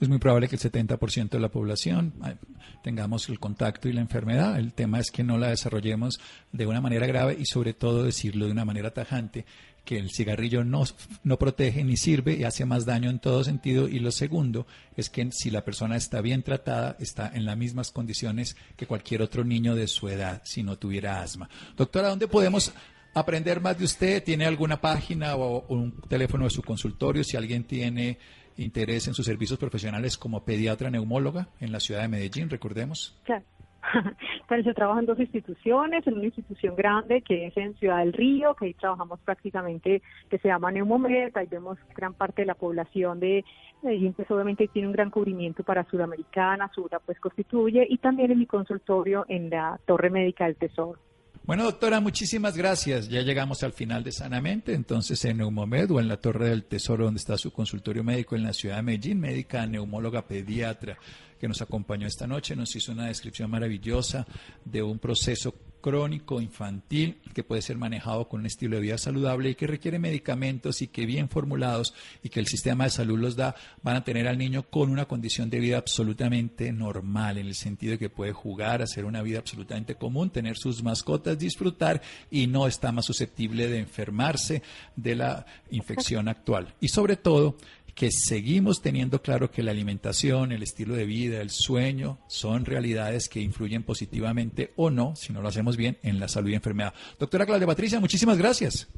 Es 0.00 0.08
muy 0.08 0.18
probable 0.18 0.48
que 0.48 0.56
el 0.56 0.62
70% 0.62 1.30
de 1.30 1.40
la 1.40 1.50
población 1.50 2.12
eh, 2.26 2.36
tengamos 2.82 3.28
el 3.28 3.38
contacto 3.38 3.88
y 3.88 3.92
la 3.92 4.00
enfermedad. 4.00 4.58
El 4.58 4.72
tema 4.72 4.98
es 4.98 5.10
que 5.10 5.22
no 5.22 5.38
la 5.38 5.48
desarrollemos 5.48 6.20
de 6.52 6.66
una 6.66 6.80
manera 6.80 7.06
grave 7.06 7.36
y 7.38 7.46
sobre 7.46 7.74
todo 7.74 8.04
decirlo 8.04 8.46
de 8.46 8.52
una 8.52 8.64
manera 8.64 8.92
tajante 8.92 9.44
que 9.84 9.98
el 9.98 10.10
cigarrillo 10.10 10.64
no, 10.64 10.84
no 11.24 11.38
protege 11.38 11.82
ni 11.82 11.96
sirve 11.96 12.34
y 12.34 12.44
hace 12.44 12.64
más 12.64 12.84
daño 12.84 13.10
en 13.10 13.18
todo 13.18 13.42
sentido. 13.42 13.88
Y 13.88 13.98
lo 13.98 14.12
segundo 14.12 14.66
es 14.96 15.10
que 15.10 15.28
si 15.32 15.50
la 15.50 15.64
persona 15.64 15.96
está 15.96 16.20
bien 16.20 16.42
tratada, 16.42 16.96
está 17.00 17.30
en 17.34 17.44
las 17.44 17.56
mismas 17.56 17.90
condiciones 17.90 18.56
que 18.76 18.86
cualquier 18.86 19.22
otro 19.22 19.44
niño 19.44 19.74
de 19.74 19.88
su 19.88 20.08
edad 20.08 20.42
si 20.44 20.62
no 20.62 20.78
tuviera 20.78 21.20
asma. 21.20 21.48
Doctora, 21.76 22.08
¿dónde 22.08 22.28
podemos 22.28 22.72
aprender 23.14 23.60
más 23.60 23.78
de 23.78 23.84
usted? 23.84 24.22
¿Tiene 24.22 24.46
alguna 24.46 24.80
página 24.80 25.34
o 25.36 25.66
un 25.68 26.00
teléfono 26.08 26.44
de 26.44 26.50
su 26.50 26.62
consultorio? 26.62 27.24
Si 27.24 27.36
alguien 27.36 27.64
tiene 27.64 28.18
interés 28.56 29.08
en 29.08 29.14
sus 29.14 29.26
servicios 29.26 29.58
profesionales 29.58 30.18
como 30.18 30.44
pediatra 30.44 30.90
neumóloga 30.90 31.48
en 31.60 31.72
la 31.72 31.80
ciudad 31.80 32.02
de 32.02 32.08
Medellín, 32.08 32.50
recordemos. 32.50 33.18
Claro. 33.24 33.44
Bueno, 34.48 34.64
yo 34.64 34.74
trabajo 34.74 35.00
en 35.00 35.06
dos 35.06 35.18
instituciones, 35.18 36.06
en 36.06 36.14
una 36.14 36.26
institución 36.26 36.76
grande 36.76 37.22
que 37.22 37.46
es 37.46 37.56
en 37.56 37.74
Ciudad 37.76 37.98
del 37.98 38.12
Río, 38.12 38.54
que 38.54 38.66
ahí 38.66 38.74
trabajamos 38.74 39.18
prácticamente, 39.20 40.02
que 40.28 40.38
se 40.38 40.48
llama 40.48 40.70
Neumomed, 40.70 41.34
ahí 41.36 41.46
vemos 41.46 41.78
gran 41.96 42.12
parte 42.12 42.42
de 42.42 42.46
la 42.46 42.54
población 42.54 43.18
de 43.18 43.44
Medellín, 43.82 44.12
pues 44.12 44.30
obviamente 44.30 44.68
tiene 44.68 44.88
un 44.88 44.92
gran 44.92 45.10
cubrimiento 45.10 45.62
para 45.64 45.84
Sudamericana, 45.84 46.70
Sura 46.74 46.98
pues 46.98 47.18
constituye, 47.18 47.86
y 47.88 47.98
también 47.98 48.30
en 48.30 48.40
mi 48.40 48.46
consultorio 48.46 49.24
en 49.28 49.48
la 49.48 49.80
Torre 49.86 50.10
Médica 50.10 50.44
del 50.44 50.56
Tesoro. 50.56 50.98
Bueno, 51.44 51.64
doctora, 51.64 51.98
muchísimas 52.00 52.56
gracias. 52.56 53.08
Ya 53.08 53.22
llegamos 53.22 53.64
al 53.64 53.72
final 53.72 54.04
de 54.04 54.12
Sanamente, 54.12 54.74
entonces 54.74 55.24
en 55.24 55.38
Neumomed 55.38 55.90
o 55.90 55.98
en 55.98 56.06
la 56.06 56.16
Torre 56.16 56.50
del 56.50 56.62
Tesoro, 56.62 57.06
donde 57.06 57.18
está 57.18 57.36
su 57.36 57.52
consultorio 57.52 58.04
médico 58.04 58.36
en 58.36 58.44
la 58.44 58.52
ciudad 58.52 58.76
de 58.76 58.82
Medellín, 58.82 59.18
médica 59.18 59.66
neumóloga 59.66 60.24
pediatra 60.24 60.96
que 61.40 61.48
nos 61.48 61.60
acompañó 61.60 62.06
esta 62.06 62.28
noche, 62.28 62.54
nos 62.54 62.76
hizo 62.76 62.92
una 62.92 63.08
descripción 63.08 63.50
maravillosa 63.50 64.24
de 64.64 64.84
un 64.84 65.00
proceso 65.00 65.52
crónico 65.82 66.40
infantil 66.40 67.20
que 67.34 67.44
puede 67.44 67.60
ser 67.60 67.76
manejado 67.76 68.28
con 68.28 68.40
un 68.40 68.46
estilo 68.46 68.76
de 68.76 68.82
vida 68.82 68.96
saludable 68.96 69.50
y 69.50 69.54
que 69.54 69.66
requiere 69.66 69.98
medicamentos 69.98 70.80
y 70.80 70.86
que 70.86 71.04
bien 71.04 71.28
formulados 71.28 71.92
y 72.22 72.30
que 72.30 72.40
el 72.40 72.46
sistema 72.46 72.84
de 72.84 72.90
salud 72.90 73.18
los 73.18 73.36
da, 73.36 73.54
van 73.82 73.96
a 73.96 74.04
tener 74.04 74.26
al 74.28 74.38
niño 74.38 74.62
con 74.62 74.90
una 74.90 75.04
condición 75.04 75.50
de 75.50 75.60
vida 75.60 75.76
absolutamente 75.76 76.72
normal, 76.72 77.36
en 77.36 77.48
el 77.48 77.54
sentido 77.54 77.92
de 77.92 77.98
que 77.98 78.08
puede 78.08 78.32
jugar, 78.32 78.80
hacer 78.80 79.04
una 79.04 79.20
vida 79.20 79.40
absolutamente 79.40 79.96
común, 79.96 80.30
tener 80.30 80.56
sus 80.56 80.82
mascotas, 80.82 81.38
disfrutar 81.38 82.00
y 82.30 82.46
no 82.46 82.66
está 82.66 82.92
más 82.92 83.04
susceptible 83.04 83.68
de 83.68 83.80
enfermarse 83.80 84.62
de 84.96 85.16
la 85.16 85.44
infección 85.70 86.28
actual. 86.28 86.74
Y 86.80 86.88
sobre 86.88 87.16
todo, 87.16 87.56
que 87.94 88.10
seguimos 88.10 88.80
teniendo 88.80 89.20
claro 89.20 89.50
que 89.50 89.62
la 89.62 89.70
alimentación, 89.70 90.52
el 90.52 90.62
estilo 90.62 90.94
de 90.94 91.04
vida, 91.04 91.40
el 91.40 91.50
sueño 91.50 92.18
son 92.26 92.64
realidades 92.64 93.28
que 93.28 93.40
influyen 93.40 93.82
positivamente 93.82 94.72
o 94.76 94.90
no, 94.90 95.14
si 95.14 95.32
no 95.32 95.42
lo 95.42 95.48
hacemos 95.48 95.76
bien, 95.76 95.98
en 96.02 96.18
la 96.18 96.28
salud 96.28 96.50
y 96.50 96.54
enfermedad. 96.54 96.94
Doctora 97.18 97.46
Claudia 97.46 97.66
Patricia, 97.66 98.00
muchísimas 98.00 98.38
gracias. 98.38 98.88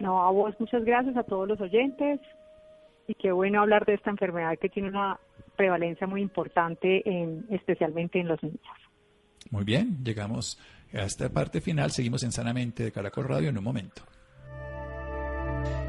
No, 0.00 0.22
a 0.22 0.30
vos 0.30 0.54
muchas 0.58 0.84
gracias 0.84 1.16
a 1.16 1.22
todos 1.22 1.48
los 1.48 1.60
oyentes 1.60 2.20
y 3.06 3.14
qué 3.14 3.32
bueno 3.32 3.60
hablar 3.60 3.84
de 3.86 3.94
esta 3.94 4.10
enfermedad 4.10 4.58
que 4.58 4.68
tiene 4.68 4.88
una 4.88 5.18
prevalencia 5.56 6.06
muy 6.06 6.22
importante, 6.22 7.02
en, 7.08 7.46
especialmente 7.50 8.20
en 8.20 8.28
los 8.28 8.42
niños. 8.42 8.60
Muy 9.50 9.64
bien, 9.64 10.04
llegamos 10.04 10.58
a 10.92 11.02
esta 11.02 11.28
parte 11.28 11.60
final, 11.60 11.90
seguimos 11.90 12.22
en 12.22 12.32
Sanamente 12.32 12.84
de 12.84 12.92
Caracol 12.92 13.28
Radio 13.28 13.48
en 13.48 13.58
un 13.58 13.64
momento. 13.64 14.02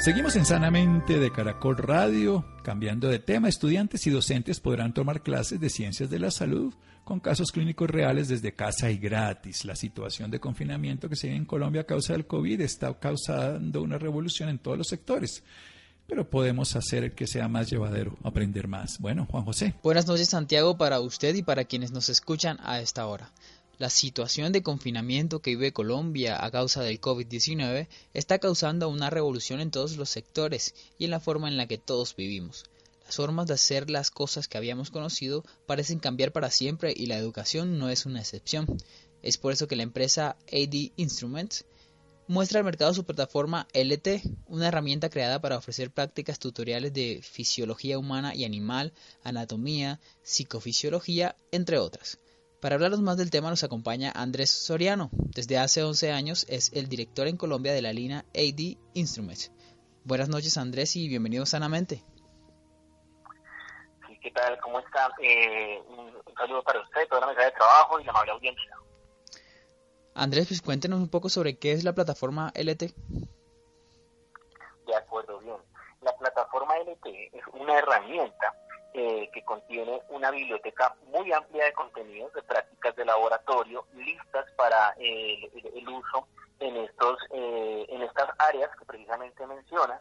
Seguimos 0.00 0.36
en 0.36 0.46
Sanamente 0.46 1.18
de 1.18 1.32
Caracol 1.32 1.76
Radio. 1.76 2.44
Cambiando 2.62 3.08
de 3.08 3.18
tema, 3.18 3.48
estudiantes 3.48 4.06
y 4.06 4.10
docentes 4.10 4.60
podrán 4.60 4.94
tomar 4.94 5.24
clases 5.24 5.58
de 5.58 5.68
ciencias 5.68 6.08
de 6.08 6.20
la 6.20 6.30
salud 6.30 6.72
con 7.02 7.18
casos 7.18 7.50
clínicos 7.50 7.90
reales 7.90 8.28
desde 8.28 8.54
casa 8.54 8.90
y 8.90 8.98
gratis. 8.98 9.64
La 9.64 9.74
situación 9.74 10.30
de 10.30 10.38
confinamiento 10.38 11.08
que 11.08 11.16
se 11.16 11.26
vive 11.26 11.38
en 11.38 11.44
Colombia 11.46 11.82
a 11.82 11.86
causa 11.86 12.12
del 12.12 12.26
COVID 12.26 12.60
está 12.60 12.96
causando 12.98 13.82
una 13.82 13.98
revolución 13.98 14.48
en 14.48 14.58
todos 14.58 14.78
los 14.78 14.86
sectores 14.86 15.42
pero 16.08 16.28
podemos 16.28 16.74
hacer 16.74 17.14
que 17.14 17.26
sea 17.26 17.48
más 17.48 17.70
llevadero, 17.70 18.16
aprender 18.24 18.66
más. 18.66 18.98
Bueno, 18.98 19.26
Juan 19.30 19.44
José. 19.44 19.74
Buenas 19.82 20.06
noches, 20.06 20.30
Santiago, 20.30 20.78
para 20.78 21.00
usted 21.00 21.34
y 21.34 21.42
para 21.42 21.66
quienes 21.66 21.92
nos 21.92 22.08
escuchan 22.08 22.56
a 22.62 22.80
esta 22.80 23.06
hora. 23.06 23.30
La 23.78 23.90
situación 23.90 24.50
de 24.50 24.64
confinamiento 24.64 25.40
que 25.40 25.50
vive 25.50 25.72
Colombia 25.72 26.44
a 26.44 26.50
causa 26.50 26.82
del 26.82 27.00
COVID-19 27.00 27.86
está 28.12 28.40
causando 28.40 28.88
una 28.88 29.08
revolución 29.08 29.60
en 29.60 29.70
todos 29.70 29.96
los 29.96 30.10
sectores 30.10 30.74
y 30.98 31.04
en 31.04 31.12
la 31.12 31.20
forma 31.20 31.46
en 31.46 31.56
la 31.56 31.68
que 31.68 31.78
todos 31.78 32.16
vivimos. 32.16 32.64
Las 33.04 33.14
formas 33.14 33.46
de 33.46 33.54
hacer 33.54 33.88
las 33.88 34.10
cosas 34.10 34.48
que 34.48 34.58
habíamos 34.58 34.90
conocido 34.90 35.44
parecen 35.66 36.00
cambiar 36.00 36.32
para 36.32 36.50
siempre 36.50 36.92
y 36.94 37.06
la 37.06 37.18
educación 37.18 37.78
no 37.78 37.88
es 37.88 38.04
una 38.04 38.18
excepción. 38.18 38.66
Es 39.22 39.38
por 39.38 39.52
eso 39.52 39.68
que 39.68 39.76
la 39.76 39.84
empresa 39.84 40.36
AD 40.52 40.90
Instruments 40.96 41.64
muestra 42.26 42.58
al 42.58 42.64
mercado 42.64 42.92
su 42.92 43.04
plataforma 43.04 43.68
LT, 43.74 44.22
una 44.48 44.66
herramienta 44.66 45.08
creada 45.08 45.40
para 45.40 45.56
ofrecer 45.56 45.92
prácticas 45.92 46.40
tutoriales 46.40 46.92
de 46.92 47.20
fisiología 47.22 47.96
humana 47.96 48.34
y 48.34 48.44
animal, 48.44 48.92
anatomía, 49.22 50.00
psicofisiología, 50.24 51.36
entre 51.52 51.78
otras. 51.78 52.18
Para 52.60 52.74
hablarnos 52.74 53.02
más 53.02 53.16
del 53.16 53.30
tema 53.30 53.50
nos 53.50 53.62
acompaña 53.62 54.10
Andrés 54.12 54.50
Soriano. 54.50 55.10
Desde 55.12 55.58
hace 55.58 55.84
11 55.84 56.10
años 56.10 56.44
es 56.48 56.72
el 56.72 56.88
director 56.88 57.28
en 57.28 57.36
Colombia 57.36 57.72
de 57.72 57.82
la 57.82 57.92
línea 57.92 58.24
AD 58.34 58.76
Instruments. 58.94 59.52
Buenas 60.02 60.28
noches 60.28 60.58
Andrés 60.58 60.96
y 60.96 61.06
bienvenido 61.06 61.46
sanamente. 61.46 62.02
Sí, 64.08 64.18
¿qué 64.20 64.32
tal? 64.32 64.58
¿Cómo 64.58 64.80
está? 64.80 65.08
Eh, 65.22 65.80
un, 65.88 66.12
saludo 66.36 66.64
para 66.64 66.80
usted, 66.80 67.06
toda 67.08 67.20
la 67.20 67.26
mesa 67.28 67.44
de 67.44 67.52
trabajo 67.52 68.00
y 68.00 68.04
la 68.04 68.10
amable 68.10 68.32
audiencia. 68.32 68.76
Andrés, 70.16 70.48
pues 70.48 70.60
cuéntenos 70.60 70.98
un 70.98 71.08
poco 71.08 71.28
sobre 71.28 71.60
qué 71.60 71.70
es 71.70 71.84
la 71.84 71.92
plataforma 71.92 72.52
LT. 72.56 72.92
De 74.84 74.96
acuerdo, 74.96 75.38
bien. 75.38 75.58
La 76.00 76.16
plataforma 76.16 76.74
LT 76.78 77.06
es 77.06 77.42
una 77.52 77.78
herramienta 77.78 78.52
eh, 78.98 79.30
que 79.32 79.44
contiene 79.44 80.02
una 80.08 80.32
biblioteca 80.32 80.96
muy 81.06 81.32
amplia 81.32 81.66
de 81.66 81.72
contenidos 81.72 82.32
de 82.34 82.42
prácticas 82.42 82.96
de 82.96 83.04
laboratorio 83.04 83.86
listas 83.94 84.50
para 84.56 84.92
el, 84.98 85.88
uso 85.88 86.26
en 86.58 86.76
estos 86.78 87.20
eh, 87.30 87.86
en 87.90 88.02
estas 88.02 88.28
áreas 88.38 88.70
que 88.76 88.84
precisamente 88.84 89.46
menciona 89.46 90.00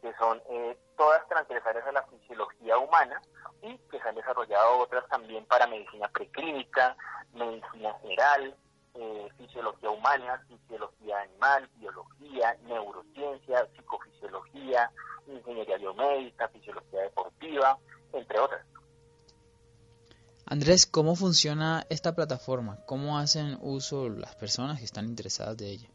que 0.00 0.14
son 0.14 0.40
eh, 0.48 0.78
todas 0.96 1.26
transversales 1.26 1.84
a 1.86 1.90
la 1.90 2.04
fisiología 2.04 2.78
humana 2.78 3.20
y 3.62 3.76
que 3.90 3.98
se 3.98 4.08
han 4.08 4.14
desarrollado 4.14 4.78
otras 4.78 5.08
también 5.08 5.44
para 5.46 5.66
medicina 5.66 6.06
preclínica, 6.06 6.96
medicina 7.32 7.94
general, 8.00 8.54
eh, 8.94 9.28
fisiología 9.38 9.90
humana, 9.90 10.40
fisiología 10.46 11.20
animal, 11.22 11.68
biología, 11.74 12.56
neurociencia, 12.62 13.66
psicofisiología, 13.74 14.88
ingeniería 15.26 15.78
biomédica, 15.78 16.48
fisiología 16.48 17.00
deportiva, 17.02 17.76
entre 18.16 18.38
otras. 18.38 18.64
Andrés, 20.48 20.86
¿cómo 20.86 21.16
funciona 21.16 21.84
esta 21.88 22.14
plataforma? 22.14 22.78
¿Cómo 22.86 23.18
hacen 23.18 23.58
uso 23.60 24.08
las 24.08 24.36
personas 24.36 24.78
que 24.78 24.84
están 24.84 25.06
interesadas 25.06 25.56
de 25.56 25.70
ella? 25.70 25.88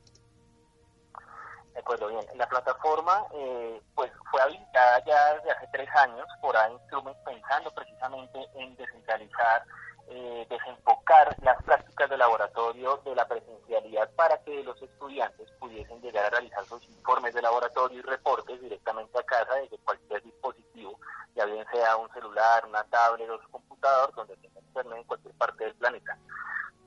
De 1.74 1.80
acuerdo, 1.80 2.10
bien. 2.10 2.26
La 2.36 2.50
plataforma 2.50 3.26
eh, 3.34 3.82
pues 3.96 4.12
fue 4.30 4.42
habilitada 4.42 5.04
ya 5.06 5.36
desde 5.36 5.52
hace 5.52 5.68
tres 5.72 5.90
años 5.96 6.28
por 6.42 6.56
A-Instruments 6.58 7.22
pensando 7.24 7.72
precisamente 7.74 8.40
en 8.56 8.76
descentralizar, 8.76 9.64
eh, 10.10 10.48
desenfocar 10.50 11.36
las 11.44 11.62
prácticas 11.64 12.10
de 12.10 12.18
laboratorio 12.18 12.98
de 13.06 13.16
la 13.16 13.28
presencialidad 13.28 14.10
para 14.16 14.38
que 14.44 14.64
los 14.64 14.82
estudiantes 14.82 15.50
pudiesen 15.60 16.02
llegar 16.02 16.26
a 16.26 16.30
realizar 16.30 16.66
sus 16.66 16.84
informes 16.90 17.34
de 17.34 17.42
laboratorio 17.42 18.00
y 18.00 18.02
reportes 18.02 18.62
directamente 18.62 19.18
a 19.20 19.24
casa 19.24 19.56
desde 19.56 19.78
cualquier 19.80 20.22
dispositivo, 20.24 21.00
ya 21.36 21.46
bien 21.46 21.66
sea 21.72 21.98
un 21.98 22.12
celular, 22.14 22.66
una 22.66 22.84
tablet 22.86 23.30
o 23.30 23.36
un 23.36 23.52
computador, 23.52 24.14
donde 24.16 24.36
tenga 24.38 24.60
internet 24.60 24.98
en 24.98 25.04
cualquier 25.04 25.34
parte 25.36 25.64
del 25.64 25.76
planeta. 25.76 26.18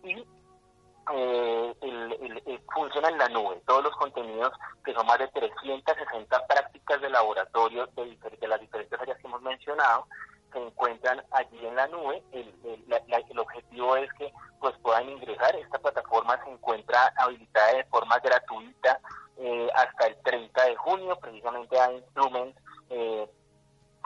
Y 0.03 0.27
eh, 1.13 1.75
el, 1.83 2.63
funciona 2.73 3.09
en 3.09 3.19
la 3.19 3.29
nube. 3.29 3.63
Todos 3.67 3.85
los 3.85 3.97
contenidos, 3.97 4.53
que 4.85 4.95
son 4.95 5.07
más 5.07 5.19
de 5.19 5.29
360 5.29 6.47
prácticas 6.47 7.01
de 7.01 7.11
laboratorio 7.11 7.87
de 7.95 8.49
las 8.49 8.61
diferentes 8.61 9.01
áreas 9.01 9.19
que 9.19 9.27
hemos 9.27 9.43
mencionado, 9.43 10.07
se 10.55 10.59
encuentran 10.59 11.23
allí 11.33 11.67
en 11.67 11.77
la 11.77 11.87
nube. 11.89 12.23
El, 12.33 12.55
el, 12.65 13.39
objetivo 13.39 13.97
es 13.97 14.11
que 14.15 14.33
pues 14.61 14.75
puedan 14.83 15.11
ingresar. 15.11 15.55
Esta 15.57 15.79
plataforma 15.79 16.43
se 16.45 16.51
encuentra 16.51 17.13
habilitada 17.17 17.75
de 17.75 17.85
forma 17.85 18.19
gratuita 18.21 19.01
eh, 19.37 19.69
hasta 19.75 20.07
el 20.07 20.17
30 20.23 20.65
de 20.65 20.77
junio. 20.77 21.19
Precisamente 21.21 21.79
a 21.79 21.93
Instruments 21.93 22.57
eh, 22.91 23.29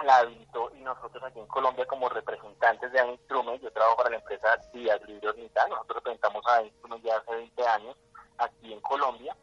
la 0.04 0.16
habilitó 0.18 0.70
y 0.74 0.80
nosotros 0.80 1.22
aquí 1.24 1.38
en 1.38 1.46
Colombia 1.46 1.86
como 1.86 2.08
representantes 2.08 2.90
de 2.92 3.06
Instruments, 3.06 3.62
yo 3.62 3.72
trabajo 3.72 3.96
para 3.96 4.10
la 4.10 4.16
empresa 4.16 4.56
Díaz 4.72 5.00
Libre 5.06 5.28
nosotros 5.68 5.96
representamos 5.96 6.42
a 6.46 6.62
Instruments 6.62 7.04
ya 7.04 7.16
hace 7.16 7.32
20 7.32 7.66
años 7.66 7.96
aquí 8.38 8.72
en 8.72 8.80
Colombia, 8.80 9.36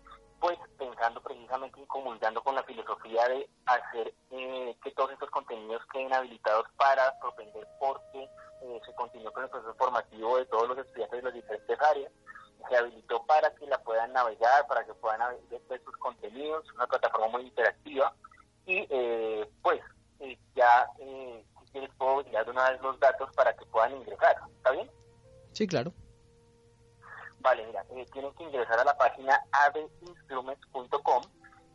pues 0.45 0.59
pensando 0.77 1.19
precisamente 1.23 1.81
y 1.81 1.87
comulgando 1.87 2.43
con 2.43 2.53
la 2.53 2.61
filosofía 2.61 3.27
de 3.29 3.49
hacer 3.65 4.13
eh, 4.29 4.77
que 4.83 4.91
todos 4.91 5.11
estos 5.11 5.31
contenidos 5.31 5.81
queden 5.91 6.13
habilitados 6.13 6.67
para 6.77 7.19
propender 7.19 7.67
porque 7.79 8.29
eh, 8.61 8.79
se 8.85 8.93
continúe 8.93 9.31
con 9.31 9.43
el 9.43 9.49
proceso 9.49 9.73
formativo 9.73 10.37
de 10.37 10.45
todos 10.45 10.67
los 10.67 10.77
estudiantes 10.77 11.17
de 11.17 11.23
las 11.23 11.33
diferentes 11.33 11.81
áreas 11.81 12.11
se 12.69 12.77
habilitó 12.77 13.25
para 13.25 13.55
que 13.55 13.65
la 13.65 13.79
puedan 13.79 14.13
navegar, 14.13 14.67
para 14.67 14.85
que 14.85 14.93
puedan 14.93 15.19
ver 15.49 15.81
sus 15.83 15.97
contenidos, 15.97 16.71
una 16.75 16.85
plataforma 16.85 17.27
muy 17.29 17.41
interactiva 17.41 18.13
y 18.67 18.85
eh, 18.89 19.49
pues 19.63 19.81
eh, 20.19 20.37
ya 20.55 20.87
eh, 20.99 21.43
si 21.59 21.71
quieres 21.71 21.89
puedo 21.97 22.21
dar 22.21 22.47
una 22.47 22.69
vez 22.69 22.81
los 22.81 22.99
datos 22.99 23.31
para 23.35 23.55
que 23.55 23.65
puedan 23.65 23.95
ingresar. 23.97 24.35
¿Está 24.57 24.71
bien? 24.71 24.91
Sí, 25.53 25.65
claro. 25.65 25.91
Vale, 27.45 27.63
mira, 27.63 27.85
eh, 27.91 28.07
tienen 28.11 28.33
que 28.33 28.43
ingresar 28.43 28.79
a 28.79 28.83
la 28.83 28.97
página 28.97 29.39
abinstruments.com 29.51 31.21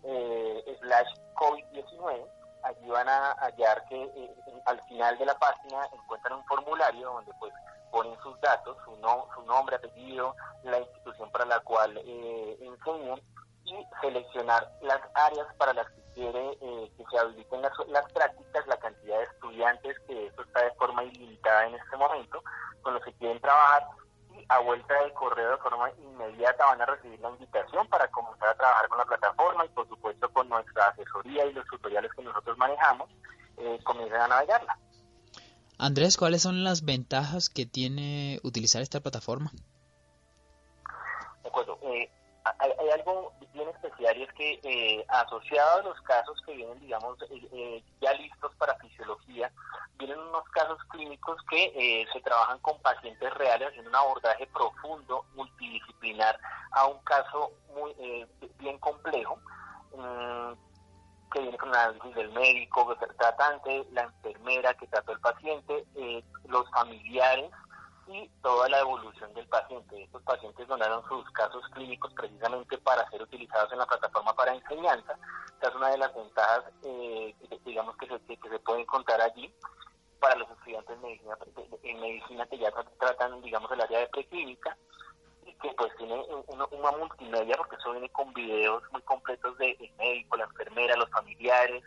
eh, 0.03 0.79
slash 0.81 1.09
COVID-19. 1.37 2.27
Allí 2.65 2.89
van 2.89 3.09
a 3.09 3.35
hallar 3.35 3.85
que 3.89 4.03
eh, 4.03 4.35
al 4.67 4.83
final 4.89 5.17
de 5.17 5.27
la 5.27 5.39
página 5.39 5.89
encuentran 5.93 6.41
un 6.41 6.45
formulario 6.47 7.13
donde 7.13 7.33
pues 7.39 7.53
ponen 7.93 8.21
sus 8.21 8.39
datos, 8.41 8.79
su, 8.85 8.97
no, 8.97 9.29
su 9.33 9.43
nombre, 9.43 9.77
apellido, 9.77 10.35
la 10.65 10.81
institución 10.81 11.31
para 11.31 11.45
la 11.45 11.61
cual 11.61 11.97
enseñan 11.99 13.21
y 13.65 13.87
seleccionar 14.01 14.69
las 14.83 15.01
áreas 15.15 15.47
para 15.55 15.73
las 15.73 15.89
que 15.91 16.03
quiere 16.15 16.59
eh, 16.61 16.93
que 16.97 17.05
se 17.09 17.17
habiliten 17.17 17.63
las, 17.63 17.73
las, 17.87 18.13
prácticas, 18.13 18.67
la 18.67 18.77
cantidad 18.79 19.19
de 19.19 19.25
estudiantes, 19.25 19.97
que 20.09 20.27
eso 20.27 20.43
está 20.43 20.65
de 20.65 20.73
forma 20.73 21.05
ilimitada 21.05 21.69
en 21.69 21.77
este 21.77 21.97
momento, 21.97 22.43
con 22.83 22.95
los 22.95 23.05
que 23.05 23.13
quieren 23.13 23.41
trabajar 23.41 23.87
a 24.51 24.59
vuelta 24.59 24.95
del 25.01 25.13
correo 25.13 25.53
de 25.53 25.57
forma 25.59 25.91
inmediata 25.93 26.67
van 26.67 26.83
a 26.83 26.87
recibir 26.87 27.21
la 27.21 27.31
invitación 27.31 27.87
para 27.87 28.09
comenzar 28.09 28.49
a 28.49 28.55
trabajar 28.57 28.89
con 28.89 28.99
la 28.99 29.05
plataforma 29.05 29.65
y 29.65 29.69
por 29.69 29.89
supuesto 29.89 30.29
con 30.33 30.49
nuestra 30.49 30.89
asesoría 30.89 31.47
y 31.47 31.53
los 31.53 31.65
tutoriales 31.69 32.11
que 32.17 32.23
nosotros 32.25 32.59
manejamos, 32.59 33.09
eh, 33.59 33.79
comienzan 33.85 34.23
a 34.23 34.29
navegarla. 34.29 34.77
Andrés, 35.79 36.17
¿cuáles 36.17 36.43
son 36.43 36.65
las 36.65 36.85
ventajas 36.85 37.49
que 37.49 37.65
tiene 37.65 38.41
utilizar 38.43 38.83
esta 38.83 38.99
plataforma? 38.99 39.53
De 41.45 41.49
acuerdo. 41.49 41.79
Eh, 41.83 42.11
hay, 42.59 42.91
algo 42.91 43.33
bien 43.53 43.69
especial 43.69 44.17
y 44.17 44.23
es 44.23 44.33
que 44.35 44.61
eh, 44.63 45.05
asociado 45.09 45.81
a 45.81 45.83
los 45.83 46.01
casos 46.03 46.41
que 46.47 46.55
vienen, 46.55 46.81
digamos, 46.81 47.21
eh, 47.23 47.49
eh, 47.53 47.85
ya 48.01 48.13
listos 48.15 48.55
para 48.57 48.77
fisiología, 48.77 49.51
vienen 49.99 50.19
unos 50.19 50.45
casos 50.51 50.79
clínicos 50.91 51.37
que 51.51 52.07
se 52.13 52.21
trabajan 52.21 52.59
con 52.61 52.81
pacientes 52.81 53.33
reales 53.35 53.69
haciendo 53.69 53.91
un 53.91 53.97
abordaje 53.97 54.47
profundo, 54.49 55.25
multidisciplinar, 55.35 56.39
a 56.73 56.87
un 56.87 56.99
caso 57.01 57.53
muy 57.75 57.95
bien 58.59 58.79
complejo. 58.79 59.39
Mm, 59.97 60.53
que 61.33 61.43
viene 61.43 61.59
con 61.59 61.69
el 61.69 61.77
análisis 61.77 62.15
del 62.17 62.31
médico, 62.33 62.97
el 63.01 63.17
tratante, 63.17 63.87
la 63.93 64.03
enfermera 64.03 64.75
que 64.75 64.89
trató 64.89 65.13
el 65.13 65.21
paciente, 65.21 65.85
los 66.49 66.69
familiares, 66.71 67.53
y 68.13 68.29
toda 68.43 68.69
la 68.69 68.81
evolución 68.81 69.33
del 69.35 69.47
paciente. 69.47 70.03
Estos 70.03 70.23
pacientes 70.23 70.67
donaron 70.67 71.07
sus 71.09 71.29
casos 71.31 71.63
clínicos 71.73 72.13
precisamente 72.15 72.77
para 72.79 73.09
ser 73.11 73.23
utilizados 73.23 73.73
en 73.73 73.79
la 73.79 73.87
plataforma 73.87 74.35
para 74.35 74.55
enseñanza. 74.55 75.17
Esta 75.55 75.69
es 75.69 75.75
una 75.75 75.89
de 75.91 75.99
las 75.99 76.15
ventajas, 76.15 76.65
eh, 76.83 77.35
digamos, 77.65 77.97
que 77.97 78.07
se, 78.07 78.37
que 78.37 78.49
se 78.49 78.59
puede 78.61 78.81
encontrar 78.81 79.21
allí 79.21 79.53
para 80.19 80.37
los 80.37 80.51
estudiantes 80.51 81.01
de 81.01 81.07
medicina, 81.07 81.39
en 81.83 82.01
medicina 82.01 82.47
que 82.47 82.59
ya 82.59 82.73
tratan, 82.99 83.41
digamos, 83.43 83.71
el 83.73 83.81
área 83.81 84.01
de 84.01 84.09
preclínica 84.09 84.77
y 85.47 85.55
que 85.55 85.73
pues 85.77 85.95
tiene 85.97 86.15
una, 86.49 86.67
una 86.67 86.91
multimedia 86.93 87.57
porque 87.57 87.77
eso 87.77 87.93
viene 87.93 88.09
con 88.11 88.33
videos 88.35 88.83
muy 88.93 89.03
completos 89.03 89.57
del 89.59 89.93
médico, 89.97 90.37
la 90.37 90.45
enfermera, 90.45 90.97
los 90.97 91.11
familiares 91.11 91.83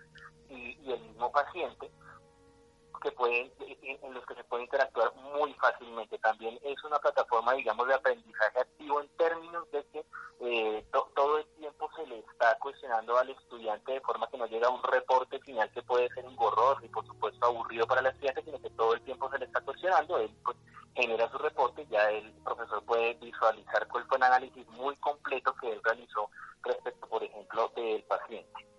y 0.49 0.91
el 0.91 0.99
mismo 1.01 1.31
paciente 1.31 1.91
que 3.03 3.11
pueden, 3.11 3.51
en 3.59 4.13
los 4.13 4.25
que 4.25 4.33
se 4.33 4.43
puede 4.45 4.63
interactuar 4.63 5.13
muy 5.15 5.53
fácilmente. 5.55 6.17
También 6.19 6.57
es 6.63 6.81
una 6.85 6.97
plataforma, 6.99 7.53
digamos, 7.53 7.85
de 7.87 7.93
aprendizaje 7.93 8.59
activo 8.59 9.01
en 9.01 9.09
términos 9.17 9.69
de 9.71 9.85
que 9.87 10.05
eh, 10.39 10.85
todo 10.91 11.37
el 11.37 11.45
tiempo 11.57 11.89
se 11.95 12.07
le 12.07 12.19
está 12.19 12.57
cuestionando 12.59 13.17
al 13.17 13.29
estudiante 13.29 13.91
de 13.91 14.01
forma 14.01 14.27
que 14.29 14.37
no 14.37 14.47
llega 14.47 14.69
un 14.69 14.81
reporte 14.83 15.39
final 15.39 15.69
que 15.71 15.83
puede 15.83 16.09
ser 16.09 16.25
engorroso 16.25 16.83
y 16.83 16.89
por 16.89 17.05
supuesto 17.05 17.45
aburrido 17.45 17.85
para 17.85 18.01
el 18.01 18.07
estudiante, 18.07 18.43
sino 18.43 18.61
que 18.61 18.69
todo 18.71 18.93
el 18.93 19.01
tiempo 19.01 19.29
se 19.29 19.39
le 19.39 19.45
está 19.45 19.59
cuestionando. 19.61 20.17
Él 20.17 20.33
pues, 20.43 20.57
genera 20.95 21.29
su 21.29 21.37
reporte, 21.37 21.85
ya 21.89 22.09
el 22.09 22.31
profesor 22.43 22.83
puede 22.85 23.15
visualizar 23.15 23.87
cuál 23.89 24.05
fue 24.07 24.17
el 24.17 24.23
análisis 24.23 24.67
muy 24.69 24.95
completo 24.97 25.53
que 25.59 25.71
él 25.71 25.81
realizó 25.83 26.29
respecto, 26.63 27.07
por 27.07 27.23
ejemplo, 27.23 27.71
del 27.75 28.03
paciente. 28.03 28.72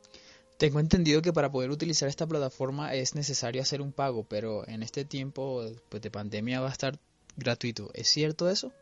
Tengo 0.58 0.78
entendido 0.78 1.20
que 1.20 1.32
para 1.32 1.50
poder 1.50 1.70
utilizar 1.70 2.08
esta 2.08 2.26
plataforma 2.26 2.94
es 2.94 3.14
necesario 3.14 3.60
hacer 3.60 3.80
un 3.80 3.92
pago, 3.92 4.24
pero 4.24 4.66
en 4.68 4.82
este 4.82 5.04
tiempo 5.04 5.62
pues, 5.88 6.00
de 6.00 6.10
pandemia 6.10 6.60
va 6.60 6.68
a 6.68 6.72
estar 6.72 6.94
gratuito. 7.36 7.90
¿Es 7.92 8.08
cierto 8.08 8.48
eso? 8.48 8.72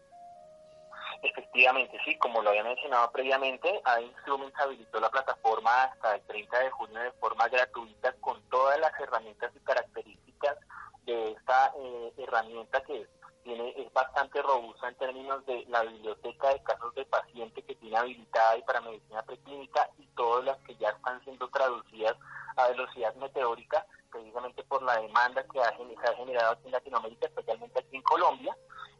Efectivamente, 1.22 1.96
sí, 2.04 2.16
como 2.18 2.42
lo 2.42 2.50
había 2.50 2.64
mencionado 2.64 3.10
previamente, 3.12 3.68
A-Instruments 3.84 4.58
habilitó 4.58 5.00
la 5.00 5.10
plataforma 5.10 5.84
hasta 5.84 6.16
el 6.16 6.22
30 6.22 6.58
de 6.58 6.70
junio 6.70 7.00
de 7.00 7.12
forma 7.12 7.48
gratuita 7.48 8.12
con 8.20 8.42
todas 8.50 8.78
las 8.78 8.92
herramientas 9.00 9.52
y 9.54 9.60
características 9.60 10.58
de 11.06 11.32
esta 11.32 11.72
eh, 11.78 12.12
herramienta 12.18 12.82
que 12.82 13.06
tiene, 13.42 13.74
es 13.76 13.92
bastante 13.92 14.40
robusta 14.42 14.88
en 14.88 14.94
términos 14.96 15.44
de 15.46 15.64
la 15.68 15.82
biblioteca 15.82 16.48
de 16.50 16.62
casos 16.62 16.94
de 16.94 17.04
paciente 17.06 17.62
que 17.62 17.74
tiene 17.76 17.96
habilitada 17.96 18.56
y 18.56 18.62
para 18.62 18.80
medicina 18.80 19.22
preclínica 19.22 19.88
y 19.98 20.06
todas 20.08 20.44
las 20.44 20.58
que 20.58 20.76
ya 20.76 20.90
están 20.90 21.22
siendo 21.24 21.48
traducidas 21.48 22.16
a 22.56 22.68
velocidad 22.68 23.14
meteórica, 23.16 23.86
precisamente 24.10 24.62
por 24.64 24.82
la 24.82 25.00
demanda 25.00 25.44
que 25.44 25.60
ha, 25.60 25.76
se 25.76 26.08
ha 26.08 26.16
generado 26.16 26.52
aquí 26.52 26.66
en 26.66 26.72
Latinoamérica, 26.72 27.26
especialmente 27.26 27.80
aquí 27.80 27.96
en 27.96 28.02
Colombia, 28.02 28.56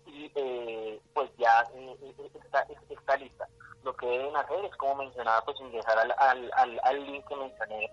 y 0.07 0.30
eh, 0.34 1.01
pues 1.14 1.30
ya 1.38 1.62
eh, 1.74 1.97
eh, 2.03 2.30
está, 2.45 2.66
está 2.88 3.16
lista. 3.16 3.49
Lo 3.82 3.95
que 3.97 4.07
deben 4.07 4.36
hacer 4.36 4.64
es, 4.64 4.76
como 4.76 4.97
mencionaba, 4.97 5.45
pues 5.45 5.59
ingresar 5.61 5.99
al, 5.99 6.14
al, 6.18 6.80
al, 6.82 7.07
link 7.07 7.26
que 7.26 7.36
mencioné 7.36 7.90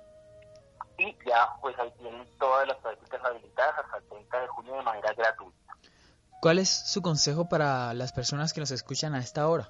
y 0.98 1.16
ya 1.26 1.50
pues 1.62 1.78
ahí 1.80 1.92
tienen 1.98 2.28
todas 2.38 2.68
las 2.68 2.78
prácticas 2.78 3.24
habilitadas 3.24 3.80
hasta 3.80 3.98
el 3.98 4.04
30 4.10 4.42
de 4.42 4.48
junio 4.48 4.76
de 4.76 4.84
manera 4.84 5.14
gratuita. 5.14 5.49
¿Cuál 6.42 6.60
es 6.60 6.70
su 6.70 7.02
consejo 7.02 7.50
para 7.50 7.94
las 7.94 8.14
personas 8.14 8.54
que 8.54 8.62
nos 8.62 8.72
escuchan 8.72 9.14
a 9.14 9.20
esta 9.20 9.50
hora? 9.50 9.68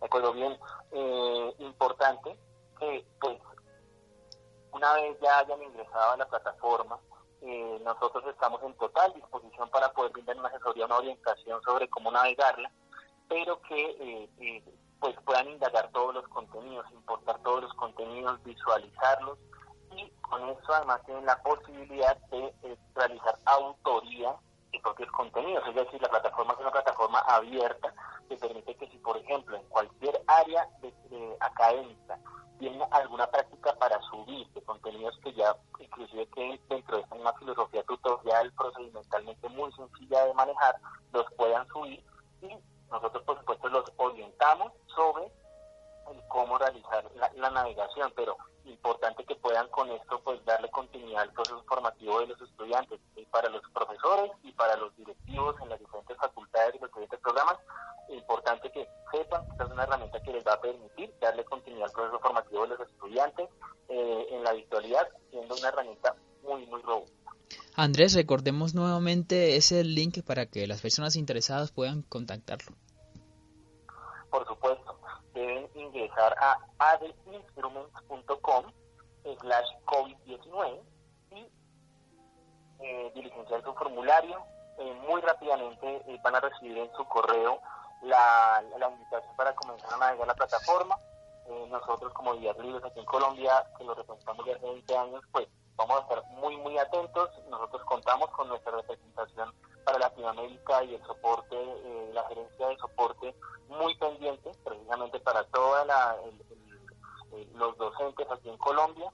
De 0.00 0.06
acuerdo, 0.06 0.32
bien. 0.32 0.58
Eh, 0.92 1.54
importante 1.60 2.36
que 2.78 3.06
pues 3.20 3.38
una 4.72 4.92
vez 4.94 5.16
ya 5.20 5.38
hayan 5.38 5.62
ingresado 5.62 6.12
a 6.12 6.16
la 6.16 6.28
plataforma, 6.28 6.98
eh, 7.42 7.80
nosotros 7.84 8.24
estamos 8.26 8.60
en 8.64 8.74
total 8.74 9.12
disposición 9.14 9.70
para 9.70 9.92
poder 9.92 10.10
brindar 10.12 10.36
una 10.36 10.48
asesoría, 10.48 10.86
una 10.86 10.98
orientación 10.98 11.62
sobre 11.62 11.88
cómo 11.88 12.10
navegarla, 12.10 12.70
pero 13.28 13.60
que 13.62 13.90
eh, 13.90 14.30
eh, 14.40 14.64
pues 14.98 15.16
puedan 15.24 15.48
indagar 15.48 15.90
todos 15.92 16.14
los 16.14 16.28
contenidos, 16.28 16.84
importar 16.90 17.40
todos 17.42 17.62
los 17.62 17.74
contenidos, 17.74 18.42
visualizarlos 18.42 19.38
y 19.96 20.10
con 20.20 20.48
eso 20.48 20.74
además 20.74 21.00
tienen 21.04 21.26
la 21.26 21.40
posibilidad 21.42 22.16
de 22.28 22.52
realizar 22.94 23.38
autoría 23.44 24.34
de 24.80 24.82
propios 24.82 25.10
contenidos, 25.12 25.66
es 25.68 25.74
decir, 25.74 26.00
la 26.00 26.08
plataforma 26.08 26.54
es 26.54 26.60
una 26.60 26.70
plataforma 26.70 27.18
abierta 27.20 27.92
que 28.28 28.36
permite 28.36 28.74
que 28.76 28.88
si 28.88 28.98
por 28.98 29.16
ejemplo 29.16 29.56
en 29.56 29.62
cualquier 29.64 30.20
área 30.26 30.68
de 30.80 31.36
académica 31.40 32.18
tienen 32.58 32.82
alguna 32.90 33.26
práctica 33.26 33.74
para 33.76 34.00
subir 34.02 34.46
de 34.52 34.62
contenidos 34.62 35.18
que 35.22 35.32
ya 35.34 35.54
inclusive 35.78 36.26
que 36.28 36.60
dentro 36.68 36.98
de 36.98 37.04
una 37.10 37.32
filosofía 37.34 37.82
tutorial 37.84 38.52
procedimentalmente 38.52 39.48
muy 39.50 39.72
sencilla 39.72 40.26
de 40.26 40.34
manejar, 40.34 40.76
los 41.12 41.26
puedan 41.36 41.66
subir. 41.68 42.02
Y 42.42 42.56
nosotros 42.90 43.22
por 43.24 43.38
supuesto 43.38 43.68
los 43.68 43.84
orientamos 43.96 44.72
sobre 44.94 45.30
cómo 46.28 46.58
realizar 46.58 47.04
la, 47.14 47.50
navegación, 47.50 48.12
pero 48.16 48.36
importante 48.70 49.24
que 49.24 49.34
puedan 49.36 49.68
con 49.68 49.90
esto 49.90 50.20
pues 50.24 50.44
darle 50.44 50.70
continuidad 50.70 51.22
al 51.22 51.32
proceso 51.32 51.62
formativo 51.68 52.20
de 52.20 52.28
los 52.28 52.40
estudiantes, 52.40 53.00
y 53.16 53.24
para 53.26 53.48
los 53.50 53.62
profesores 53.72 54.30
y 54.42 54.52
para 54.52 54.76
los 54.76 54.96
directivos 54.96 55.56
en 55.62 55.68
las 55.68 55.78
diferentes 55.78 56.16
facultades 56.16 56.74
y 56.74 56.78
los 56.78 56.90
diferentes 56.90 57.20
programas, 57.20 57.58
importante 58.08 58.70
que 58.72 58.88
sepan 59.12 59.44
que 59.44 59.52
esta 59.52 59.64
es 59.64 59.70
una 59.70 59.84
herramienta 59.84 60.20
que 60.20 60.32
les 60.32 60.46
va 60.46 60.54
a 60.54 60.60
permitir 60.60 61.12
darle 61.20 61.44
continuidad 61.44 61.88
al 61.88 61.92
proceso 61.92 62.18
formativo 62.20 62.62
de 62.62 62.68
los 62.68 62.80
estudiantes 62.80 63.48
eh, 63.88 64.26
en 64.30 64.44
la 64.44 64.52
virtualidad, 64.52 65.08
siendo 65.30 65.54
una 65.54 65.68
herramienta 65.68 66.14
muy, 66.42 66.66
muy 66.66 66.82
robusta. 66.82 67.14
Andrés, 67.74 68.14
recordemos 68.14 68.74
nuevamente 68.74 69.56
ese 69.56 69.84
link 69.84 70.22
para 70.24 70.46
que 70.46 70.66
las 70.66 70.80
personas 70.80 71.16
interesadas 71.16 71.72
puedan 71.72 72.02
contactarlo. 72.02 72.72
Por 74.30 74.46
supuesto, 74.46 74.79
ingresar 75.90 76.36
a 76.38 76.58
adinstruments.com 76.78 78.64
slash 79.40 79.68
COVID-19 79.84 80.80
y 81.32 81.50
eh, 82.80 83.12
diligenciar 83.14 83.62
su 83.62 83.74
formulario. 83.74 84.42
Eh, 84.78 84.94
muy 85.06 85.20
rápidamente 85.20 86.02
eh, 86.06 86.18
van 86.22 86.36
a 86.36 86.40
recibir 86.40 86.78
en 86.78 86.90
su 86.96 87.04
correo 87.04 87.60
la, 88.02 88.62
invitación 88.90 89.36
para 89.36 89.54
comenzar 89.54 89.92
a 89.92 89.96
navegar 89.98 90.26
la 90.26 90.34
plataforma. 90.34 90.96
Nosotros 91.68 92.12
como 92.12 92.34
Días 92.34 92.56
Libres 92.58 92.84
aquí 92.84 93.00
en 93.00 93.06
Colombia, 93.06 93.64
que 93.76 93.82
lo 93.82 93.92
representamos 93.94 94.46
ya 94.46 94.54
hace 94.54 94.66
20 94.66 94.96
años, 94.96 95.22
pues 95.32 95.48
vamos 95.80 95.98
a 95.98 96.02
estar 96.02 96.30
muy, 96.32 96.56
muy 96.58 96.76
atentos. 96.78 97.30
Nosotros 97.48 97.82
contamos 97.84 98.30
con 98.30 98.48
nuestra 98.48 98.72
representación 98.72 99.52
para 99.84 99.98
Latinoamérica 99.98 100.84
y 100.84 100.94
el 100.94 101.02
soporte, 101.06 101.56
eh, 101.56 102.10
la 102.12 102.26
gerencia 102.28 102.68
de 102.68 102.76
soporte 102.76 103.34
muy 103.68 103.96
pendiente, 103.96 104.50
precisamente 104.64 105.20
para 105.20 105.44
todos 105.44 105.86
los 107.54 107.78
docentes 107.78 108.26
aquí 108.30 108.48
en 108.48 108.58
Colombia. 108.58 109.10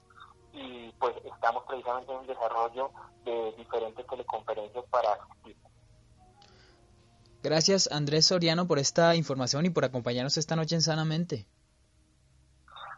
Y 0.51 0.91
pues 0.93 1.15
estamos 1.23 1.63
precisamente 1.67 2.13
en 2.13 2.27
desarrollo 2.27 2.91
de 3.23 3.53
diferentes 3.53 4.05
teleconferencias 4.07 4.83
para 4.89 5.13
asistir. 5.13 5.55
Gracias 7.43 7.89
Andrés 7.91 8.25
Soriano 8.25 8.67
por 8.67 8.79
esta 8.79 9.15
información 9.15 9.65
y 9.65 9.69
por 9.69 9.85
acompañarnos 9.85 10.37
esta 10.37 10.55
noche 10.55 10.75
en 10.75 10.81
Sanamente. 10.81 11.45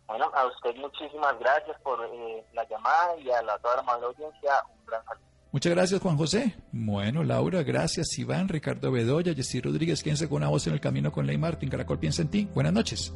Bueno, 0.09 0.25
a 0.33 0.47
usted 0.47 0.75
muchísimas 0.81 1.39
gracias 1.39 1.79
por 1.83 2.03
eh, 2.03 2.43
la 2.53 2.67
llamada 2.67 3.15
y 3.19 3.29
a 3.29 3.43
la, 3.43 3.59
toda 3.59 3.75
la 3.75 3.81
amable 3.81 4.07
audiencia 4.07 4.53
un 4.67 4.85
gran 4.87 5.05
saludo. 5.05 5.23
Muchas 5.51 5.71
gracias, 5.71 6.01
Juan 6.01 6.17
José. 6.17 6.55
Bueno, 6.71 7.23
Laura, 7.23 7.61
gracias. 7.61 8.17
Iván, 8.17 8.47
Ricardo 8.49 8.91
Bedoya, 8.91 9.35
Jessy 9.35 9.61
Rodríguez, 9.61 10.03
quédense 10.03 10.27
con 10.27 10.37
una 10.37 10.49
voz 10.49 10.65
en 10.65 10.73
el 10.73 10.81
camino 10.81 11.11
con 11.11 11.27
Ley 11.27 11.37
Martín. 11.37 11.69
Caracol 11.69 11.99
piensa 11.99 12.23
en 12.23 12.29
ti. 12.29 12.49
Buenas 12.53 12.73
noches. 12.73 13.13